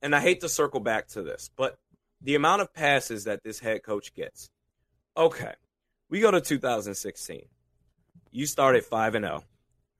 and 0.00 0.14
I 0.14 0.20
hate 0.20 0.40
to 0.40 0.48
circle 0.48 0.80
back 0.80 1.08
to 1.08 1.22
this, 1.22 1.50
but 1.56 1.76
the 2.22 2.36
amount 2.36 2.62
of 2.62 2.72
passes 2.72 3.24
that 3.24 3.42
this 3.44 3.58
head 3.58 3.82
coach 3.82 4.14
gets. 4.14 4.48
Okay, 5.16 5.52
we 6.08 6.20
go 6.20 6.30
to 6.30 6.40
2016. 6.40 7.42
You 8.30 8.46
started 8.46 8.84
5 8.84 9.14
and 9.14 9.24
0. 9.26 9.44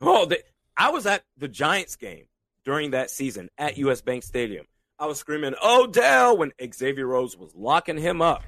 Oh, 0.01 0.25
the, 0.25 0.43
I 0.77 0.91
was 0.91 1.07
at 1.07 1.23
the 1.37 1.49
Giants 1.49 1.97
game 1.97 2.25
during 2.65 2.93
that 2.93 3.11
season 3.11 3.51
at 3.59 3.77
US 3.77 4.01
Bank 4.01 4.23
Stadium. 4.23 4.65
I 5.05 5.07
was 5.07 5.19
screaming 5.19 5.55
Odell 5.63 6.39
when 6.39 6.53
Xavier 6.73 7.07
Rhodes 7.07 7.37
was 7.37 7.55
locking 7.55 7.99
him 7.99 8.23
up. 8.23 8.43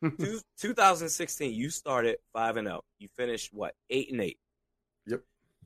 2016, 0.60 1.52
you 1.52 1.70
started 1.70 2.18
5 2.32 2.58
and 2.58 2.68
0. 2.68 2.84
You 3.00 3.08
finished 3.16 3.52
what? 3.52 3.74
8 3.90 4.12
and 4.12 4.20
8. 4.20 4.38
Yep. 5.08 5.20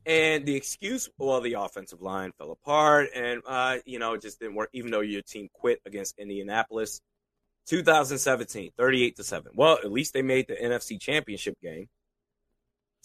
And 0.07 0.43
the 0.47 0.55
excuse, 0.55 1.07
well, 1.19 1.39
the 1.39 1.53
offensive 1.53 2.01
line 2.01 2.31
fell 2.35 2.51
apart 2.51 3.09
and 3.13 3.43
uh, 3.45 3.77
you 3.85 3.99
know, 3.99 4.13
it 4.13 4.23
just 4.23 4.39
didn't 4.39 4.55
work 4.55 4.71
even 4.73 4.89
though 4.89 5.01
your 5.01 5.21
team 5.21 5.49
quit 5.53 5.81
against 5.85 6.17
Indianapolis. 6.17 6.99
2017, 7.67 8.71
38 8.75 9.17
to 9.17 9.23
7. 9.23 9.51
Well, 9.53 9.77
at 9.83 9.91
least 9.91 10.15
they 10.15 10.23
made 10.23 10.47
the 10.47 10.55
NFC 10.55 10.99
Championship 10.99 11.61
game. 11.61 11.89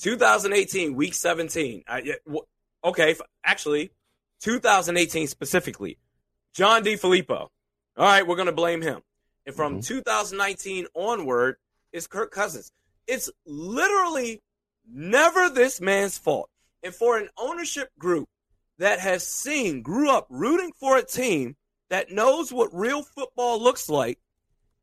2018, 0.00 0.94
week 0.94 1.12
17. 1.12 1.82
I, 1.86 2.14
okay, 2.82 3.16
actually, 3.44 3.92
2018 4.40 5.26
specifically. 5.26 5.98
John 6.54 6.84
DeFilippo. 6.84 7.30
All 7.30 7.50
right, 7.96 8.26
we're 8.26 8.36
going 8.36 8.46
to 8.46 8.52
blame 8.52 8.82
him. 8.82 9.00
And 9.46 9.54
from 9.54 9.74
mm-hmm. 9.74 9.80
2019 9.80 10.86
onward 10.94 11.56
it's 11.92 12.06
Kirk 12.06 12.30
Cousins. 12.30 12.72
It's 13.06 13.30
literally 13.44 14.40
never 14.90 15.50
this 15.50 15.80
man's 15.80 16.16
fault. 16.16 16.48
And 16.82 16.94
for 16.94 17.18
an 17.18 17.28
ownership 17.38 17.90
group 17.98 18.28
that 18.78 18.98
has 18.98 19.26
seen, 19.26 19.82
grew 19.82 20.10
up 20.10 20.26
rooting 20.30 20.72
for 20.78 20.96
a 20.96 21.04
team 21.04 21.56
that 21.90 22.10
knows 22.10 22.52
what 22.52 22.74
real 22.74 23.02
football 23.02 23.62
looks 23.62 23.88
like, 23.88 24.18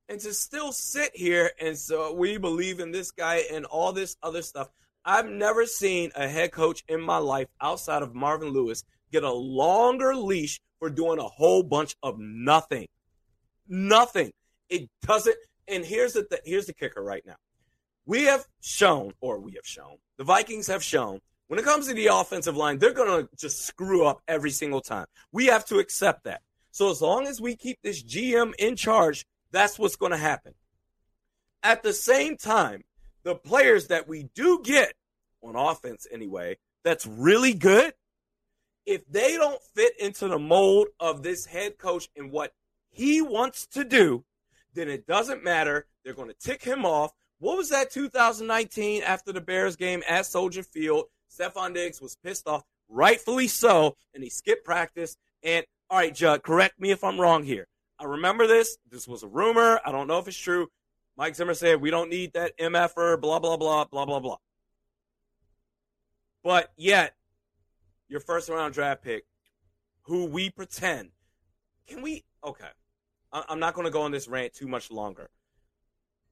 and 0.07 0.19
to 0.21 0.33
still 0.33 0.71
sit 0.71 1.11
here 1.15 1.51
and 1.59 1.77
so 1.77 2.13
we 2.13 2.37
believe 2.37 2.79
in 2.79 2.91
this 2.91 3.11
guy 3.11 3.43
and 3.51 3.65
all 3.65 3.91
this 3.91 4.15
other 4.21 4.41
stuff. 4.41 4.69
I've 5.03 5.29
never 5.29 5.65
seen 5.65 6.11
a 6.15 6.27
head 6.27 6.51
coach 6.51 6.83
in 6.87 7.01
my 7.01 7.17
life 7.17 7.47
outside 7.61 8.03
of 8.03 8.13
Marvin 8.13 8.49
Lewis 8.49 8.83
get 9.11 9.23
a 9.23 9.31
longer 9.31 10.15
leash 10.15 10.61
for 10.79 10.89
doing 10.89 11.19
a 11.19 11.23
whole 11.23 11.63
bunch 11.63 11.95
of 12.01 12.17
nothing. 12.19 12.87
Nothing. 13.67 14.31
It 14.69 14.89
doesn't. 15.05 15.35
And 15.67 15.85
here's 15.85 16.13
the 16.13 16.23
th- 16.23 16.41
here's 16.45 16.65
the 16.65 16.73
kicker 16.73 17.03
right 17.03 17.23
now. 17.25 17.35
We 18.05 18.23
have 18.23 18.45
shown, 18.61 19.13
or 19.21 19.39
we 19.39 19.53
have 19.53 19.65
shown, 19.65 19.97
the 20.17 20.23
Vikings 20.23 20.67
have 20.67 20.83
shown 20.83 21.19
when 21.49 21.57
it 21.57 21.65
comes 21.65 21.87
to 21.87 21.95
the 21.95 22.07
offensive 22.07 22.55
line, 22.55 22.77
they're 22.77 22.93
going 22.93 23.25
to 23.25 23.29
just 23.35 23.65
screw 23.65 24.05
up 24.05 24.21
every 24.27 24.51
single 24.51 24.81
time. 24.81 25.07
We 25.31 25.47
have 25.47 25.65
to 25.65 25.79
accept 25.79 26.25
that. 26.25 26.41
So 26.71 26.91
as 26.91 27.01
long 27.01 27.25
as 27.25 27.41
we 27.41 27.55
keep 27.55 27.79
this 27.81 28.03
GM 28.03 28.53
in 28.59 28.75
charge, 28.75 29.25
that's 29.51 29.79
what's 29.79 29.95
going 29.95 30.11
to 30.11 30.17
happen. 30.17 30.53
At 31.63 31.81
the 31.81 31.91
same 31.91 32.37
time, 32.37 32.83
the 33.23 33.33
players 33.33 33.87
that 33.87 34.07
we 34.07 34.29
do 34.35 34.61
get 34.63 34.93
on 35.41 35.55
offense 35.55 36.05
anyway, 36.11 36.57
that's 36.83 37.07
really 37.07 37.55
good, 37.55 37.93
If 38.85 39.07
they 39.09 39.33
don't 39.33 39.61
fit 39.75 39.93
into 39.99 40.27
the 40.27 40.39
mold 40.39 40.87
of 40.99 41.21
this 41.21 41.45
head 41.45 41.77
coach 41.77 42.09
and 42.15 42.31
what 42.31 42.53
he 42.89 43.21
wants 43.21 43.67
to 43.67 43.83
do, 43.83 44.25
then 44.73 44.89
it 44.89 45.05
doesn't 45.05 45.43
matter. 45.43 45.87
They're 46.03 46.13
going 46.13 46.29
to 46.29 46.33
tick 46.33 46.63
him 46.63 46.85
off. 46.85 47.11
What 47.39 47.57
was 47.57 47.69
that 47.69 47.91
2019 47.91 49.03
after 49.03 49.31
the 49.31 49.41
Bears 49.41 49.75
game 49.75 50.03
at 50.07 50.25
Soldier 50.25 50.63
Field? 50.63 51.05
Stefon 51.31 51.73
Diggs 51.73 52.01
was 52.01 52.17
pissed 52.23 52.47
off, 52.47 52.63
rightfully 52.89 53.47
so, 53.47 53.95
and 54.13 54.23
he 54.23 54.29
skipped 54.29 54.65
practice. 54.65 55.15
And 55.43 55.65
all 55.89 55.99
right, 55.99 56.13
Judd, 56.13 56.43
correct 56.43 56.79
me 56.79 56.91
if 56.91 57.03
I'm 57.03 57.19
wrong 57.19 57.43
here. 57.43 57.67
I 57.99 58.05
remember 58.05 58.47
this. 58.47 58.77
This 58.89 59.07
was 59.07 59.23
a 59.23 59.27
rumor. 59.27 59.79
I 59.85 59.91
don't 59.91 60.07
know 60.07 60.19
if 60.19 60.27
it's 60.27 60.37
true. 60.37 60.67
Mike 61.17 61.35
Zimmer 61.35 61.53
said 61.53 61.81
we 61.81 61.91
don't 61.91 62.09
need 62.09 62.33
that 62.33 62.57
MFR, 62.57 63.19
blah, 63.19 63.39
blah, 63.39 63.57
blah, 63.57 63.85
blah, 63.85 64.05
blah, 64.05 64.19
blah. 64.19 64.37
But 66.43 66.71
yet, 66.77 67.13
your 68.09 68.19
first 68.19 68.49
round 68.49 68.73
draft 68.73 69.03
pick, 69.03 69.23
who 70.03 70.25
we 70.25 70.49
pretend, 70.49 71.09
can 71.87 72.01
we? 72.01 72.23
Okay, 72.43 72.67
I'm 73.31 73.59
not 73.59 73.73
going 73.75 73.85
to 73.85 73.91
go 73.91 74.01
on 74.01 74.11
this 74.11 74.27
rant 74.27 74.53
too 74.53 74.67
much 74.67 74.91
longer. 74.91 75.29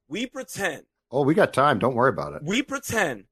We 0.08 0.26
pretend. 0.26 0.84
Oh, 1.12 1.24
we 1.24 1.34
got 1.34 1.54
time. 1.54 1.80
Don't 1.80 1.96
worry 1.96 2.10
about 2.10 2.34
it. 2.34 2.44
We 2.44 2.62
pretend 2.62 3.26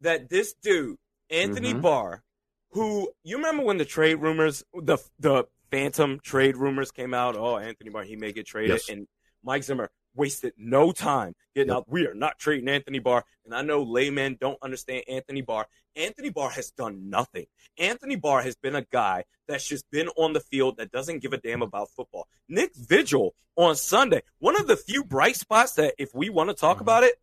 that 0.00 0.28
this 0.30 0.54
dude, 0.54 0.96
Anthony 1.30 1.74
Mhm. 1.74 1.82
Barr, 1.82 2.22
who 2.70 3.12
you 3.24 3.36
remember 3.36 3.62
when 3.64 3.78
the 3.78 3.84
trade 3.84 4.16
rumors, 4.16 4.64
the 4.74 4.98
the 5.18 5.44
phantom 5.70 6.18
trade 6.20 6.56
rumors 6.56 6.90
came 6.90 7.12
out. 7.14 7.36
Oh, 7.36 7.58
Anthony 7.58 7.90
Barr, 7.90 8.04
he 8.04 8.16
may 8.16 8.32
get 8.32 8.46
traded, 8.46 8.70
Yes. 8.70 8.88
and 8.88 9.06
Mike 9.42 9.62
Zimmer 9.64 9.90
wasted 10.18 10.52
no 10.56 10.92
time 10.92 11.34
getting 11.54 11.68
Yep. 11.68 11.76
out. 11.76 11.88
We 11.88 12.06
are 12.06 12.14
not 12.14 12.38
trading 12.38 12.68
Anthony 12.68 12.98
Barr, 12.98 13.24
and 13.44 13.54
I 13.54 13.62
know 13.62 13.82
laymen 13.82 14.36
don't 14.40 14.58
understand 14.62 15.04
Anthony 15.08 15.40
Barr. 15.40 15.66
Anthony 15.96 16.28
Barr 16.28 16.50
has 16.50 16.70
done 16.72 17.08
nothing. 17.08 17.46
Anthony 17.78 18.16
Barr 18.16 18.42
has 18.42 18.56
been 18.56 18.74
a 18.74 18.82
guy 18.82 19.24
that's 19.46 19.66
just 19.66 19.88
been 19.90 20.08
on 20.16 20.32
the 20.32 20.40
field 20.40 20.76
that 20.76 20.90
doesn't 20.90 21.20
give 21.20 21.32
a 21.32 21.38
damn 21.38 21.62
about 21.62 21.90
football. 21.90 22.28
Nick 22.48 22.74
Vigil 22.74 23.34
on 23.56 23.76
Sunday, 23.76 24.22
one 24.38 24.60
of 24.60 24.66
the 24.66 24.76
few 24.76 25.04
bright 25.04 25.36
spots 25.36 25.74
that 25.74 25.94
if 25.98 26.14
we 26.14 26.28
want 26.28 26.50
to 26.50 26.54
talk 26.54 26.76
mm-hmm. 26.76 26.82
about 26.82 27.04
it, 27.04 27.14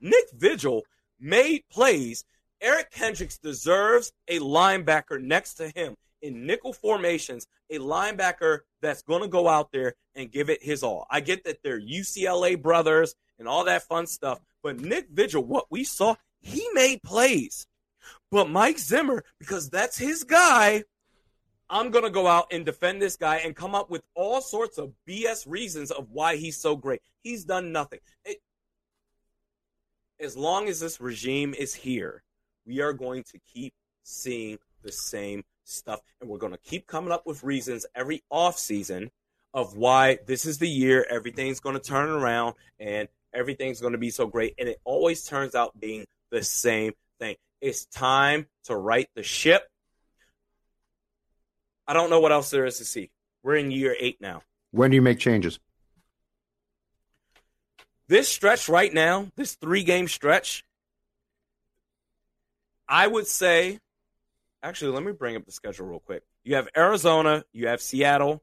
Nick 0.00 0.30
Vigil 0.32 0.84
made 1.20 1.64
plays. 1.70 2.24
Eric 2.60 2.90
Kendricks 2.90 3.38
deserves 3.38 4.12
a 4.26 4.38
linebacker 4.40 5.20
next 5.20 5.54
to 5.54 5.68
him 5.68 5.96
in 6.22 6.46
nickel 6.46 6.72
formations, 6.72 7.46
a 7.70 7.78
linebacker 7.78 8.60
that's 8.80 9.02
going 9.02 9.22
to 9.22 9.28
go 9.28 9.48
out 9.48 9.72
there 9.72 9.94
and 10.14 10.30
give 10.30 10.50
it 10.50 10.62
his 10.62 10.82
all. 10.82 11.06
I 11.10 11.20
get 11.20 11.44
that 11.44 11.62
they're 11.62 11.80
UCLA 11.80 12.60
brothers 12.60 13.14
and 13.38 13.46
all 13.46 13.64
that 13.64 13.84
fun 13.84 14.06
stuff, 14.06 14.40
but 14.62 14.80
Nick 14.80 15.08
Vigil, 15.10 15.44
what 15.44 15.66
we 15.70 15.84
saw, 15.84 16.16
he 16.40 16.66
made 16.72 17.02
plays. 17.02 17.66
But 18.30 18.50
Mike 18.50 18.78
Zimmer, 18.78 19.24
because 19.38 19.70
that's 19.70 19.98
his 19.98 20.24
guy, 20.24 20.84
I'm 21.70 21.90
going 21.90 22.04
to 22.04 22.10
go 22.10 22.26
out 22.26 22.46
and 22.50 22.64
defend 22.64 23.02
this 23.02 23.16
guy 23.16 23.36
and 23.38 23.54
come 23.54 23.74
up 23.74 23.90
with 23.90 24.02
all 24.14 24.40
sorts 24.40 24.78
of 24.78 24.92
BS 25.06 25.44
reasons 25.46 25.90
of 25.90 26.10
why 26.10 26.36
he's 26.36 26.56
so 26.56 26.76
great. 26.76 27.02
He's 27.22 27.44
done 27.44 27.72
nothing. 27.72 28.00
It- 28.24 28.42
as 30.20 30.36
long 30.36 30.68
as 30.68 30.80
this 30.80 31.00
regime 31.00 31.54
is 31.54 31.74
here, 31.74 32.24
we 32.66 32.80
are 32.80 32.92
going 32.92 33.22
to 33.24 33.38
keep 33.38 33.72
seeing 34.02 34.58
the 34.82 34.90
same 34.90 35.44
stuff. 35.68 36.00
And 36.20 36.28
we're 36.28 36.38
going 36.38 36.52
to 36.52 36.58
keep 36.58 36.86
coming 36.86 37.12
up 37.12 37.26
with 37.26 37.42
reasons 37.42 37.86
every 37.94 38.22
offseason 38.32 39.10
of 39.54 39.76
why 39.76 40.18
this 40.26 40.44
is 40.44 40.58
the 40.58 40.68
year 40.68 41.06
everything's 41.08 41.60
going 41.60 41.74
to 41.74 41.80
turn 41.80 42.08
around 42.08 42.54
and 42.78 43.08
everything's 43.32 43.80
going 43.80 43.92
to 43.92 43.98
be 43.98 44.10
so 44.10 44.26
great. 44.26 44.54
And 44.58 44.68
it 44.68 44.80
always 44.84 45.24
turns 45.24 45.54
out 45.54 45.78
being 45.78 46.04
the 46.30 46.42
same 46.42 46.92
thing. 47.18 47.36
It's 47.60 47.86
time 47.86 48.46
to 48.64 48.76
right 48.76 49.08
the 49.14 49.22
ship. 49.22 49.62
I 51.86 51.94
don't 51.94 52.10
know 52.10 52.20
what 52.20 52.32
else 52.32 52.50
there 52.50 52.66
is 52.66 52.78
to 52.78 52.84
see. 52.84 53.10
We're 53.42 53.56
in 53.56 53.70
year 53.70 53.96
eight 53.98 54.20
now. 54.20 54.42
When 54.72 54.90
do 54.90 54.96
you 54.96 55.02
make 55.02 55.18
changes? 55.18 55.58
this 58.08 58.28
stretch 58.28 58.68
right 58.68 58.92
now, 58.92 59.30
this 59.36 59.54
three 59.54 59.84
game 59.84 60.08
stretch, 60.08 60.64
I 62.88 63.06
would 63.06 63.26
say, 63.26 63.78
actually, 64.62 64.92
let 64.92 65.02
me 65.02 65.12
bring 65.12 65.36
up 65.36 65.44
the 65.44 65.52
schedule 65.52 65.86
real 65.86 66.00
quick. 66.00 66.22
You 66.44 66.56
have 66.56 66.68
Arizona, 66.76 67.44
you 67.52 67.68
have 67.68 67.80
Seattle, 67.80 68.42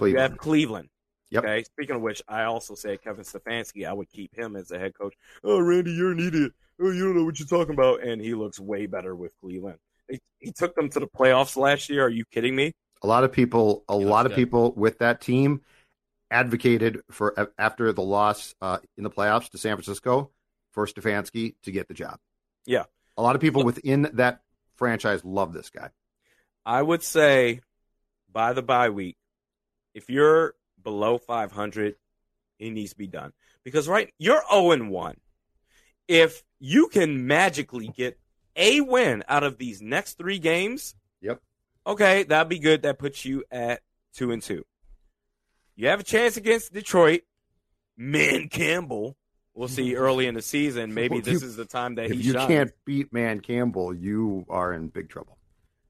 you 0.00 0.16
have 0.18 0.36
Cleveland. 0.36 0.38
Cleveland. 0.38 0.88
Yep. 1.30 1.44
Okay. 1.44 1.64
Speaking 1.64 1.96
of 1.96 2.02
which, 2.02 2.22
I 2.26 2.44
also 2.44 2.74
say 2.74 2.96
Kevin 2.96 3.24
Stefanski, 3.24 3.86
I 3.86 3.92
would 3.92 4.08
keep 4.10 4.34
him 4.34 4.56
as 4.56 4.68
the 4.68 4.78
head 4.78 4.94
coach. 4.98 5.14
Oh, 5.44 5.60
Randy, 5.60 5.92
you're 5.92 6.12
an 6.12 6.20
idiot. 6.20 6.52
Oh, 6.80 6.90
you 6.90 7.04
don't 7.04 7.16
know 7.16 7.24
what 7.24 7.38
you're 7.38 7.46
talking 7.48 7.74
about. 7.74 8.02
And 8.02 8.22
he 8.22 8.34
looks 8.34 8.58
way 8.58 8.86
better 8.86 9.14
with 9.14 9.34
Cleveland. 9.42 9.78
He, 10.08 10.20
he 10.38 10.52
took 10.52 10.74
them 10.74 10.88
to 10.90 11.00
the 11.00 11.06
playoffs 11.06 11.54
last 11.56 11.90
year. 11.90 12.06
Are 12.06 12.08
you 12.08 12.24
kidding 12.32 12.56
me? 12.56 12.72
A 13.02 13.06
lot 13.06 13.24
of 13.24 13.32
people, 13.32 13.84
a 13.90 13.98
He 13.98 14.04
lot 14.06 14.24
of 14.24 14.30
good. 14.30 14.36
people 14.36 14.72
with 14.74 15.00
that 15.00 15.20
team 15.20 15.60
advocated 16.30 17.00
for 17.10 17.50
after 17.58 17.92
the 17.92 18.02
loss 18.02 18.54
uh, 18.62 18.78
in 18.96 19.04
the 19.04 19.10
playoffs 19.10 19.50
to 19.50 19.58
San 19.58 19.76
Francisco 19.76 20.30
for 20.72 20.86
Stefanski 20.86 21.54
to 21.62 21.70
get 21.72 21.88
the 21.88 21.94
job. 21.94 22.18
Yeah. 22.64 22.84
A 23.16 23.22
lot 23.22 23.34
of 23.34 23.40
people 23.42 23.60
Look- 23.64 23.76
within 23.76 24.08
that 24.14 24.40
franchise 24.78 25.24
love 25.24 25.52
this 25.52 25.70
guy. 25.70 25.90
I 26.64 26.80
would 26.80 27.02
say 27.02 27.60
by 28.32 28.52
the 28.52 28.62
bye 28.62 28.90
week, 28.90 29.16
if 29.94 30.08
you're 30.08 30.54
below 30.82 31.18
500, 31.18 31.96
it 32.58 32.70
needs 32.70 32.92
to 32.92 32.96
be 32.98 33.06
done. 33.06 33.32
Because 33.64 33.88
right, 33.88 34.12
you're 34.18 34.42
0 34.50 34.88
1. 34.88 35.16
If 36.06 36.42
you 36.58 36.88
can 36.88 37.26
magically 37.26 37.88
get 37.88 38.18
a 38.56 38.80
win 38.80 39.22
out 39.28 39.44
of 39.44 39.58
these 39.58 39.82
next 39.82 40.18
three 40.18 40.38
games, 40.38 40.94
Yep. 41.20 41.40
okay, 41.86 42.22
that'd 42.22 42.48
be 42.48 42.58
good. 42.58 42.82
That 42.82 42.98
puts 42.98 43.24
you 43.24 43.44
at 43.50 43.80
2 44.14 44.32
and 44.32 44.42
2. 44.42 44.64
You 45.76 45.88
have 45.88 46.00
a 46.00 46.04
chance 46.04 46.36
against 46.36 46.72
Detroit. 46.72 47.22
Man 47.96 48.48
Campbell. 48.48 49.16
We'll 49.58 49.66
see 49.66 49.96
early 49.96 50.28
in 50.28 50.34
the 50.34 50.42
season. 50.42 50.94
Maybe 50.94 51.16
Well, 51.16 51.22
this 51.22 51.42
you- 51.42 51.48
is 51.48 51.56
the 51.56 51.64
time 51.64 51.96
that 51.96 52.06
If 52.06 52.12
he 52.12 52.18
you 52.18 52.32
shines. 52.34 52.46
can't 52.46 52.70
beat 52.84 53.12
Man 53.12 53.40
Campbell, 53.40 53.92
you 53.92 54.46
are 54.48 54.72
in 54.72 54.86
big 54.86 55.08
trouble. 55.08 55.36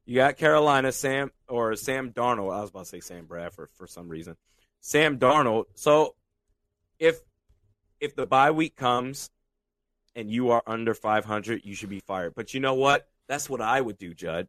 You 0.06 0.14
got 0.14 0.38
Carolina, 0.38 0.90
Sam 0.90 1.30
or 1.48 1.76
Sam 1.76 2.10
Darnold. 2.14 2.56
I 2.56 2.62
was 2.62 2.70
about 2.70 2.84
to 2.84 2.84
say 2.86 3.00
Sam 3.00 3.26
Bradford 3.26 3.68
for 3.74 3.86
some 3.86 4.08
reason. 4.08 4.38
Sam 4.80 5.18
Darnold. 5.18 5.66
So 5.74 6.16
if 6.98 7.20
if 8.00 8.14
the 8.16 8.26
bye 8.26 8.52
week 8.52 8.74
comes 8.74 9.28
and 10.14 10.30
you 10.30 10.48
are 10.50 10.62
under 10.66 10.94
500, 10.94 11.60
you 11.66 11.74
should 11.74 11.90
be 11.90 12.00
fired. 12.00 12.34
But 12.34 12.54
you 12.54 12.60
know 12.60 12.72
what? 12.74 13.06
That's 13.26 13.50
what 13.50 13.60
I 13.60 13.82
would 13.82 13.98
do, 13.98 14.14
Judd. 14.14 14.48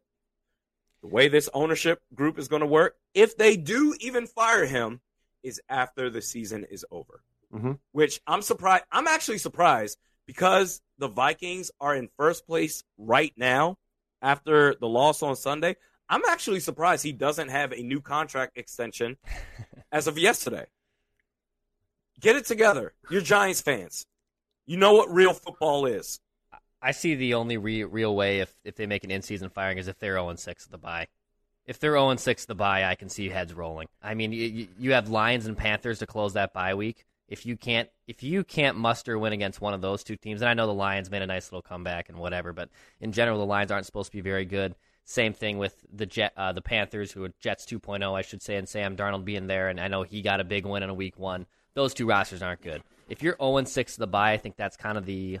The 1.02 1.08
way 1.08 1.28
this 1.28 1.50
ownership 1.52 2.00
group 2.14 2.38
is 2.38 2.48
going 2.48 2.60
to 2.60 2.66
work, 2.66 2.96
if 3.12 3.36
they 3.36 3.58
do 3.58 3.94
even 4.00 4.26
fire 4.26 4.64
him, 4.64 5.02
is 5.42 5.60
after 5.68 6.08
the 6.08 6.22
season 6.22 6.64
is 6.70 6.86
over. 6.90 7.22
Mhm. 7.52 7.78
Which 7.92 8.20
I'm 8.26 8.42
surprised. 8.42 8.84
I'm 8.92 9.08
actually 9.08 9.38
surprised 9.38 9.98
because 10.26 10.80
the 10.98 11.08
Vikings 11.08 11.70
are 11.80 11.94
in 11.94 12.08
first 12.16 12.46
place 12.46 12.84
right 12.98 13.32
now 13.36 13.76
after 14.22 14.74
the 14.74 14.88
loss 14.88 15.22
on 15.22 15.34
Sunday. 15.36 15.76
I'm 16.08 16.22
actually 16.28 16.60
surprised 16.60 17.04
he 17.04 17.12
doesn't 17.12 17.48
have 17.48 17.72
a 17.72 17.82
new 17.82 18.00
contract 18.00 18.58
extension 18.58 19.16
as 19.92 20.06
of 20.06 20.18
yesterday. 20.18 20.66
Get 22.20 22.36
it 22.36 22.44
together. 22.44 22.92
You're 23.10 23.22
Giants 23.22 23.60
fans. 23.60 24.06
You 24.66 24.76
know 24.76 24.92
what 24.92 25.12
real 25.12 25.32
football 25.32 25.86
is. 25.86 26.20
I 26.82 26.92
see 26.92 27.14
the 27.14 27.34
only 27.34 27.56
re- 27.56 27.84
real 27.84 28.14
way 28.14 28.40
if, 28.40 28.54
if 28.64 28.76
they 28.76 28.86
make 28.86 29.04
an 29.04 29.10
in-season 29.10 29.50
firing 29.50 29.78
is 29.78 29.88
if 29.88 29.98
they're 29.98 30.14
0 30.14 30.34
6 30.34 30.64
at 30.64 30.70
the 30.70 30.78
bye. 30.78 31.08
If 31.66 31.78
they're 31.78 31.92
0 31.92 32.16
6 32.16 32.44
at 32.44 32.48
the 32.48 32.54
bye, 32.54 32.84
I 32.84 32.94
can 32.94 33.08
see 33.08 33.28
heads 33.28 33.52
rolling. 33.54 33.88
I 34.02 34.14
mean, 34.14 34.32
you, 34.32 34.68
you 34.78 34.92
have 34.92 35.08
Lions 35.08 35.46
and 35.46 35.56
Panthers 35.56 35.98
to 36.00 36.06
close 36.06 36.34
that 36.34 36.52
bye 36.52 36.74
week. 36.74 37.04
If 37.30 37.46
you 37.46 37.56
can't 37.56 37.88
if 38.08 38.22
you 38.22 38.44
can't 38.44 38.76
muster 38.76 39.18
win 39.18 39.32
against 39.32 39.60
one 39.60 39.72
of 39.72 39.80
those 39.80 40.02
two 40.02 40.16
teams, 40.16 40.42
and 40.42 40.48
I 40.48 40.54
know 40.54 40.66
the 40.66 40.74
Lions 40.74 41.10
made 41.10 41.22
a 41.22 41.26
nice 41.26 41.50
little 41.50 41.62
comeback 41.62 42.08
and 42.08 42.18
whatever, 42.18 42.52
but 42.52 42.68
in 43.00 43.12
general, 43.12 43.38
the 43.38 43.46
Lions 43.46 43.70
aren't 43.70 43.86
supposed 43.86 44.10
to 44.10 44.16
be 44.16 44.20
very 44.20 44.44
good. 44.44 44.74
Same 45.04 45.32
thing 45.32 45.56
with 45.58 45.74
the 45.92 46.06
Jet, 46.06 46.32
uh, 46.36 46.52
the 46.52 46.60
Panthers, 46.60 47.10
who 47.10 47.24
are 47.24 47.32
Jets 47.40 47.64
2.0, 47.66 48.16
I 48.16 48.22
should 48.22 48.42
say, 48.42 48.56
and 48.56 48.68
Sam 48.68 48.96
Darnold 48.96 49.24
being 49.24 49.46
there, 49.46 49.68
and 49.68 49.80
I 49.80 49.88
know 49.88 50.02
he 50.02 50.22
got 50.22 50.40
a 50.40 50.44
big 50.44 50.66
win 50.66 50.82
in 50.82 50.90
a 50.90 50.94
week 50.94 51.18
one. 51.18 51.46
Those 51.74 51.94
two 51.94 52.06
rosters 52.06 52.42
aren't 52.42 52.62
good. 52.62 52.82
If 53.08 53.22
you're 53.22 53.36
0 53.40 53.64
6 53.64 53.94
to 53.94 53.98
the 54.00 54.06
bye, 54.06 54.32
I 54.32 54.36
think 54.36 54.56
that's 54.56 54.76
kind 54.76 54.98
of 54.98 55.06
the 55.06 55.40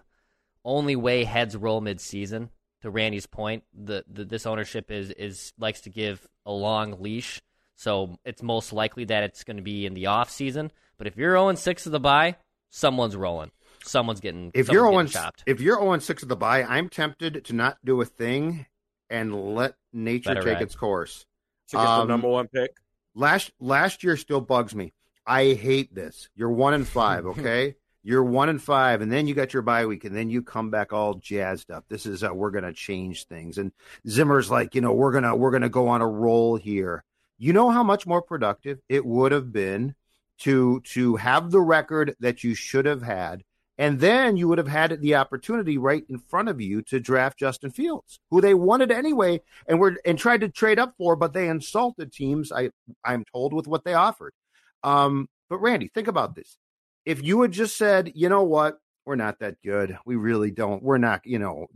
only 0.64 0.96
way 0.96 1.24
heads 1.24 1.56
roll 1.56 1.80
mid-season. 1.80 2.50
To 2.82 2.90
Randy's 2.90 3.26
point, 3.26 3.64
the, 3.74 4.04
the 4.10 4.24
this 4.24 4.46
ownership 4.46 4.90
is 4.90 5.10
is 5.10 5.52
likes 5.58 5.82
to 5.82 5.90
give 5.90 6.26
a 6.46 6.52
long 6.52 7.02
leash, 7.02 7.42
so 7.76 8.16
it's 8.24 8.42
most 8.42 8.72
likely 8.72 9.04
that 9.04 9.22
it's 9.22 9.44
going 9.44 9.58
to 9.58 9.62
be 9.62 9.84
in 9.84 9.92
the 9.92 10.06
off 10.06 10.30
season. 10.30 10.72
But 11.00 11.06
if 11.06 11.16
you're 11.16 11.32
0 11.34 11.54
6 11.54 11.86
of 11.86 11.92
the 11.92 11.98
bye, 11.98 12.36
someone's 12.68 13.16
rolling. 13.16 13.52
Someone's 13.82 14.20
getting. 14.20 14.50
If 14.52 14.66
someone's 14.66 14.74
you're 14.74 14.90
getting 14.92 15.08
0 15.08 15.22
chopped. 15.24 15.42
if 15.46 15.58
you're 15.62 15.80
0 15.80 15.98
6 15.98 16.22
of 16.24 16.28
the 16.28 16.36
bye, 16.36 16.62
I'm 16.62 16.90
tempted 16.90 17.42
to 17.46 17.54
not 17.54 17.78
do 17.82 18.02
a 18.02 18.04
thing 18.04 18.66
and 19.08 19.54
let 19.54 19.76
nature 19.94 20.28
Let 20.28 20.36
it 20.36 20.44
take 20.44 20.54
ride. 20.56 20.62
its 20.62 20.76
course. 20.76 21.24
To 21.70 21.78
get 21.78 21.86
Um, 21.86 22.06
the 22.06 22.12
number 22.12 22.28
one 22.28 22.48
pick. 22.48 22.72
Last 23.14 23.50
last 23.58 24.04
year 24.04 24.18
still 24.18 24.42
bugs 24.42 24.74
me. 24.74 24.92
I 25.26 25.54
hate 25.54 25.94
this. 25.94 26.28
You're 26.34 26.50
one 26.50 26.74
and 26.74 26.86
five, 26.86 27.24
okay? 27.32 27.76
you're 28.02 28.22
one 28.22 28.50
and 28.50 28.62
five, 28.62 29.00
and 29.00 29.10
then 29.10 29.26
you 29.26 29.32
got 29.34 29.54
your 29.54 29.62
bye 29.62 29.86
week, 29.86 30.04
and 30.04 30.14
then 30.14 30.28
you 30.28 30.42
come 30.42 30.68
back 30.68 30.92
all 30.92 31.14
jazzed 31.14 31.70
up. 31.70 31.86
This 31.88 32.04
is 32.04 32.22
uh, 32.22 32.28
we're 32.34 32.50
going 32.50 32.64
to 32.64 32.74
change 32.74 33.24
things. 33.24 33.56
And 33.56 33.72
Zimmer's 34.06 34.50
like, 34.50 34.74
you 34.74 34.82
know, 34.82 34.92
we're 34.92 35.12
gonna 35.12 35.34
we're 35.34 35.50
gonna 35.50 35.70
go 35.70 35.88
on 35.88 36.02
a 36.02 36.06
roll 36.06 36.56
here. 36.56 37.04
You 37.38 37.54
know 37.54 37.70
how 37.70 37.82
much 37.82 38.06
more 38.06 38.20
productive 38.20 38.80
it 38.90 39.06
would 39.06 39.32
have 39.32 39.50
been 39.50 39.94
to 40.40 40.80
to 40.80 41.16
have 41.16 41.50
the 41.50 41.60
record 41.60 42.14
that 42.20 42.44
you 42.44 42.54
should 42.54 42.86
have 42.86 43.02
had, 43.02 43.42
and 43.78 44.00
then 44.00 44.36
you 44.36 44.48
would 44.48 44.58
have 44.58 44.68
had 44.68 45.00
the 45.00 45.14
opportunity 45.14 45.78
right 45.78 46.04
in 46.08 46.18
front 46.18 46.48
of 46.48 46.60
you 46.60 46.82
to 46.82 47.00
draft 47.00 47.38
Justin 47.38 47.70
Fields, 47.70 48.20
who 48.30 48.40
they 48.40 48.54
wanted 48.54 48.90
anyway, 48.90 49.40
and 49.66 49.80
were 49.80 49.96
and 50.04 50.18
tried 50.18 50.40
to 50.42 50.48
trade 50.48 50.78
up 50.78 50.94
for, 50.98 51.16
but 51.16 51.32
they 51.32 51.48
insulted 51.48 52.12
teams. 52.12 52.52
I 52.52 52.70
I'm 53.04 53.24
told 53.32 53.52
with 53.54 53.66
what 53.66 53.84
they 53.84 53.94
offered. 53.94 54.34
Um, 54.82 55.28
but 55.48 55.58
Randy, 55.58 55.90
think 55.94 56.08
about 56.08 56.34
this 56.34 56.58
if 57.04 57.22
you 57.22 57.42
had 57.42 57.52
just 57.52 57.76
said, 57.76 58.12
you 58.14 58.28
know 58.28 58.42
what, 58.42 58.78
we're 59.06 59.16
not 59.16 59.38
that 59.40 59.56
good. 59.64 59.98
We 60.04 60.16
really 60.16 60.50
don't. 60.50 60.82
We're 60.82 60.98
not, 60.98 61.22
you 61.24 61.38
know. 61.38 61.66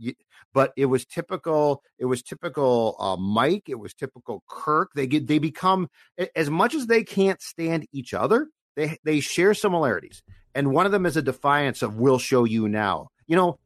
But 0.53 0.71
it 0.77 0.85
was 0.85 1.05
typical. 1.05 1.81
It 1.99 2.05
was 2.05 2.21
typical 2.21 2.95
uh, 2.99 3.17
Mike. 3.17 3.63
It 3.67 3.79
was 3.79 3.93
typical 3.93 4.43
Kirk. 4.47 4.91
They 4.95 5.07
get 5.07 5.27
they 5.27 5.39
become 5.39 5.89
as 6.35 6.49
much 6.49 6.75
as 6.75 6.87
they 6.87 7.03
can't 7.03 7.41
stand 7.41 7.87
each 7.91 8.13
other. 8.13 8.47
They 8.75 8.97
they 9.03 9.19
share 9.19 9.53
similarities, 9.53 10.21
and 10.53 10.71
one 10.71 10.85
of 10.85 10.91
them 10.91 11.05
is 11.05 11.17
a 11.17 11.21
defiance 11.21 11.81
of 11.81 11.97
"We'll 11.97 12.19
show 12.19 12.43
you 12.43 12.67
now." 12.67 13.09
You 13.27 13.35
know, 13.35 13.59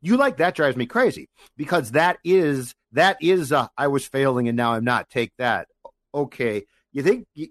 you 0.00 0.16
like 0.16 0.38
that 0.38 0.54
drives 0.54 0.76
me 0.76 0.86
crazy 0.86 1.28
because 1.56 1.92
that 1.92 2.18
is 2.24 2.74
that 2.92 3.16
is 3.22 3.52
uh, 3.52 3.68
I 3.76 3.88
was 3.88 4.06
failing 4.06 4.48
and 4.48 4.56
now 4.56 4.72
I'm 4.72 4.84
not. 4.84 5.08
Take 5.08 5.32
that. 5.38 5.68
Okay, 6.14 6.64
you 6.92 7.02
think 7.02 7.26
do 7.34 7.48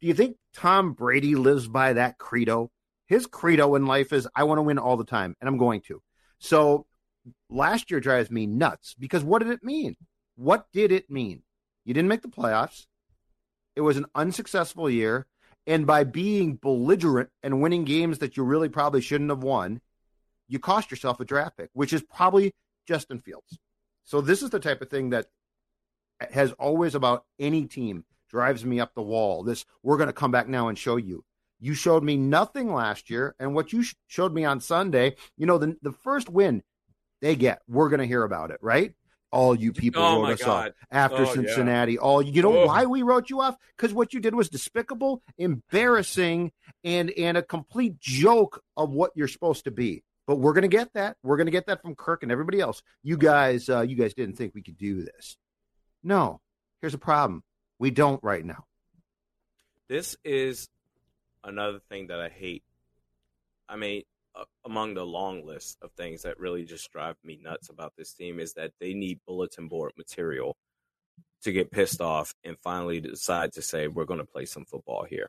you 0.00 0.14
think 0.14 0.36
Tom 0.52 0.92
Brady 0.92 1.36
lives 1.36 1.68
by 1.68 1.92
that 1.94 2.18
credo? 2.18 2.70
His 3.06 3.26
credo 3.26 3.74
in 3.76 3.86
life 3.86 4.12
is 4.12 4.28
I 4.34 4.44
want 4.44 4.58
to 4.58 4.62
win 4.62 4.78
all 4.78 4.96
the 4.96 5.04
time, 5.04 5.36
and 5.40 5.48
I'm 5.48 5.58
going 5.58 5.80
to. 5.82 6.02
So 6.38 6.86
last 7.48 7.90
year 7.90 8.00
drives 8.00 8.30
me 8.30 8.46
nuts 8.46 8.94
because 8.98 9.22
what 9.22 9.42
did 9.42 9.52
it 9.52 9.62
mean? 9.62 9.96
What 10.34 10.66
did 10.72 10.90
it 10.90 11.08
mean? 11.08 11.42
You 11.84 11.94
didn't 11.94 12.08
make 12.08 12.22
the 12.22 12.28
playoffs. 12.28 12.86
It 13.76 13.80
was 13.82 13.96
an 13.96 14.06
unsuccessful 14.14 14.90
year. 14.90 15.26
And 15.66 15.86
by 15.86 16.04
being 16.04 16.56
belligerent 16.56 17.30
and 17.42 17.62
winning 17.62 17.84
games 17.84 18.18
that 18.18 18.36
you 18.36 18.42
really 18.42 18.68
probably 18.68 19.00
shouldn't 19.00 19.30
have 19.30 19.42
won, 19.42 19.80
you 20.48 20.58
cost 20.58 20.90
yourself 20.90 21.20
a 21.20 21.24
draft 21.24 21.56
pick, 21.56 21.70
which 21.72 21.92
is 21.92 22.02
probably 22.02 22.52
Justin 22.86 23.20
Fields. 23.20 23.58
So 24.04 24.20
this 24.20 24.42
is 24.42 24.50
the 24.50 24.58
type 24.58 24.82
of 24.82 24.90
thing 24.90 25.10
that 25.10 25.26
has 26.32 26.52
always 26.52 26.94
about 26.94 27.24
any 27.38 27.66
team 27.66 28.04
drives 28.28 28.64
me 28.64 28.80
up 28.80 28.94
the 28.94 29.02
wall. 29.02 29.42
This, 29.42 29.64
we're 29.82 29.96
going 29.96 30.08
to 30.08 30.12
come 30.12 30.30
back 30.30 30.48
now 30.48 30.68
and 30.68 30.78
show 30.78 30.96
you. 30.96 31.24
You 31.60 31.74
showed 31.74 32.02
me 32.02 32.16
nothing 32.16 32.72
last 32.72 33.08
year. 33.08 33.36
And 33.38 33.54
what 33.54 33.72
you 33.72 33.84
sh- 33.84 33.94
showed 34.08 34.34
me 34.34 34.44
on 34.44 34.60
Sunday, 34.60 35.14
you 35.36 35.46
know, 35.46 35.58
the, 35.58 35.76
the 35.82 35.92
first 35.92 36.28
win 36.28 36.62
they 37.20 37.36
get, 37.36 37.62
we're 37.68 37.88
going 37.88 38.00
to 38.00 38.06
hear 38.06 38.24
about 38.24 38.50
it, 38.50 38.58
right? 38.60 38.94
All 39.32 39.54
you 39.54 39.72
people 39.72 40.02
oh 40.02 40.22
wrote 40.22 40.32
us 40.32 40.42
God. 40.42 40.68
off 40.68 40.74
after 40.90 41.22
oh, 41.22 41.34
Cincinnati. 41.34 41.94
Yeah. 41.94 42.00
All 42.00 42.20
you 42.20 42.42
know 42.42 42.58
oh. 42.58 42.66
why 42.66 42.84
we 42.84 43.02
wrote 43.02 43.30
you 43.30 43.40
off? 43.40 43.56
Because 43.76 43.94
what 43.94 44.12
you 44.12 44.20
did 44.20 44.34
was 44.34 44.50
despicable, 44.50 45.22
embarrassing, 45.38 46.52
and 46.84 47.10
and 47.10 47.38
a 47.38 47.42
complete 47.42 47.98
joke 47.98 48.62
of 48.76 48.90
what 48.90 49.12
you're 49.14 49.28
supposed 49.28 49.64
to 49.64 49.70
be. 49.70 50.04
But 50.26 50.36
we're 50.36 50.52
gonna 50.52 50.68
get 50.68 50.92
that. 50.92 51.16
We're 51.22 51.38
gonna 51.38 51.50
get 51.50 51.66
that 51.66 51.80
from 51.80 51.94
Kirk 51.94 52.22
and 52.22 52.30
everybody 52.30 52.60
else. 52.60 52.82
You 53.02 53.16
guys, 53.16 53.68
uh, 53.70 53.80
you 53.80 53.96
guys 53.96 54.12
didn't 54.12 54.36
think 54.36 54.54
we 54.54 54.62
could 54.62 54.76
do 54.76 55.02
this. 55.02 55.36
No. 56.02 56.40
Here's 56.82 56.94
a 56.94 56.98
problem. 56.98 57.42
We 57.78 57.90
don't 57.90 58.22
right 58.22 58.44
now. 58.44 58.64
This 59.88 60.16
is 60.24 60.68
another 61.44 61.80
thing 61.88 62.08
that 62.08 62.20
I 62.20 62.28
hate. 62.28 62.64
I 63.68 63.76
mean, 63.76 64.02
among 64.64 64.94
the 64.94 65.04
long 65.04 65.46
list 65.46 65.78
of 65.82 65.92
things 65.92 66.22
that 66.22 66.38
really 66.38 66.64
just 66.64 66.90
drive 66.90 67.16
me 67.24 67.38
nuts 67.42 67.68
about 67.68 67.92
this 67.96 68.12
team 68.12 68.40
is 68.40 68.54
that 68.54 68.72
they 68.80 68.94
need 68.94 69.20
bulletin 69.26 69.68
board 69.68 69.92
material 69.96 70.56
to 71.42 71.52
get 71.52 71.70
pissed 71.70 72.00
off 72.00 72.34
and 72.44 72.56
finally 72.58 73.00
decide 73.00 73.52
to 73.52 73.62
say, 73.62 73.88
we're 73.88 74.04
going 74.04 74.20
to 74.20 74.26
play 74.26 74.44
some 74.44 74.64
football 74.64 75.04
here. 75.04 75.28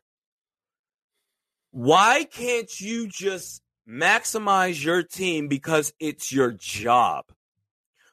Why 1.72 2.24
can't 2.24 2.80
you 2.80 3.08
just 3.08 3.62
maximize 3.89 4.84
your 4.84 5.04
team 5.04 5.47
because 5.47 5.91
it's 5.99 6.32
your 6.32 6.51
job? 6.51 7.26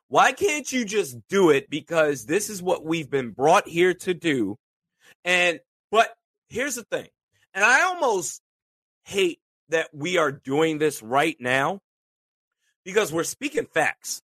Why 0.09 0.33
can't 0.33 0.71
you 0.73 0.85
just 0.85 1.17
do 1.29 1.51
it 1.51 1.71
because 1.71 2.25
this 2.25 2.51
is 2.51 2.63
what 2.63 2.85
we've 2.85 3.11
been 3.11 3.31
brought 3.31 3.69
here 3.69 3.95
to 3.95 4.15
do? 4.15 4.57
And, 5.25 5.61
but 5.91 6.09
here's 6.49 6.77
the 6.77 6.85
thing. 6.85 7.09
And 7.55 7.65
I 7.65 7.83
almost 7.83 8.41
hate 9.05 9.41
that 9.71 9.89
we 9.93 10.19
are 10.19 10.33
doing 10.33 10.79
this 10.79 11.03
right 11.03 11.37
now 11.41 11.81
because 12.85 13.13
we're 13.13 13.25
speaking 13.25 13.67
facts. 13.67 14.23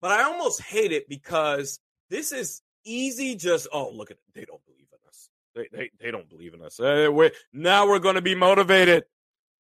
But 0.00 0.12
I 0.12 0.24
almost 0.24 0.62
hate 0.62 0.92
it 0.92 1.08
because 1.08 1.80
this 2.10 2.32
is 2.32 2.62
easy 2.84 3.34
just, 3.34 3.68
oh, 3.72 3.90
look 3.90 4.10
at 4.10 4.16
it. 4.16 4.22
They 4.34 4.44
don't 4.44 4.64
believe 4.64 4.86
in 4.92 5.08
us. 5.08 5.28
They, 5.54 5.68
they, 5.72 5.90
they 6.00 6.10
don't 6.10 6.28
believe 6.28 6.54
in 6.54 6.62
us. 6.62 6.78
Uh, 6.78 6.84
hey, 6.84 7.08
we're, 7.08 7.32
now 7.52 7.88
we're 7.88 7.98
going 7.98 8.14
to 8.14 8.22
be 8.22 8.34
motivated. 8.34 9.04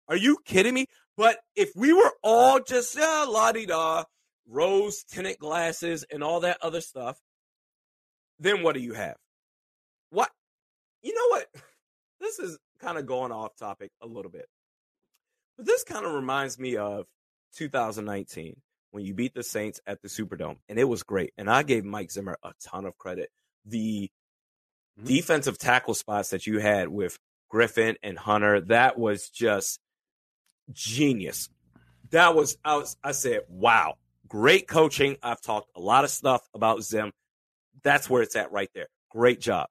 Are 0.08 0.16
you 0.16 0.38
kidding 0.46 0.74
me? 0.74 0.88
But 1.18 1.40
if 1.56 1.72
we 1.76 1.94
were 1.94 2.12
all 2.24 2.60
just, 2.60 2.98
yeah, 2.98 3.26
la 3.28 3.52
di 3.52 3.66
da, 3.66 4.06
rose 4.48 5.04
tinted 5.04 5.38
glasses 5.38 6.06
and 6.12 6.24
all 6.24 6.42
that 6.42 6.58
other 6.62 6.82
stuff, 6.82 7.20
then 8.40 8.64
what 8.64 8.76
do 8.76 8.82
you 8.82 8.94
have? 8.94 9.18
What? 10.10 10.30
You 11.02 11.14
know 11.14 11.28
what? 11.30 11.48
This 12.20 12.38
is 12.38 12.60
kind 12.80 13.00
of 13.00 13.08
going 13.08 13.32
off 13.32 13.56
topic 13.58 13.90
a 14.00 14.06
little 14.06 14.30
bit. 14.30 14.46
But 15.62 15.68
this 15.68 15.84
kind 15.84 16.08
of 16.08 16.14
reminds 16.14 16.58
me 16.58 16.76
of 16.76 17.06
2019 17.58 18.60
when 18.90 19.06
you 19.06 19.14
beat 19.14 19.36
the 19.36 19.44
Saints 19.44 19.80
at 19.86 20.02
the 20.02 20.08
Superdome, 20.08 20.58
and 20.68 20.80
it 20.80 20.86
was 20.86 21.04
great. 21.04 21.34
And 21.38 21.48
I 21.52 21.62
gave 21.62 21.86
Mike 21.86 22.10
Zimmer 22.10 22.36
a 22.42 22.52
ton 22.68 22.86
of 22.86 22.98
credit. 22.98 23.30
The 23.68 24.10
mm-hmm. 25.00 25.06
defensive 25.06 25.60
tackle 25.60 25.94
spots 25.94 26.32
that 26.32 26.48
you 26.48 26.58
had 26.58 26.88
with 26.88 27.20
Griffen 27.54 27.96
and 28.02 28.18
Hunter, 28.18 28.62
that 28.62 28.98
was 28.98 29.30
just 29.30 29.80
genius. 30.72 31.48
That 32.10 32.34
was 32.34 32.58
I 32.66 32.78
was 32.78 32.98
I 33.04 33.12
said, 33.12 33.42
wow, 33.48 33.98
great 34.28 34.68
coaching. 34.68 35.18
I've 35.22 35.42
talked 35.42 35.70
a 35.76 35.80
lot 35.80 36.06
of 36.06 36.10
stuff 36.10 36.42
about 36.56 36.82
Zim. 36.82 37.12
That's 37.84 38.10
where 38.10 38.24
it's 38.24 38.36
at 38.36 38.52
right 38.52 38.72
there. 38.74 38.88
Great 39.12 39.40
job. 39.40 39.68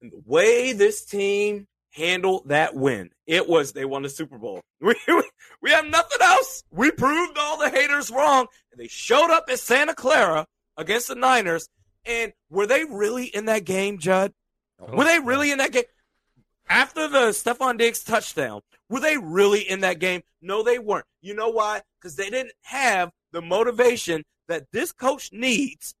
And 0.00 0.12
the 0.12 0.22
way 0.24 0.72
this 0.72 1.04
team 1.04 1.66
handled 1.90 2.48
that 2.48 2.74
win, 2.74 3.10
it 3.26 3.48
was 3.48 3.72
they 3.72 3.84
won 3.84 4.02
the 4.02 4.08
Super 4.08 4.38
Bowl. 4.38 4.60
We, 4.82 4.94
we 5.62 5.70
have 5.72 5.86
nothing 5.86 6.18
else. 6.22 6.62
We 6.70 6.90
proved 6.90 7.36
all 7.38 7.58
the 7.58 7.68
haters 7.68 8.10
wrong. 8.10 8.46
And 8.72 8.80
they 8.80 8.88
showed 8.88 9.30
up 9.30 9.44
at 9.50 9.58
Santa 9.58 9.94
Clara 9.94 10.46
against 10.78 11.08
the 11.08 11.14
Niners. 11.14 11.68
And 12.06 12.32
were 12.48 12.66
they 12.66 12.84
really 12.84 13.26
in 13.26 13.44
that 13.44 13.64
game, 13.64 13.98
Judd? 13.98 14.32
Oh, 14.80 14.96
were 14.96 15.04
they 15.04 15.18
really 15.18 15.50
in 15.50 15.58
that 15.58 15.72
game? 15.72 15.84
After 16.68 17.08
the 17.08 17.28
Stefon 17.30 17.76
Diggs 17.76 18.02
touchdown, 18.02 18.62
were 18.88 19.00
they 19.00 19.18
really 19.18 19.60
in 19.60 19.80
that 19.80 19.98
game? 19.98 20.22
No, 20.40 20.62
they 20.62 20.78
weren't. 20.78 21.06
You 21.20 21.34
know 21.34 21.50
why? 21.50 21.82
Because 22.00 22.16
they 22.16 22.30
didn't 22.30 22.52
have 22.62 23.10
the 23.32 23.42
motivation 23.42 24.24
that 24.48 24.66
this 24.72 24.92
coach 24.92 25.30
needs. 25.32 25.94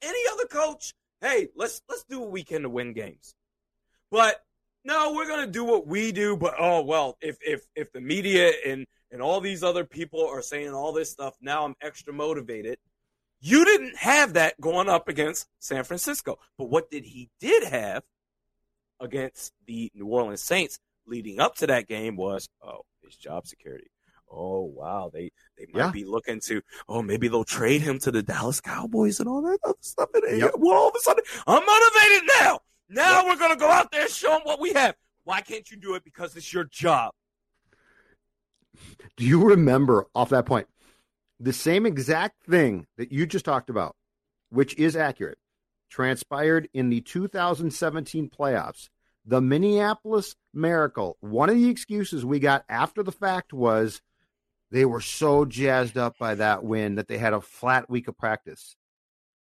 Any 0.00 0.20
other 0.32 0.46
coach, 0.46 0.92
hey, 1.20 1.48
let's 1.56 1.82
let's 1.88 2.04
do 2.08 2.20
what 2.20 2.30
we 2.30 2.44
can 2.44 2.62
to 2.62 2.68
win 2.68 2.92
games. 2.92 3.34
But 4.10 4.40
no, 4.84 5.12
we're 5.14 5.28
gonna 5.28 5.46
do 5.46 5.64
what 5.64 5.86
we 5.86 6.12
do. 6.12 6.36
But 6.36 6.54
oh 6.58 6.82
well, 6.82 7.16
if 7.20 7.38
if 7.40 7.66
if 7.74 7.92
the 7.92 8.00
media 8.00 8.52
and 8.66 8.86
and 9.10 9.22
all 9.22 9.40
these 9.40 9.62
other 9.62 9.84
people 9.84 10.26
are 10.26 10.42
saying 10.42 10.72
all 10.72 10.92
this 10.92 11.10
stuff, 11.10 11.34
now 11.40 11.64
I'm 11.64 11.76
extra 11.80 12.12
motivated. 12.12 12.78
You 13.40 13.64
didn't 13.64 13.96
have 13.96 14.34
that 14.34 14.60
going 14.60 14.88
up 14.88 15.08
against 15.08 15.48
San 15.58 15.84
Francisco. 15.84 16.38
But 16.56 16.70
what 16.70 16.90
did 16.90 17.04
he 17.04 17.28
did 17.40 17.64
have 17.64 18.04
against 19.00 19.52
the 19.66 19.90
New 19.94 20.06
Orleans 20.06 20.42
Saints 20.42 20.78
leading 21.06 21.40
up 21.40 21.56
to 21.56 21.66
that 21.66 21.88
game 21.88 22.16
was 22.16 22.48
oh 22.62 22.82
his 23.02 23.16
job 23.16 23.46
security. 23.46 23.90
Oh 24.30 24.62
wow, 24.62 25.10
they 25.12 25.30
they 25.58 25.66
might 25.72 25.86
yeah. 25.86 25.90
be 25.90 26.04
looking 26.04 26.40
to 26.46 26.62
oh 26.88 27.02
maybe 27.02 27.28
they'll 27.28 27.44
trade 27.44 27.82
him 27.82 27.98
to 28.00 28.10
the 28.10 28.22
Dallas 28.22 28.60
Cowboys 28.60 29.20
and 29.20 29.28
all 29.28 29.42
that 29.42 29.58
other 29.64 29.74
stuff. 29.80 30.08
And 30.14 30.40
yep. 30.40 30.52
well, 30.56 30.76
all 30.76 30.88
of 30.88 30.94
a 30.96 31.00
sudden 31.00 31.24
I'm 31.46 31.64
motivated 31.64 32.28
now. 32.40 32.60
Now 32.92 33.22
yep. 33.22 33.26
we're 33.26 33.38
gonna 33.38 33.56
go 33.56 33.70
out 33.70 33.90
there 33.90 34.02
and 34.02 34.10
show 34.10 34.30
them 34.30 34.42
what 34.44 34.60
we 34.60 34.74
have. 34.74 34.94
Why 35.24 35.40
can't 35.40 35.70
you 35.70 35.78
do 35.78 35.94
it? 35.94 36.04
Because 36.04 36.36
it's 36.36 36.52
your 36.52 36.64
job. 36.64 37.12
Do 39.16 39.24
you 39.24 39.42
remember 39.42 40.06
off 40.14 40.28
that 40.28 40.44
point 40.44 40.66
the 41.40 41.52
same 41.54 41.86
exact 41.86 42.44
thing 42.44 42.86
that 42.98 43.10
you 43.10 43.26
just 43.26 43.46
talked 43.46 43.70
about, 43.70 43.96
which 44.50 44.76
is 44.76 44.94
accurate, 44.94 45.38
transpired 45.90 46.68
in 46.74 46.90
the 46.90 47.00
2017 47.00 48.28
playoffs? 48.28 48.90
The 49.24 49.40
Minneapolis 49.40 50.34
Miracle. 50.52 51.16
One 51.20 51.48
of 51.48 51.54
the 51.54 51.70
excuses 51.70 52.24
we 52.24 52.40
got 52.40 52.64
after 52.68 53.02
the 53.02 53.12
fact 53.12 53.52
was 53.54 54.02
they 54.70 54.84
were 54.84 55.00
so 55.00 55.44
jazzed 55.44 55.96
up 55.96 56.18
by 56.18 56.34
that 56.34 56.64
win 56.64 56.96
that 56.96 57.08
they 57.08 57.18
had 57.18 57.32
a 57.32 57.40
flat 57.40 57.88
week 57.88 58.08
of 58.08 58.18
practice. 58.18 58.76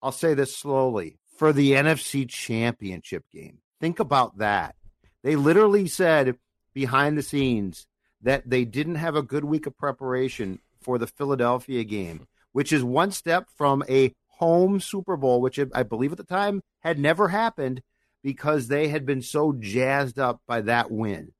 I'll 0.01 0.11
say 0.11 0.35
this 0.35 0.55
slowly 0.55 1.17
for 1.35 1.53
the 1.53 1.71
NFC 1.71 2.27
championship 2.27 3.25
game. 3.31 3.59
Think 3.79 3.99
about 3.99 4.37
that. 4.37 4.75
They 5.23 5.35
literally 5.35 5.87
said 5.87 6.37
behind 6.73 7.17
the 7.17 7.23
scenes 7.23 7.87
that 8.21 8.49
they 8.49 8.65
didn't 8.65 8.95
have 8.95 9.15
a 9.15 9.21
good 9.21 9.43
week 9.43 9.65
of 9.65 9.77
preparation 9.77 10.59
for 10.81 10.97
the 10.97 11.07
Philadelphia 11.07 11.83
game, 11.83 12.27
which 12.51 12.71
is 12.71 12.83
one 12.83 13.11
step 13.11 13.47
from 13.55 13.83
a 13.89 14.13
home 14.27 14.79
Super 14.79 15.17
Bowl, 15.17 15.41
which 15.41 15.59
I 15.73 15.83
believe 15.83 16.11
at 16.11 16.17
the 16.17 16.23
time 16.23 16.61
had 16.81 16.99
never 16.99 17.29
happened 17.29 17.81
because 18.23 18.67
they 18.67 18.87
had 18.87 19.05
been 19.05 19.21
so 19.21 19.53
jazzed 19.53 20.19
up 20.19 20.41
by 20.47 20.61
that 20.61 20.91
win. 20.91 21.31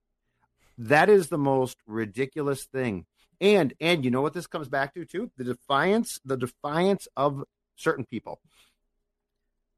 That 0.77 1.09
is 1.09 1.29
the 1.29 1.37
most 1.37 1.77
ridiculous 1.87 2.65
thing. 2.65 3.05
And 3.41 3.73
and 3.81 4.05
you 4.05 4.11
know 4.11 4.21
what 4.21 4.33
this 4.33 4.47
comes 4.47 4.69
back 4.69 4.93
to 4.93 5.05
too? 5.05 5.31
The 5.37 5.43
defiance, 5.43 6.19
the 6.23 6.37
defiance 6.37 7.07
of 7.17 7.43
certain 7.75 8.05
people. 8.05 8.39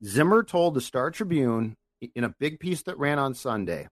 Zimmer 0.04 0.44
told 0.44 0.74
the 0.74 0.82
Star 0.82 1.12
Tribune 1.12 1.76
in 2.16 2.24
a 2.24 2.36
big 2.40 2.60
piece 2.60 2.84
that 2.84 2.98
ran 2.98 3.20
on 3.20 3.34
Sunday 3.34 3.88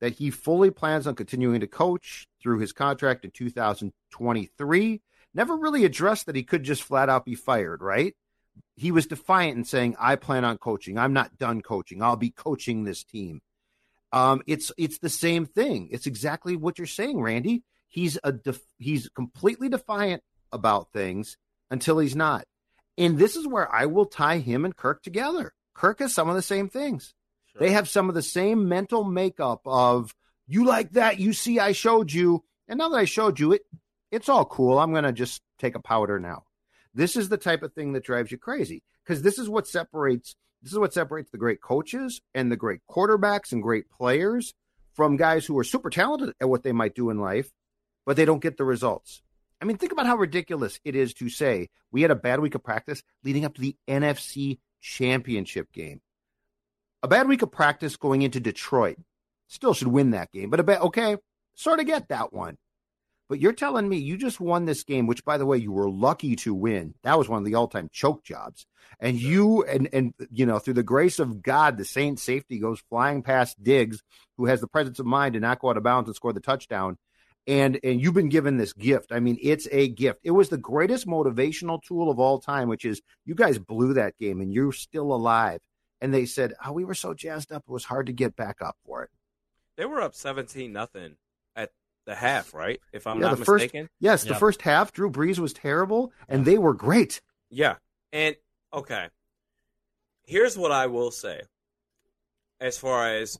that 0.00 0.14
he 0.14 0.30
fully 0.30 0.70
plans 0.70 1.06
on 1.06 1.14
continuing 1.14 1.60
to 1.60 1.66
coach 1.66 2.26
through 2.42 2.58
his 2.58 2.72
contract 2.72 3.24
in 3.24 3.30
2023. 3.30 5.00
Never 5.32 5.56
really 5.56 5.84
addressed 5.84 6.26
that 6.26 6.36
he 6.36 6.42
could 6.42 6.64
just 6.64 6.82
flat 6.82 7.08
out 7.08 7.24
be 7.24 7.36
fired, 7.36 7.82
right? 7.82 8.14
He 8.76 8.90
was 8.90 9.06
defiant 9.06 9.56
in 9.56 9.64
saying, 9.64 9.96
"I 9.98 10.16
plan 10.16 10.44
on 10.44 10.58
coaching. 10.58 10.98
I'm 10.98 11.12
not 11.12 11.38
done 11.38 11.62
coaching. 11.62 12.02
I'll 12.02 12.16
be 12.16 12.30
coaching 12.30 12.84
this 12.84 13.04
team." 13.04 13.40
Um, 14.12 14.42
it's 14.46 14.72
it's 14.76 14.98
the 14.98 15.08
same 15.08 15.46
thing. 15.46 15.88
It's 15.90 16.06
exactly 16.06 16.56
what 16.56 16.78
you're 16.78 16.86
saying, 16.86 17.20
Randy. 17.20 17.62
He's 17.88 18.18
a 18.24 18.32
def- 18.32 18.74
he's 18.78 19.08
completely 19.08 19.68
defiant 19.68 20.22
about 20.50 20.92
things 20.92 21.38
until 21.70 21.98
he's 21.98 22.16
not. 22.16 22.44
And 22.98 23.18
this 23.18 23.36
is 23.36 23.46
where 23.46 23.72
I 23.72 23.86
will 23.86 24.06
tie 24.06 24.38
him 24.38 24.64
and 24.64 24.76
Kirk 24.76 25.02
together. 25.02 25.54
Kirk 25.74 26.00
has 26.00 26.14
some 26.14 26.28
of 26.28 26.34
the 26.34 26.42
same 26.42 26.68
things. 26.68 27.14
Sure. 27.52 27.60
They 27.60 27.72
have 27.72 27.88
some 27.88 28.08
of 28.08 28.14
the 28.14 28.22
same 28.22 28.68
mental 28.68 29.04
makeup 29.04 29.62
of 29.64 30.14
you 30.46 30.64
like 30.64 30.92
that, 30.92 31.18
you 31.18 31.32
see 31.32 31.58
I 31.58 31.72
showed 31.72 32.12
you, 32.12 32.44
and 32.68 32.78
now 32.78 32.88
that 32.90 32.98
I 32.98 33.04
showed 33.04 33.40
you 33.40 33.52
it, 33.52 33.62
it's 34.10 34.28
all 34.28 34.44
cool. 34.44 34.78
I'm 34.78 34.92
going 34.92 35.04
to 35.04 35.12
just 35.12 35.40
take 35.58 35.74
a 35.74 35.80
powder 35.80 36.18
now. 36.20 36.44
This 36.94 37.16
is 37.16 37.28
the 37.28 37.38
type 37.38 37.62
of 37.62 37.72
thing 37.72 37.92
that 37.92 38.04
drives 38.04 38.30
you 38.30 38.38
crazy 38.38 38.82
because 39.02 39.22
this 39.22 39.38
is 39.38 39.48
what 39.48 39.66
separates 39.66 40.36
this 40.62 40.72
is 40.72 40.78
what 40.78 40.94
separates 40.94 41.30
the 41.30 41.38
great 41.38 41.60
coaches 41.60 42.20
and 42.34 42.50
the 42.50 42.56
great 42.56 42.80
quarterbacks 42.88 43.50
and 43.50 43.62
great 43.62 43.90
players 43.90 44.54
from 44.94 45.16
guys 45.16 45.44
who 45.44 45.58
are 45.58 45.64
super 45.64 45.90
talented 45.90 46.34
at 46.40 46.48
what 46.48 46.62
they 46.62 46.70
might 46.70 46.94
do 46.94 47.10
in 47.10 47.18
life, 47.18 47.50
but 48.06 48.16
they 48.16 48.24
don't 48.24 48.42
get 48.42 48.56
the 48.56 48.64
results. 48.64 49.22
I 49.62 49.64
mean, 49.64 49.76
think 49.76 49.92
about 49.92 50.06
how 50.06 50.16
ridiculous 50.16 50.80
it 50.84 50.96
is 50.96 51.14
to 51.14 51.28
say 51.28 51.68
we 51.92 52.02
had 52.02 52.10
a 52.10 52.16
bad 52.16 52.40
week 52.40 52.56
of 52.56 52.64
practice 52.64 53.00
leading 53.22 53.44
up 53.44 53.54
to 53.54 53.60
the 53.60 53.76
NFC 53.88 54.58
championship 54.80 55.72
game. 55.72 56.00
A 57.04 57.08
bad 57.08 57.28
week 57.28 57.42
of 57.42 57.52
practice 57.52 57.96
going 57.96 58.22
into 58.22 58.40
Detroit. 58.40 58.96
Still 59.46 59.72
should 59.72 59.88
win 59.88 60.10
that 60.10 60.32
game, 60.32 60.50
but 60.50 60.58
a 60.58 60.64
bad, 60.64 60.80
okay, 60.80 61.16
sort 61.54 61.78
of 61.78 61.86
get 61.86 62.08
that 62.08 62.32
one. 62.32 62.58
But 63.28 63.38
you're 63.38 63.52
telling 63.52 63.88
me 63.88 63.98
you 63.98 64.16
just 64.16 64.40
won 64.40 64.64
this 64.64 64.82
game, 64.82 65.06
which 65.06 65.24
by 65.24 65.38
the 65.38 65.46
way, 65.46 65.58
you 65.58 65.70
were 65.70 65.88
lucky 65.88 66.34
to 66.36 66.52
win. 66.52 66.94
That 67.04 67.16
was 67.16 67.28
one 67.28 67.38
of 67.38 67.44
the 67.44 67.54
all-time 67.54 67.88
choke 67.92 68.24
jobs. 68.24 68.66
And 68.98 69.18
you 69.20 69.62
and 69.62 69.88
and 69.92 70.12
you 70.30 70.44
know, 70.44 70.58
through 70.58 70.74
the 70.74 70.82
grace 70.82 71.20
of 71.20 71.40
God, 71.40 71.76
the 71.76 71.84
Saint 71.84 72.18
safety 72.18 72.58
goes 72.58 72.82
flying 72.90 73.22
past 73.22 73.62
Diggs, 73.62 74.02
who 74.36 74.46
has 74.46 74.60
the 74.60 74.66
presence 74.66 74.98
of 74.98 75.06
mind 75.06 75.34
to 75.34 75.40
not 75.40 75.60
go 75.60 75.70
out 75.70 75.76
of 75.76 75.84
bounds 75.84 76.08
and 76.08 76.16
score 76.16 76.32
the 76.32 76.40
touchdown 76.40 76.98
and 77.46 77.78
and 77.82 78.00
you've 78.00 78.14
been 78.14 78.28
given 78.28 78.56
this 78.56 78.72
gift. 78.72 79.12
I 79.12 79.20
mean 79.20 79.38
it's 79.42 79.68
a 79.70 79.88
gift. 79.88 80.20
It 80.22 80.30
was 80.30 80.48
the 80.48 80.58
greatest 80.58 81.06
motivational 81.06 81.82
tool 81.82 82.10
of 82.10 82.18
all 82.18 82.38
time 82.38 82.68
which 82.68 82.84
is 82.84 83.00
you 83.24 83.34
guys 83.34 83.58
blew 83.58 83.94
that 83.94 84.16
game 84.18 84.40
and 84.40 84.52
you're 84.52 84.72
still 84.72 85.12
alive. 85.12 85.60
And 86.00 86.12
they 86.12 86.26
said 86.26 86.54
oh 86.64 86.72
we 86.72 86.84
were 86.84 86.94
so 86.94 87.14
jazzed 87.14 87.52
up 87.52 87.64
it 87.66 87.72
was 87.72 87.84
hard 87.84 88.06
to 88.06 88.12
get 88.12 88.36
back 88.36 88.62
up 88.62 88.76
for 88.84 89.02
it. 89.02 89.10
They 89.76 89.86
were 89.86 90.00
up 90.00 90.14
17 90.14 90.72
nothing 90.72 91.16
at 91.56 91.70
the 92.06 92.14
half 92.14 92.54
right? 92.54 92.80
If 92.92 93.06
i'm 93.06 93.20
yeah, 93.20 93.28
not 93.28 93.38
mistaken 93.40 93.84
first, 93.84 93.92
yes 94.00 94.24
the 94.24 94.34
first 94.34 94.62
half 94.62 94.92
drew 94.92 95.10
brees 95.10 95.38
was 95.38 95.52
terrible 95.52 96.12
and 96.28 96.44
they 96.44 96.58
were 96.58 96.74
great. 96.74 97.20
Yeah. 97.50 97.76
And 98.12 98.36
okay. 98.72 99.08
Here's 100.24 100.56
what 100.56 100.70
i 100.70 100.86
will 100.86 101.10
say 101.10 101.42
as 102.60 102.78
far 102.78 103.08
as 103.08 103.38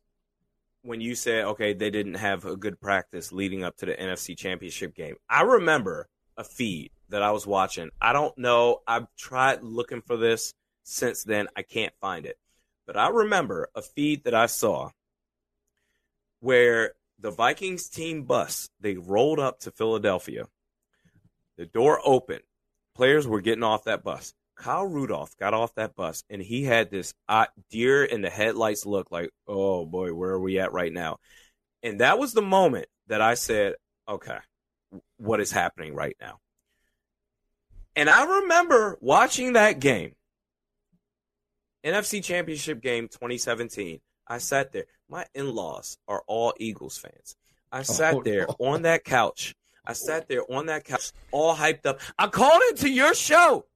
when 0.83 1.01
you 1.01 1.14
said, 1.14 1.45
okay, 1.45 1.72
they 1.72 1.91
didn't 1.91 2.14
have 2.14 2.45
a 2.45 2.57
good 2.57 2.80
practice 2.80 3.33
leading 3.33 3.62
up 3.62 3.76
to 3.78 3.87
the 3.87 3.95
NFC 3.95 4.37
Championship 4.37 4.95
game. 4.95 5.14
I 5.28 5.43
remember 5.43 6.09
a 6.37 6.45
feed 6.45 6.91
that 7.09 7.22
I 7.22 7.30
was 7.30 7.47
watching. 7.47 7.91
I 8.01 8.12
don't 8.12 8.37
know. 8.37 8.80
I've 8.87 9.07
tried 9.16 9.62
looking 9.62 10.03
for 10.03 10.16
this 10.16 10.55
since 10.83 11.22
then. 11.24 11.49
I 11.57 11.62
can't 11.62 11.95
find 12.01 12.26
it. 12.26 12.37
But 12.87 12.97
I 12.97 13.09
remember 13.09 13.68
a 13.74 13.83
feed 13.83 14.24
that 14.24 14.35
I 14.35 14.47
saw 14.47 14.91
where 16.41 16.95
the 17.18 17.30
Vikings 17.30 17.89
team 17.89 18.24
bus, 18.24 18.68
they 18.80 18.97
rolled 18.97 19.39
up 19.39 19.61
to 19.61 19.70
Philadelphia. 19.70 20.47
The 21.57 21.66
door 21.66 22.01
opened. 22.05 22.43
Players 22.97 23.28
were 23.28 23.41
getting 23.41 23.62
off 23.62 23.85
that 23.85 24.03
bus. 24.03 24.35
Kyle 24.62 24.86
Rudolph 24.86 25.36
got 25.38 25.54
off 25.54 25.74
that 25.74 25.96
bus 25.96 26.22
and 26.30 26.40
he 26.40 26.62
had 26.62 26.88
this 26.88 27.14
uh, 27.28 27.46
deer 27.70 28.04
in 28.04 28.22
the 28.22 28.30
headlights 28.30 28.86
look 28.86 29.10
like, 29.10 29.30
oh 29.48 29.84
boy, 29.84 30.14
where 30.14 30.30
are 30.30 30.40
we 30.40 30.60
at 30.60 30.72
right 30.72 30.92
now? 30.92 31.18
And 31.82 32.00
that 32.00 32.18
was 32.18 32.32
the 32.32 32.42
moment 32.42 32.86
that 33.08 33.20
I 33.20 33.34
said, 33.34 33.74
okay, 34.08 34.38
what 35.16 35.40
is 35.40 35.50
happening 35.50 35.94
right 35.96 36.16
now? 36.20 36.38
And 37.96 38.08
I 38.08 38.40
remember 38.40 38.98
watching 39.00 39.54
that 39.54 39.80
game, 39.80 40.14
NFC 41.84 42.22
Championship 42.22 42.80
game 42.80 43.08
2017. 43.08 44.00
I 44.28 44.38
sat 44.38 44.70
there. 44.70 44.84
My 45.08 45.26
in 45.34 45.52
laws 45.52 45.98
are 46.06 46.22
all 46.28 46.54
Eagles 46.58 46.96
fans. 46.96 47.34
I 47.72 47.82
sat 47.82 48.14
oh, 48.14 48.22
there 48.22 48.46
no. 48.48 48.66
on 48.66 48.82
that 48.82 49.02
couch. 49.02 49.56
I 49.84 49.94
sat 49.94 50.28
there 50.28 50.44
on 50.50 50.66
that 50.66 50.84
couch, 50.84 51.10
all 51.32 51.56
hyped 51.56 51.84
up. 51.84 52.00
I 52.16 52.28
called 52.28 52.62
into 52.70 52.88
your 52.88 53.12
show. 53.12 53.66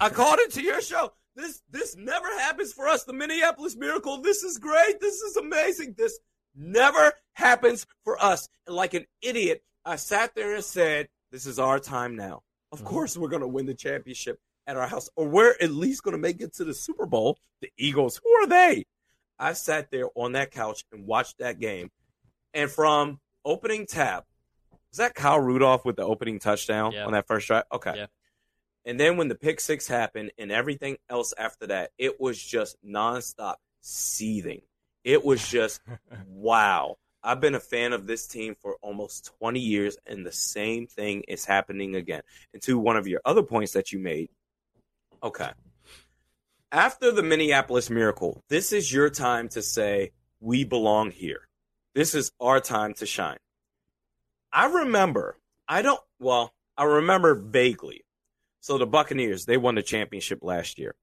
I 0.00 0.08
called 0.08 0.38
it 0.40 0.52
to 0.52 0.62
your 0.62 0.80
show. 0.80 1.12
This 1.36 1.62
this 1.70 1.96
never 1.96 2.28
happens 2.38 2.72
for 2.72 2.86
us. 2.86 3.04
The 3.04 3.12
Minneapolis 3.12 3.76
Miracle. 3.76 4.20
This 4.20 4.42
is 4.42 4.58
great. 4.58 5.00
This 5.00 5.20
is 5.20 5.36
amazing. 5.36 5.94
This 5.96 6.18
never 6.54 7.12
happens 7.32 7.86
for 8.04 8.22
us. 8.22 8.48
And 8.66 8.76
like 8.76 8.94
an 8.94 9.06
idiot, 9.20 9.62
I 9.84 9.96
sat 9.96 10.34
there 10.34 10.54
and 10.54 10.64
said, 10.64 11.08
"This 11.32 11.46
is 11.46 11.58
our 11.58 11.80
time 11.80 12.16
now. 12.16 12.42
Of 12.70 12.78
mm-hmm. 12.78 12.88
course, 12.88 13.16
we're 13.16 13.28
going 13.28 13.42
to 13.42 13.48
win 13.48 13.66
the 13.66 13.74
championship 13.74 14.38
at 14.66 14.76
our 14.76 14.86
house, 14.86 15.10
or 15.16 15.28
we're 15.28 15.54
at 15.60 15.70
least 15.70 16.02
going 16.02 16.12
to 16.12 16.18
make 16.18 16.40
it 16.40 16.54
to 16.54 16.64
the 16.64 16.74
Super 16.74 17.06
Bowl." 17.06 17.38
The 17.60 17.70
Eagles. 17.76 18.20
Who 18.22 18.30
are 18.30 18.46
they? 18.46 18.86
I 19.38 19.54
sat 19.54 19.90
there 19.90 20.08
on 20.14 20.32
that 20.32 20.52
couch 20.52 20.84
and 20.92 21.06
watched 21.06 21.38
that 21.38 21.58
game, 21.58 21.90
and 22.52 22.70
from 22.70 23.20
opening 23.44 23.86
tap, 23.86 24.26
was 24.90 24.98
that 24.98 25.14
Kyle 25.14 25.40
Rudolph 25.40 25.84
with 25.84 25.96
the 25.96 26.04
opening 26.04 26.38
touchdown 26.38 26.92
yeah. 26.92 27.06
on 27.06 27.12
that 27.12 27.26
first 27.26 27.48
drive? 27.48 27.64
Okay. 27.72 27.94
Yeah. 27.96 28.06
And 28.84 29.00
then 29.00 29.16
when 29.16 29.28
the 29.28 29.34
pick 29.34 29.60
six 29.60 29.88
happened 29.88 30.32
and 30.38 30.52
everything 30.52 30.98
else 31.08 31.32
after 31.38 31.66
that, 31.68 31.90
it 31.98 32.20
was 32.20 32.40
just 32.40 32.76
nonstop 32.84 33.56
seething. 33.80 34.60
It 35.04 35.24
was 35.24 35.46
just 35.46 35.80
wow. 36.28 36.96
I've 37.22 37.40
been 37.40 37.54
a 37.54 37.60
fan 37.60 37.94
of 37.94 38.06
this 38.06 38.26
team 38.26 38.54
for 38.60 38.76
almost 38.82 39.32
20 39.38 39.58
years, 39.58 39.96
and 40.06 40.26
the 40.26 40.32
same 40.32 40.86
thing 40.86 41.22
is 41.26 41.46
happening 41.46 41.96
again. 41.96 42.20
And 42.52 42.60
to 42.62 42.78
one 42.78 42.98
of 42.98 43.06
your 43.06 43.22
other 43.24 43.42
points 43.42 43.72
that 43.72 43.92
you 43.92 43.98
made, 43.98 44.28
okay. 45.22 45.50
After 46.70 47.10
the 47.10 47.22
Minneapolis 47.22 47.88
Miracle, 47.88 48.42
this 48.50 48.72
is 48.72 48.92
your 48.92 49.08
time 49.08 49.48
to 49.50 49.62
say, 49.62 50.10
we 50.40 50.64
belong 50.64 51.12
here. 51.12 51.48
This 51.94 52.14
is 52.14 52.30
our 52.40 52.60
time 52.60 52.92
to 52.94 53.06
shine. 53.06 53.38
I 54.52 54.66
remember, 54.66 55.38
I 55.66 55.80
don't, 55.80 56.00
well, 56.20 56.52
I 56.76 56.84
remember 56.84 57.34
vaguely 57.34 58.03
so 58.64 58.78
the 58.78 58.86
Buccaneers, 58.86 59.44
they 59.44 59.58
won 59.58 59.74
the 59.74 59.82
championship 59.82 60.38
last 60.40 60.78
year. 60.78 60.94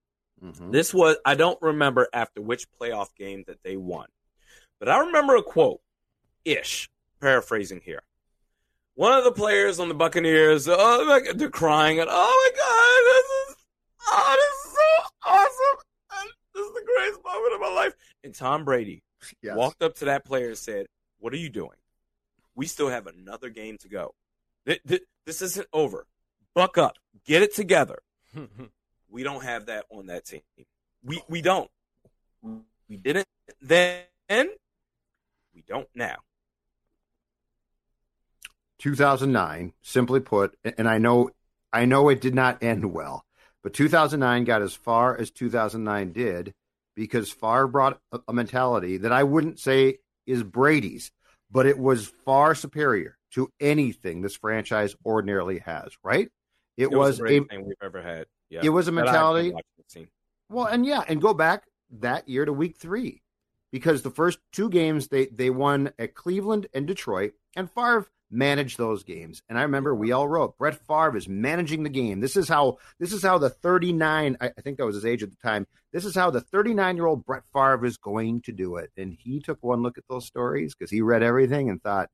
Mm-hmm. 0.43 0.71
This 0.71 0.95
was, 0.95 1.17
I 1.23 1.35
don't 1.35 1.61
remember 1.61 2.07
after 2.11 2.41
which 2.41 2.65
playoff 2.81 3.13
game 3.15 3.43
that 3.45 3.61
they 3.61 3.77
won, 3.77 4.07
but 4.79 4.89
I 4.89 4.97
remember 5.01 5.35
a 5.35 5.43
quote 5.43 5.79
ish, 6.43 6.89
paraphrasing 7.21 7.81
here. 7.85 8.01
One 8.95 9.13
of 9.13 9.23
the 9.23 9.31
players 9.31 9.79
on 9.79 9.89
the 9.89 9.93
Buccaneers, 9.93 10.67
oh, 10.67 11.21
they're 11.35 11.51
crying, 11.51 11.99
and 11.99 12.09
oh 12.11 12.51
my 12.51 12.57
God, 12.57 13.03
this 13.13 13.55
is, 13.55 13.65
oh, 14.11 14.35
this 14.39 14.65
is 14.65 14.71
so 14.73 15.29
awesome. 15.29 16.25
This 16.55 16.65
is 16.65 16.73
the 16.73 16.85
greatest 16.95 17.19
moment 17.23 17.53
of 17.53 17.61
my 17.61 17.73
life. 17.75 17.93
And 18.23 18.33
Tom 18.33 18.65
Brady 18.65 19.03
yes. 19.43 19.55
walked 19.55 19.83
up 19.83 19.93
to 19.97 20.05
that 20.05 20.25
player 20.25 20.47
and 20.47 20.57
said, 20.57 20.87
What 21.19 21.31
are 21.31 21.37
you 21.37 21.49
doing? 21.49 21.77
We 22.55 22.65
still 22.65 22.89
have 22.89 23.05
another 23.05 23.49
game 23.49 23.77
to 23.81 23.87
go. 23.87 24.15
This 24.65 25.43
isn't 25.43 25.67
over 25.71 26.07
buck 26.53 26.77
up, 26.77 26.97
get 27.25 27.41
it 27.41 27.53
together. 27.55 27.99
Mm-hmm. 28.35 28.65
we 29.09 29.23
don't 29.23 29.43
have 29.43 29.67
that 29.67 29.85
on 29.91 30.07
that 30.07 30.25
team. 30.25 30.41
We 31.03 31.21
we 31.27 31.41
don't. 31.41 31.69
We 32.87 32.97
didn't 32.97 33.27
then. 33.61 34.05
We 35.53 35.63
don't 35.67 35.89
now. 35.93 36.17
2009, 38.79 39.73
simply 39.83 40.19
put, 40.19 40.57
and 40.77 40.89
I 40.89 40.97
know 40.97 41.29
I 41.71 41.85
know 41.85 42.09
it 42.09 42.19
did 42.19 42.33
not 42.33 42.63
end 42.63 42.91
well, 42.93 43.25
but 43.63 43.73
2009 43.73 44.43
got 44.43 44.61
as 44.61 44.73
far 44.73 45.15
as 45.15 45.29
2009 45.31 46.11
did 46.13 46.53
because 46.95 47.31
Favre 47.31 47.67
brought 47.67 47.99
a 48.27 48.33
mentality 48.33 48.97
that 48.97 49.11
I 49.11 49.23
wouldn't 49.23 49.59
say 49.59 49.99
is 50.25 50.43
Brady's, 50.43 51.11
but 51.49 51.65
it 51.65 51.77
was 51.77 52.11
far 52.25 52.55
superior 52.55 53.17
to 53.33 53.49
anything 53.59 54.21
this 54.21 54.35
franchise 54.35 54.95
ordinarily 55.05 55.59
has, 55.59 55.91
right? 56.03 56.29
It, 56.77 56.83
It 56.83 56.91
was, 56.91 57.21
was, 57.21 57.31
a 57.31 57.39
thing 57.43 57.65
we've 57.65 57.75
ever 57.83 58.01
had. 58.01 58.25
Yeah. 58.49 58.61
it 58.63 58.69
was 58.69 58.87
a 58.87 58.91
That 58.91 59.01
I've 59.01 59.05
been 59.05 59.13
mentality. 59.13 59.51
watching 59.51 59.65
the 59.77 59.83
team. 59.99 60.07
Well, 60.49 60.65
and 60.65 60.85
yeah, 60.85 61.03
and 61.07 61.21
go 61.21 61.33
back 61.33 61.63
that 61.99 62.27
year 62.27 62.45
to 62.45 62.53
week 62.53 62.77
three, 62.77 63.21
because 63.71 64.01
the 64.01 64.09
first 64.11 64.39
two 64.51 64.69
games 64.69 65.07
they 65.07 65.27
they 65.27 65.49
won 65.49 65.91
at 65.97 66.13
Cleveland 66.13 66.67
and 66.73 66.85
Detroit, 66.87 67.33
and 67.55 67.71
Favre 67.71 68.07
managed 68.29 68.77
those 68.77 69.03
games. 69.03 69.41
And 69.49 69.57
I 69.59 69.63
remember 69.63 69.93
we 69.93 70.11
all 70.13 70.27
wrote 70.27 70.57
Brett 70.57 70.79
Favre 70.87 71.17
is 71.17 71.27
managing 71.27 71.83
the 71.83 71.89
game. 71.89 72.19
This 72.21 72.35
is 72.37 72.47
how 72.47 72.77
this 72.99 73.13
is 73.13 73.23
how 73.23 73.37
the 73.37 73.49
39 73.49 74.37
I, 74.39 74.45
I 74.45 74.61
think 74.61 74.77
that 74.77 74.85
was 74.85 74.95
his 74.95 75.05
age 75.05 75.23
at 75.23 75.29
the 75.29 75.37
time. 75.37 75.67
This 75.91 76.05
is 76.05 76.15
how 76.15 76.31
the 76.31 76.41
39 76.41 76.95
year 76.95 77.05
old 77.05 77.25
Brett 77.25 77.43
Favre 77.53 77.85
is 77.85 77.97
going 77.97 78.41
to 78.43 78.51
do 78.51 78.77
it. 78.77 78.91
And 78.97 79.13
he 79.13 79.39
took 79.39 79.61
one 79.61 79.81
look 79.81 79.97
at 79.97 80.05
those 80.09 80.25
stories 80.25 80.73
because 80.73 80.91
he 80.91 81.01
read 81.01 81.23
everything 81.23 81.69
and 81.69 81.81
thought, 81.81 82.09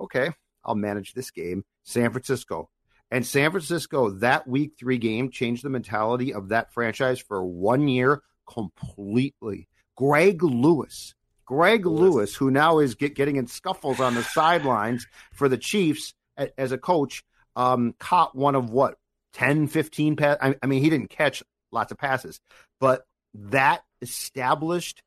okay, 0.00 0.30
I'll 0.64 0.74
manage 0.76 1.14
this 1.14 1.30
game. 1.30 1.64
San 1.82 2.10
Francisco. 2.10 2.70
And 3.10 3.26
San 3.26 3.50
Francisco, 3.50 4.10
that 4.10 4.46
week 4.46 4.72
three 4.78 4.98
game 4.98 5.30
changed 5.30 5.64
the 5.64 5.70
mentality 5.70 6.34
of 6.34 6.48
that 6.50 6.72
franchise 6.72 7.18
for 7.18 7.44
one 7.44 7.88
year 7.88 8.22
completely. 8.46 9.68
Greg 9.96 10.42
Lewis, 10.42 11.14
Greg 11.44 11.86
Lewis, 11.86 12.34
who 12.36 12.50
now 12.50 12.78
is 12.78 12.94
get, 12.94 13.14
getting 13.14 13.36
in 13.36 13.46
scuffles 13.46 14.00
on 14.00 14.14
the 14.14 14.22
sidelines 14.22 15.06
for 15.32 15.48
the 15.48 15.56
Chiefs 15.56 16.14
a- 16.36 16.60
as 16.60 16.72
a 16.72 16.78
coach, 16.78 17.24
um, 17.56 17.94
caught 17.98 18.36
one 18.36 18.54
of 18.54 18.70
what, 18.70 18.96
10, 19.32 19.68
15 19.68 20.16
pass. 20.16 20.36
I, 20.40 20.54
I 20.62 20.66
mean, 20.66 20.82
he 20.82 20.90
didn't 20.90 21.10
catch 21.10 21.42
lots 21.72 21.90
of 21.90 21.98
passes, 21.98 22.40
but 22.78 23.06
that 23.34 23.82
established 24.02 25.02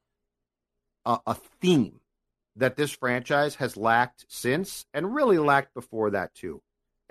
a, 1.05 1.19
a 1.27 1.35
theme 1.61 1.99
that 2.55 2.75
this 2.75 2.91
franchise 2.91 3.55
has 3.55 3.77
lacked 3.77 4.25
since 4.27 4.85
and 4.93 5.15
really 5.15 5.37
lacked 5.37 5.73
before 5.73 6.11
that 6.11 6.33
too. 6.33 6.61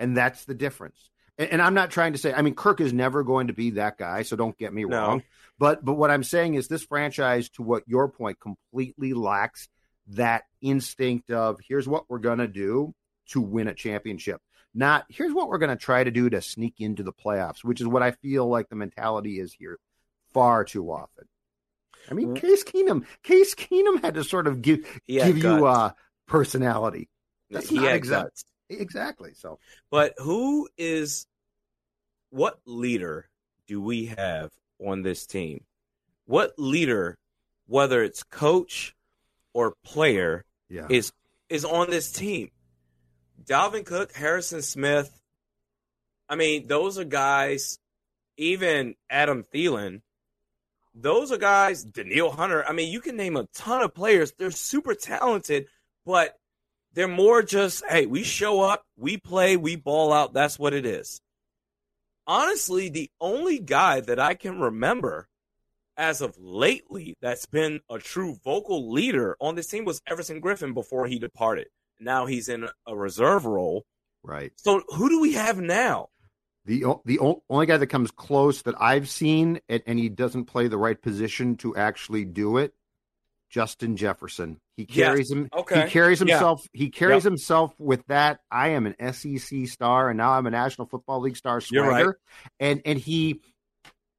And 0.01 0.17
that's 0.17 0.45
the 0.45 0.53
difference. 0.55 1.09
And, 1.37 1.51
and 1.53 1.61
I'm 1.61 1.73
not 1.73 1.91
trying 1.91 2.13
to 2.13 2.19
say, 2.19 2.33
I 2.33 2.41
mean, 2.41 2.55
Kirk 2.55 2.81
is 2.81 2.91
never 2.91 3.23
going 3.23 3.47
to 3.47 3.53
be 3.53 3.71
that 3.71 3.97
guy, 3.97 4.23
so 4.23 4.35
don't 4.35 4.57
get 4.57 4.73
me 4.73 4.83
No. 4.83 4.97
wrong. 4.97 5.23
But 5.59 5.85
but 5.85 5.93
what 5.93 6.09
I'm 6.11 6.23
saying 6.23 6.55
is 6.55 6.67
this 6.67 6.83
franchise, 6.83 7.49
to 7.51 7.61
what 7.61 7.83
your 7.87 8.07
point, 8.09 8.39
completely 8.39 9.13
lacks 9.13 9.69
that 10.07 10.43
instinct 10.61 11.29
of 11.31 11.59
here's 11.65 11.87
what 11.87 12.09
we're 12.09 12.17
gonna 12.19 12.47
do 12.47 12.93
to 13.29 13.39
win 13.41 13.67
a 13.67 13.73
championship. 13.75 14.41
Not 14.73 15.05
here's 15.09 15.33
what 15.33 15.49
we're 15.49 15.59
gonna 15.59 15.75
try 15.75 16.03
to 16.03 16.09
do 16.11 16.29
to 16.31 16.41
sneak 16.41 16.75
into 16.79 17.03
the 17.03 17.13
playoffs, 17.13 17.63
which 17.63 17.79
is 17.79 17.85
what 17.87 18.01
I 18.01 18.11
feel 18.11 18.47
like 18.47 18.69
the 18.69 18.75
mentality 18.75 19.39
is 19.39 19.53
here 19.53 19.77
far 20.33 20.63
too 20.63 20.89
often. 20.91 21.25
I 22.09 22.15
mean, 22.15 22.33
Case 22.33 22.63
Keenum, 22.63 23.05
Case 23.21 23.53
Keenum 23.53 24.01
had 24.03 24.15
to 24.15 24.23
sort 24.23 24.47
of 24.47 24.61
give 24.63 24.79
give 25.07 25.37
you 25.37 25.43
guts. 25.43 25.63
uh 25.63 25.91
personality. 26.27 27.09
That's 27.51 27.69
he 27.69 27.75
not 27.75 27.85
had 27.85 27.95
exact- 27.97 28.23
guts. 28.23 28.45
Exactly. 28.79 29.33
So 29.33 29.59
But 29.89 30.13
who 30.17 30.69
is 30.77 31.27
what 32.29 32.59
leader 32.65 33.29
do 33.67 33.81
we 33.81 34.05
have 34.05 34.51
on 34.79 35.01
this 35.01 35.25
team? 35.25 35.63
What 36.25 36.53
leader, 36.57 37.17
whether 37.67 38.03
it's 38.03 38.23
coach 38.23 38.95
or 39.53 39.75
player, 39.83 40.45
yeah. 40.69 40.87
is 40.89 41.11
is 41.49 41.65
on 41.65 41.89
this 41.89 42.11
team? 42.11 42.51
Dalvin 43.43 43.85
Cook, 43.85 44.13
Harrison 44.13 44.61
Smith. 44.61 45.19
I 46.29 46.35
mean, 46.35 46.67
those 46.67 46.97
are 46.97 47.03
guys. 47.03 47.77
Even 48.37 48.95
Adam 49.09 49.43
Thielen. 49.43 50.01
Those 50.95 51.31
are 51.31 51.37
guys. 51.37 51.83
Danielle 51.83 52.31
Hunter. 52.31 52.65
I 52.65 52.71
mean, 52.71 52.91
you 52.91 53.01
can 53.01 53.17
name 53.17 53.35
a 53.35 53.47
ton 53.53 53.83
of 53.83 53.93
players. 53.93 54.33
They're 54.37 54.51
super 54.51 54.95
talented, 54.95 55.67
but 56.05 56.37
they're 56.93 57.07
more 57.07 57.41
just, 57.41 57.83
hey, 57.87 58.05
we 58.05 58.23
show 58.23 58.61
up, 58.61 58.83
we 58.97 59.17
play, 59.17 59.57
we 59.57 59.75
ball 59.75 60.11
out. 60.11 60.33
That's 60.33 60.59
what 60.59 60.73
it 60.73 60.85
is. 60.85 61.21
Honestly, 62.27 62.89
the 62.89 63.09
only 63.19 63.59
guy 63.59 64.01
that 64.01 64.19
I 64.19 64.33
can 64.33 64.59
remember 64.59 65.27
as 65.97 66.21
of 66.21 66.37
lately 66.39 67.15
that's 67.21 67.45
been 67.45 67.79
a 67.89 67.99
true 67.99 68.37
vocal 68.43 68.91
leader 68.91 69.35
on 69.39 69.55
this 69.55 69.67
team 69.67 69.85
was 69.85 70.01
Everson 70.07 70.41
Griffen 70.41 70.73
before 70.73 71.07
he 71.07 71.19
departed. 71.19 71.67
Now 71.99 72.25
he's 72.25 72.49
in 72.49 72.67
a 72.87 72.95
reserve 72.95 73.45
role. 73.45 73.85
right. 74.23 74.51
So 74.55 74.81
who 74.89 75.09
do 75.09 75.21
we 75.21 75.33
have 75.33 75.59
now? 75.59 76.09
The 76.65 76.85
the 77.05 77.19
only 77.49 77.65
guy 77.65 77.77
that 77.77 77.87
comes 77.87 78.11
close 78.11 78.61
that 78.63 78.75
I've 78.79 79.09
seen, 79.09 79.59
and, 79.67 79.81
and 79.87 79.97
he 79.97 80.09
doesn't 80.09 80.45
play 80.45 80.67
the 80.67 80.77
right 80.77 80.99
position 81.01 81.57
to 81.57 81.75
actually 81.75 82.23
do 82.23 82.57
it, 82.57 82.73
Justin 83.51 83.97
Jefferson. 83.97 84.59
He 84.77 84.87
Yes. 84.89 84.95
carries 85.09 85.31
him. 85.31 85.49
Okay. 85.53 85.83
He 85.83 85.89
carries 85.89 86.21
Yeah. 86.21 86.35
himself. 86.35 86.67
He 86.73 86.89
carries 86.89 87.25
Yep. 87.25 87.31
himself 87.31 87.79
with 87.79 88.05
that. 88.07 88.39
I 88.49 88.69
am 88.69 88.85
an 88.87 88.95
SEC 88.99 89.65
star, 89.67 90.09
and 90.09 90.17
now 90.17 90.31
I'm 90.31 90.47
a 90.47 90.51
National 90.51 90.87
Football 90.87 91.19
League 91.21 91.35
star 91.37 91.59
swagger. 91.61 91.89
right. 91.89 92.15
And 92.59 92.81
and 92.85 92.97
he, 92.97 93.41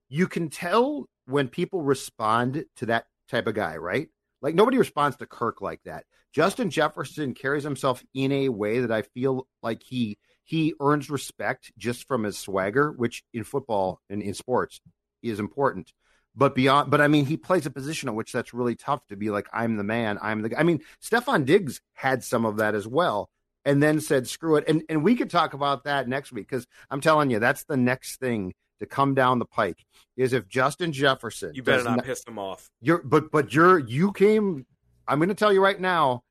you 0.09 0.28
can 0.28 0.51
tell 0.51 1.07
when 1.26 1.49
people 1.49 1.83
respond 1.83 2.64
to 2.76 2.87
that 2.87 3.07
type 3.28 3.47
of 3.47 3.55
guy, 3.55 3.76
right? 3.78 4.09
Like 4.43 4.55
nobody 4.55 4.76
responds 4.76 5.16
to 5.16 5.26
Kirk 5.26 5.61
like 5.62 5.80
that. 5.85 6.05
Justin 6.33 6.68
Jefferson 6.70 7.33
carries 7.35 7.62
himself 7.64 8.03
in 8.14 8.33
a 8.33 8.49
way 8.51 8.80
that 8.80 8.91
I 8.93 9.03
feel 9.03 9.49
like 9.62 9.83
he 9.83 10.18
he 10.45 10.74
earns 10.80 11.09
respect 11.09 11.72
just 11.78 12.07
from 12.09 12.24
his 12.24 12.37
swagger, 12.37 12.91
which 12.93 13.22
in 13.33 13.45
football 13.45 14.01
and 14.11 14.20
in 14.20 14.35
sports 14.35 14.80
is 15.22 15.39
important. 15.39 15.93
But 16.35 16.55
beyond, 16.55 16.91
but 16.91 17.01
I 17.03 17.09
mean, 17.09 17.26
he 17.26 17.37
plays 17.37 17.66
a 17.66 17.70
position 17.70 18.09
at 18.09 18.14
which 18.14 18.33
that's 18.33 18.55
really 18.55 18.74
tough 18.74 19.07
to 19.09 19.16
be 19.16 19.28
like, 19.30 19.49
I'm 19.53 19.76
the 19.76 19.85
man, 19.85 20.18
I'm 20.22 20.41
the 20.43 20.49
guy. 20.49 20.61
I 20.61 20.62
mean, 20.62 20.80
Stefon 21.03 21.45
Diggs 21.45 21.80
had 21.93 22.24
some 22.24 22.47
of 22.47 22.57
that 22.57 22.74
as 22.74 22.87
well, 22.89 23.28
and 23.66 23.83
then 23.83 24.01
said, 24.01 24.26
screw 24.26 24.57
it. 24.57 24.64
And 24.66 24.83
and 24.89 25.05
we 25.05 25.14
could 25.14 25.28
talk 25.28 25.53
about 25.53 25.85
that 25.85 26.09
next 26.09 26.33
week 26.33 26.49
because 26.49 26.66
I'm 26.91 27.03
telling 27.03 27.30
you, 27.30 27.39
that's 27.39 27.64
the 27.64 27.76
next 27.76 28.16
thing 28.18 28.55
to 28.80 28.87
come 28.87 29.14
down 29.14 29.39
the 29.41 29.45
pike 29.45 29.85
is 30.16 30.33
if 30.33 30.49
Justin 30.49 30.93
Jefferson, 30.93 31.53
You 31.55 31.62
better 31.62 31.85
not 31.85 31.97
not- 31.97 32.05
piss 32.07 32.24
him 32.26 32.39
off. 32.39 32.68
you're 32.80 33.03
but 33.03 33.30
but 33.30 33.53
you're 33.55 33.78
you 33.78 34.11
came 34.12 34.64
I'm 35.07 35.18
going 35.18 35.28
to 35.28 35.35
tell 35.35 35.53
you 35.53 35.62
right 35.62 35.78
now 35.80 36.22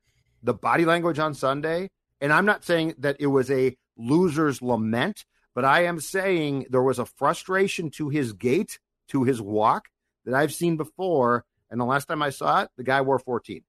the 0.43 0.54
body 0.54 0.84
language 0.84 1.20
on 1.20 1.34
Sunday 1.36 1.89
and 2.20 2.34
I'm 2.34 2.45
not 2.45 2.66
saying 2.66 2.95
that 2.97 3.18
it 3.20 3.28
was 3.28 3.49
a 3.52 3.78
loser's 3.97 4.62
lament 4.62 5.24
but 5.56 5.64
I 5.64 5.84
am 5.86 5.99
saying 6.02 6.66
there 6.70 6.82
was 6.84 6.99
a 6.99 7.06
frustration 7.06 7.89
to 7.91 8.10
his 8.10 8.34
gait 8.34 8.80
to 9.12 9.24
his 9.24 9.41
walk 9.41 9.86
that 10.26 10.34
I've 10.34 10.53
seen 10.53 10.78
before 10.78 11.45
and 11.70 11.80
the 11.80 11.86
last 11.86 12.07
time 12.07 12.22
I 12.22 12.30
saw 12.30 12.64
it 12.64 12.70
the 12.78 12.84
guy 12.84 13.01
wore 13.01 13.20
14 13.20 13.64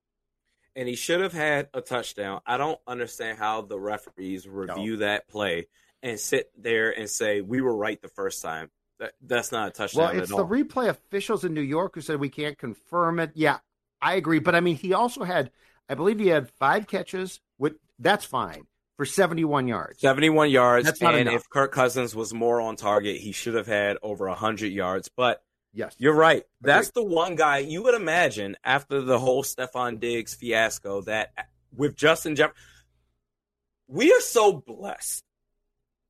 and 0.75 0.89
he 0.89 0.95
should 0.95 1.21
have 1.21 1.33
had 1.33 1.69
a 1.75 1.81
touchdown. 1.81 2.41
I 2.47 2.57
don't 2.57 2.81
understand 2.87 3.39
how 3.39 3.63
the 3.63 3.79
referees 3.79 4.49
review 4.49 4.99
that 4.99 5.29
play 5.29 5.67
and 6.03 6.19
sit 6.19 6.51
there 6.57 6.91
and 6.91 7.09
say 7.09 7.41
we 7.41 7.61
were 7.61 7.77
right 7.77 8.01
the 8.01 8.09
first 8.09 8.43
time. 8.43 8.71
That, 8.99 9.13
that's 9.21 9.51
not 9.51 9.69
a 9.69 9.71
touchdown 9.73 10.05
well 10.05 10.13
it's 10.13 10.31
at 10.31 10.37
the 10.37 10.43
all. 10.43 10.49
replay 10.49 10.89
officials 10.89 11.45
in 11.45 11.55
New 11.55 11.61
York 11.61 11.97
who 11.97 12.01
said 12.01 12.21
we 12.21 12.29
can't 12.29 12.57
confirm 12.57 13.19
it 13.19 13.33
yeah 13.35 13.59
I 14.01 14.15
agree 14.15 14.39
but 14.39 14.55
I 14.55 14.61
mean 14.61 14.77
he 14.77 14.93
also 14.93 15.25
had 15.25 15.51
I 15.89 15.95
believe 15.95 16.21
he 16.21 16.29
had 16.29 16.49
5 16.51 16.87
catches 16.87 17.41
with 17.59 17.75
that's 17.99 18.25
fine 18.25 18.67
for 18.97 19.05
71 19.05 19.69
yards 19.69 20.01
71 20.01 20.51
yards. 20.51 20.87
That's 20.87 21.01
not 21.01 21.15
and 21.15 21.29
enough. 21.29 21.43
if 21.43 21.51
Kirk 21.51 21.73
Cousins 21.73 22.15
was 22.15 22.33
more 22.33 22.61
on 22.61 22.77
target, 22.77 23.17
he 23.17 23.33
should 23.33 23.55
have 23.55 23.67
had 23.67 23.99
over 24.03 24.29
100 24.29 24.73
yards. 24.73 25.11
But 25.15 25.43
yes 25.73 25.95
you're 25.99 26.15
right. 26.15 26.45
That's 26.61 26.91
the 26.91 27.03
one 27.03 27.35
guy 27.35 27.59
you 27.59 27.83
would 27.85 27.95
imagine 27.95 28.57
after 28.63 29.01
the 29.01 29.19
whole 29.19 29.43
Stefon 29.43 30.01
Diggs 30.01 30.35
fiasco 30.35 31.03
that 31.03 31.33
with 31.75 31.97
Justin 31.97 32.37
Jefferson, 32.37 32.63
we 33.89 34.13
are 34.13 34.21
so 34.21 34.53
blessed 34.53 35.23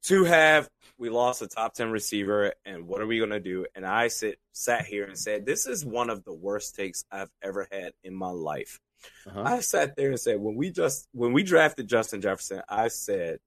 to 0.04 0.24
have. 0.24 0.68
We 0.98 1.08
lost 1.10 1.42
a 1.42 1.48
top 1.48 1.74
10 1.74 1.90
receiver, 1.90 2.52
and 2.64 2.86
what 2.86 3.00
are 3.00 3.06
we 3.06 3.18
going 3.18 3.30
to 3.30 3.40
do? 3.40 3.66
And 3.74 3.84
I 3.84 4.08
sit, 4.08 4.38
sat 4.52 4.84
here 4.84 5.04
and 5.04 5.18
said, 5.18 5.44
This 5.44 5.66
is 5.66 5.84
one 5.84 6.10
of 6.10 6.22
the 6.24 6.32
worst 6.32 6.76
takes 6.76 7.04
I've 7.10 7.30
ever 7.42 7.66
had 7.70 7.92
in 8.04 8.14
my 8.14 8.30
life. 8.30 8.78
Uh-huh. 9.26 9.42
I 9.44 9.60
sat 9.60 9.96
there 9.96 10.10
and 10.10 10.20
said, 10.20 10.40
when 10.40 10.54
we 10.56 10.70
just 10.70 11.08
when 11.12 11.32
we 11.32 11.42
drafted 11.42 11.88
Justin 11.88 12.20
Jefferson, 12.20 12.62
I 12.68 12.88
said, 12.88 13.38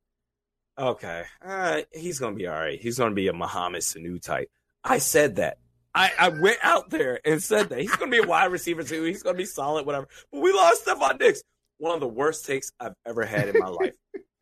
okay, 0.78 1.24
uh, 1.43 1.82
he's 1.91 2.20
gonna 2.20 2.36
be 2.36 2.47
all 2.47 2.56
right. 2.56 2.80
He's 2.80 2.97
gonna 2.97 3.16
be 3.16 3.28
a 3.28 3.34
Mohamed 3.34 3.82
Sanu 3.82 4.22
type. 4.22 4.49
I 4.84 4.99
said 4.99 5.38
that. 5.38 5.58
I, 5.93 6.12
I 6.20 6.30
went 6.30 6.58
out 6.62 6.89
there 6.89 7.22
and 7.24 7.41
said 7.41 7.70
that 7.70 7.80
he's 7.80 7.95
gonna 7.95 8.12
be 8.12 8.18
a 8.18 8.28
wide 8.28 8.51
receiver 8.51 8.84
too. 8.84 9.03
He's 9.03 9.24
gonna 9.24 9.38
be 9.38 9.45
solid, 9.45 9.86
whatever. 9.86 10.08
But 10.32 10.41
we 10.41 10.51
lost 10.51 10.86
Stefon 10.86 11.18
Diggs. 11.20 11.41
One 11.78 11.93
of 11.93 12.01
the 12.01 12.08
worst 12.08 12.45
takes 12.45 12.72
I've 12.80 12.95
ever 13.06 13.26
had 13.26 13.49
in 13.49 13.60
my 13.60 13.68
life. 13.68 13.95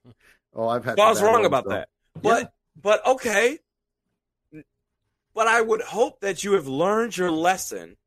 oh 0.53 0.67
I've 0.67 0.83
had 0.83 0.97
So 0.97 1.03
I 1.03 1.09
was 1.09 1.21
wrong 1.21 1.45
about 1.45 1.69
that. 1.69 1.89
But 2.21 2.51
but 2.79 3.05
okay. 3.05 3.59
But 5.35 5.47
I 5.47 5.61
would 5.61 5.81
hope 5.81 6.19
that 6.21 6.43
you 6.43 6.53
have 6.53 6.67
learned 6.67 7.17
your 7.17 7.31
lesson 7.31 7.97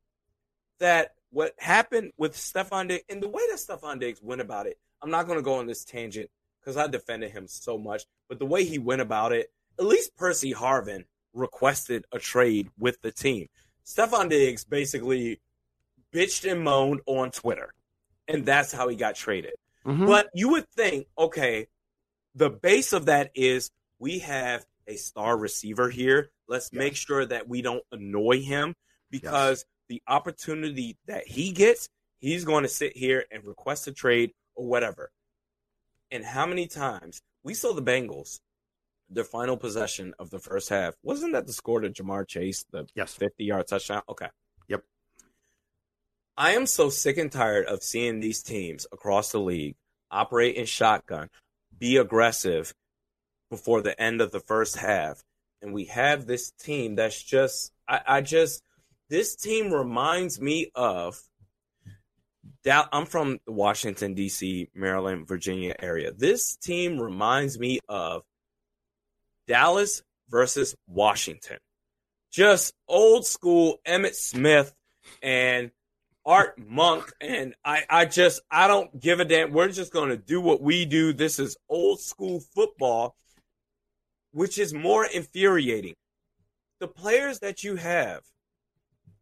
that 0.79 1.11
what 1.31 1.53
happened 1.59 2.11
with 2.17 2.35
Stefon 2.35 2.89
Diggs 2.89 3.03
and 3.09 3.21
the 3.21 3.27
way 3.27 3.41
that 3.49 3.59
Stefon 3.59 3.99
Diggs 3.99 4.21
went 4.21 4.41
about 4.41 4.67
it, 4.67 4.77
I'm 5.01 5.11
not 5.11 5.27
going 5.27 5.37
to 5.37 5.43
go 5.43 5.55
on 5.55 5.67
this 5.67 5.83
tangent 5.83 6.29
because 6.59 6.77
I 6.77 6.87
defended 6.87 7.31
him 7.31 7.47
so 7.47 7.77
much, 7.77 8.03
but 8.27 8.39
the 8.39 8.45
way 8.45 8.63
he 8.63 8.79
went 8.79 9.01
about 9.01 9.31
it, 9.31 9.51
at 9.79 9.85
least 9.85 10.15
Percy 10.15 10.53
Harvin 10.53 11.05
requested 11.33 12.05
a 12.11 12.19
trade 12.19 12.69
with 12.77 13.01
the 13.01 13.11
team. 13.11 13.47
Stefon 13.85 14.29
Diggs 14.29 14.65
basically 14.65 15.39
bitched 16.13 16.49
and 16.49 16.63
moaned 16.63 17.01
on 17.05 17.31
Twitter, 17.31 17.73
and 18.27 18.45
that's 18.45 18.71
how 18.71 18.87
he 18.87 18.95
got 18.95 19.15
traded. 19.15 19.53
Mhm. 19.85 20.07
But 20.07 20.29
you 20.33 20.49
would 20.49 20.69
think, 20.71 21.07
okay, 21.17 21.67
the 22.35 22.49
base 22.49 22.93
of 22.93 23.05
that 23.05 23.31
is 23.33 23.71
we 23.99 24.19
have 24.19 24.65
a 24.87 24.95
star 24.95 25.37
receiver 25.37 25.89
here. 25.89 26.31
Let's 26.47 26.69
yes. 26.71 26.77
make 26.77 26.95
sure 26.95 27.25
that 27.25 27.47
we 27.47 27.61
don't 27.61 27.83
annoy 27.91 28.41
him 28.41 28.75
because 29.09 29.59
yes. 29.59 29.65
The 29.89 30.01
opportunity 30.07 30.97
that 31.07 31.27
he 31.27 31.51
gets, 31.51 31.89
he's 32.19 32.45
going 32.45 32.63
to 32.63 32.69
sit 32.69 32.95
here 32.95 33.25
and 33.31 33.43
request 33.45 33.87
a 33.87 33.91
trade 33.91 34.31
or 34.55 34.67
whatever. 34.67 35.11
And 36.11 36.23
how 36.23 36.45
many 36.45 36.67
times 36.67 37.21
we 37.43 37.53
saw 37.53 37.73
the 37.73 37.81
Bengals, 37.81 38.39
their 39.09 39.23
final 39.23 39.57
possession 39.57 40.13
of 40.19 40.29
the 40.29 40.39
first 40.39 40.69
half, 40.69 40.95
wasn't 41.03 41.33
that 41.33 41.47
the 41.47 41.53
score 41.53 41.81
to 41.81 41.89
Ja'Marr 41.89 42.27
Chase, 42.27 42.65
the 42.71 42.87
yes. 42.95 43.13
50 43.13 43.43
yard 43.43 43.67
touchdown? 43.67 44.01
Okay. 44.09 44.27
Yep. 44.67 44.83
I 46.37 46.51
am 46.51 46.65
so 46.65 46.89
sick 46.89 47.17
and 47.17 47.31
tired 47.31 47.65
of 47.65 47.83
seeing 47.83 48.19
these 48.19 48.43
teams 48.43 48.85
across 48.91 49.31
the 49.31 49.39
league 49.39 49.75
operate 50.11 50.55
in 50.55 50.65
shotgun, 50.65 51.29
be 51.77 51.97
aggressive 51.97 52.73
before 53.49 53.81
the 53.81 53.99
end 53.99 54.21
of 54.21 54.31
the 54.31 54.39
first 54.39 54.77
half. 54.77 55.23
And 55.61 55.73
we 55.73 55.85
have 55.85 56.25
this 56.25 56.51
team 56.51 56.95
that's 56.95 57.21
just, 57.21 57.71
I, 57.87 58.01
I 58.07 58.21
just, 58.21 58.61
this 59.09 59.35
team 59.35 59.71
reminds 59.71 60.39
me 60.39 60.71
of 60.75 61.19
I'm 62.69 63.05
from 63.05 63.39
Washington, 63.47 64.13
D.C., 64.13 64.69
Maryland, 64.75 65.27
Virginia 65.27 65.75
area. 65.79 66.11
This 66.11 66.57
team 66.57 66.99
reminds 66.99 67.57
me 67.57 67.79
of 67.87 68.23
Dallas 69.47 70.03
versus 70.29 70.75
Washington. 70.87 71.57
Just 72.31 72.73
old 72.87 73.25
school 73.25 73.79
Emmitt 73.87 74.15
Smith 74.15 74.73
and 75.21 75.71
Art 76.25 76.59
Monk. 76.59 77.11
And 77.21 77.55
I, 77.63 77.83
I 77.89 78.05
just, 78.05 78.41
I 78.51 78.67
don't 78.67 78.99
give 78.99 79.19
a 79.21 79.25
damn. 79.25 79.53
We're 79.53 79.69
just 79.69 79.93
going 79.93 80.09
to 80.09 80.17
do 80.17 80.41
what 80.41 80.61
we 80.61 80.85
do. 80.85 81.13
This 81.13 81.39
is 81.39 81.55
old 81.69 82.01
school 82.01 82.41
football, 82.53 83.15
which 84.31 84.59
is 84.59 84.73
more 84.73 85.05
infuriating. 85.05 85.95
The 86.79 86.87
players 86.87 87.39
that 87.39 87.63
you 87.63 87.77
have, 87.77 88.23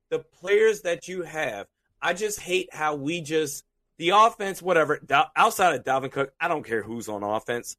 the 0.10 0.20
players 0.20 0.82
that 0.82 1.08
you 1.08 1.24
have, 1.24 1.68
I 2.02 2.14
just 2.14 2.40
hate 2.40 2.74
how 2.74 2.96
we 2.96 3.22
just 3.22 3.64
the 3.98 4.10
offense, 4.10 4.62
whatever. 4.62 5.00
Outside 5.36 5.76
of 5.76 5.84
Dalvin 5.84 6.12
Cook, 6.12 6.34
I 6.40 6.48
don't 6.48 6.66
care 6.66 6.84
who's 6.84 7.08
on 7.08 7.24
offense. 7.24 7.78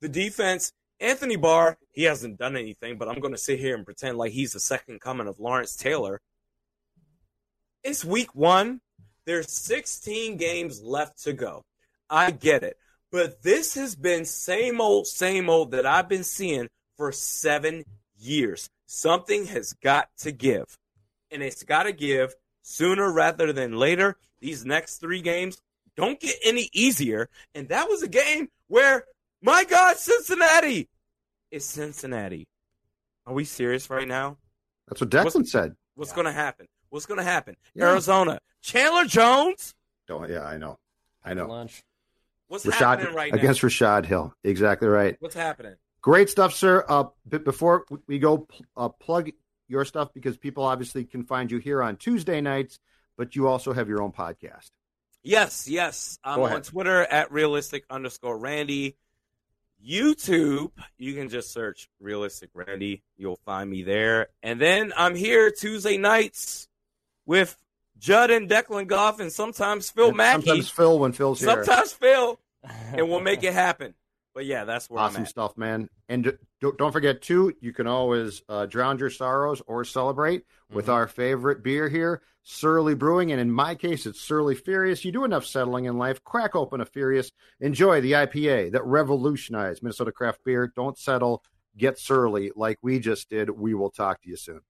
The 0.00 0.08
defense, 0.08 0.72
Anthony 0.98 1.36
Barr, 1.36 1.76
he 1.92 2.04
hasn't 2.04 2.38
done 2.38 2.56
anything, 2.56 2.98
but 2.98 3.08
I'm 3.08 3.20
going 3.20 3.34
to 3.34 3.38
sit 3.38 3.58
here 3.58 3.76
and 3.76 3.84
pretend 3.84 4.18
like 4.18 4.32
he's 4.32 4.52
the 4.52 4.60
second 4.60 5.00
coming 5.00 5.26
of 5.26 5.38
Lawrence 5.38 5.76
Taylor. 5.76 6.20
It's 7.82 8.04
week 8.04 8.34
one. 8.34 8.80
There's 9.26 9.52
16 9.52 10.36
games 10.36 10.82
left 10.82 11.22
to 11.24 11.32
go. 11.32 11.62
I 12.08 12.30
get 12.30 12.62
it. 12.62 12.76
But 13.12 13.42
this 13.42 13.74
has 13.74 13.94
been 13.94 14.24
same 14.24 14.80
old, 14.80 15.06
same 15.06 15.50
old 15.50 15.72
that 15.72 15.86
I've 15.86 16.08
been 16.08 16.24
seeing 16.24 16.68
for 16.96 17.12
seven 17.12 17.84
years. 18.18 18.68
Something 18.86 19.46
has 19.46 19.72
got 19.74 20.08
to 20.18 20.32
give. 20.32 20.64
And 21.30 21.42
it's 21.42 21.62
got 21.62 21.84
to 21.84 21.92
give 21.92 22.34
sooner 22.62 23.12
rather 23.12 23.52
than 23.52 23.72
later. 23.72 24.16
These 24.40 24.64
next 24.64 24.98
three 24.98 25.20
games 25.20 25.60
don't 25.96 26.18
get 26.18 26.36
any 26.44 26.68
easier. 26.72 27.28
And 27.54 27.68
that 27.68 27.88
was 27.88 28.02
a 28.02 28.08
game 28.08 28.48
where, 28.68 29.04
my 29.42 29.64
God, 29.64 29.96
Cincinnati 29.96 30.88
is 31.50 31.64
Cincinnati. 31.64 32.46
Are 33.26 33.34
we 33.34 33.44
serious 33.44 33.90
right 33.90 34.08
now? 34.08 34.38
That's 34.88 35.00
what 35.00 35.10
Declan 35.10 35.34
what's, 35.34 35.52
said. 35.52 35.76
What's 35.94 36.10
yeah. 36.10 36.14
going 36.16 36.26
to 36.26 36.32
happen? 36.32 36.66
What's 36.88 37.06
going 37.06 37.18
to 37.18 37.24
happen? 37.24 37.56
Yeah. 37.74 37.90
Arizona, 37.90 38.40
Chandler 38.62 39.04
Jones. 39.04 39.74
Don't. 40.08 40.28
Yeah, 40.28 40.42
I 40.42 40.56
know. 40.56 40.78
I 41.24 41.34
know. 41.34 41.46
Lunch. 41.46 41.82
What's 42.48 42.66
Rashod, 42.66 42.98
happening 42.98 43.14
right 43.14 43.32
against 43.32 43.62
now? 43.62 43.66
Rashod 43.66 44.06
Hill? 44.06 44.34
Exactly 44.42 44.88
right. 44.88 45.16
What's 45.20 45.36
happening? 45.36 45.76
Great 46.02 46.28
stuff, 46.28 46.52
sir. 46.52 46.84
Uh, 46.88 47.04
before 47.28 47.84
we 48.08 48.18
go, 48.18 48.48
uh, 48.76 48.88
plug 48.88 49.30
your 49.70 49.84
stuff 49.84 50.12
because 50.12 50.36
people 50.36 50.64
obviously 50.64 51.04
can 51.04 51.24
find 51.24 51.50
you 51.50 51.58
here 51.58 51.82
on 51.82 51.96
Tuesday 51.96 52.40
nights, 52.40 52.80
but 53.16 53.36
you 53.36 53.46
also 53.46 53.72
have 53.72 53.88
your 53.88 54.02
own 54.02 54.12
podcast. 54.12 54.70
Yes, 55.22 55.68
yes. 55.68 56.18
I'm 56.24 56.40
on 56.40 56.62
Twitter 56.62 57.02
at 57.02 57.30
realistic 57.30 57.84
underscore 57.88 58.38
Randy. 58.38 58.96
YouTube, 59.86 60.72
you 60.98 61.14
can 61.14 61.30
just 61.30 61.52
search 61.52 61.88
realistic 62.00 62.50
Randy. 62.52 63.02
You'll 63.16 63.40
find 63.46 63.70
me 63.70 63.82
there. 63.82 64.28
And 64.42 64.60
then 64.60 64.92
I'm 64.96 65.14
here 65.14 65.50
Tuesday 65.50 65.96
nights 65.96 66.68
with 67.24 67.56
Judd 67.98 68.30
and 68.30 68.48
Declan 68.48 68.88
Goff 68.88 69.20
and 69.20 69.32
sometimes 69.32 69.90
Phil 69.90 70.08
and 70.08 70.16
Mackey. 70.16 70.46
Sometimes 70.46 70.70
Phil 70.70 70.98
when 70.98 71.12
Phil's 71.12 71.40
here. 71.40 71.48
Sometimes 71.48 71.92
Phil. 71.92 72.38
and 72.92 73.08
we'll 73.08 73.20
make 73.20 73.42
it 73.42 73.54
happen. 73.54 73.94
But 74.34 74.46
yeah, 74.46 74.64
that's 74.64 74.88
where 74.88 75.02
awesome 75.02 75.26
stuff, 75.26 75.56
man. 75.56 75.88
And 76.08 76.36
don't 76.60 76.92
forget 76.92 77.22
too, 77.22 77.54
you 77.60 77.72
can 77.72 77.86
always 77.86 78.42
uh, 78.48 78.66
drown 78.66 78.98
your 78.98 79.10
sorrows 79.10 79.62
or 79.66 79.84
celebrate 79.84 80.42
mm-hmm. 80.42 80.76
with 80.76 80.88
our 80.88 81.06
favorite 81.06 81.62
beer 81.62 81.88
here, 81.88 82.22
Surly 82.42 82.94
Brewing. 82.94 83.32
And 83.32 83.40
in 83.40 83.50
my 83.50 83.74
case, 83.74 84.06
it's 84.06 84.20
Surly 84.20 84.54
Furious. 84.54 85.04
You 85.04 85.12
do 85.12 85.24
enough 85.24 85.46
settling 85.46 85.86
in 85.86 85.98
life, 85.98 86.22
crack 86.22 86.54
open 86.54 86.80
a 86.80 86.86
Furious, 86.86 87.32
enjoy 87.60 88.00
the 88.00 88.12
IPA 88.12 88.72
that 88.72 88.84
revolutionized 88.84 89.82
Minnesota 89.82 90.12
craft 90.12 90.44
beer. 90.44 90.70
Don't 90.74 90.98
settle, 90.98 91.42
get 91.76 91.98
surly 91.98 92.52
like 92.54 92.78
we 92.82 92.98
just 92.98 93.30
did. 93.30 93.50
We 93.50 93.74
will 93.74 93.90
talk 93.90 94.20
to 94.22 94.28
you 94.28 94.36
soon. 94.36 94.60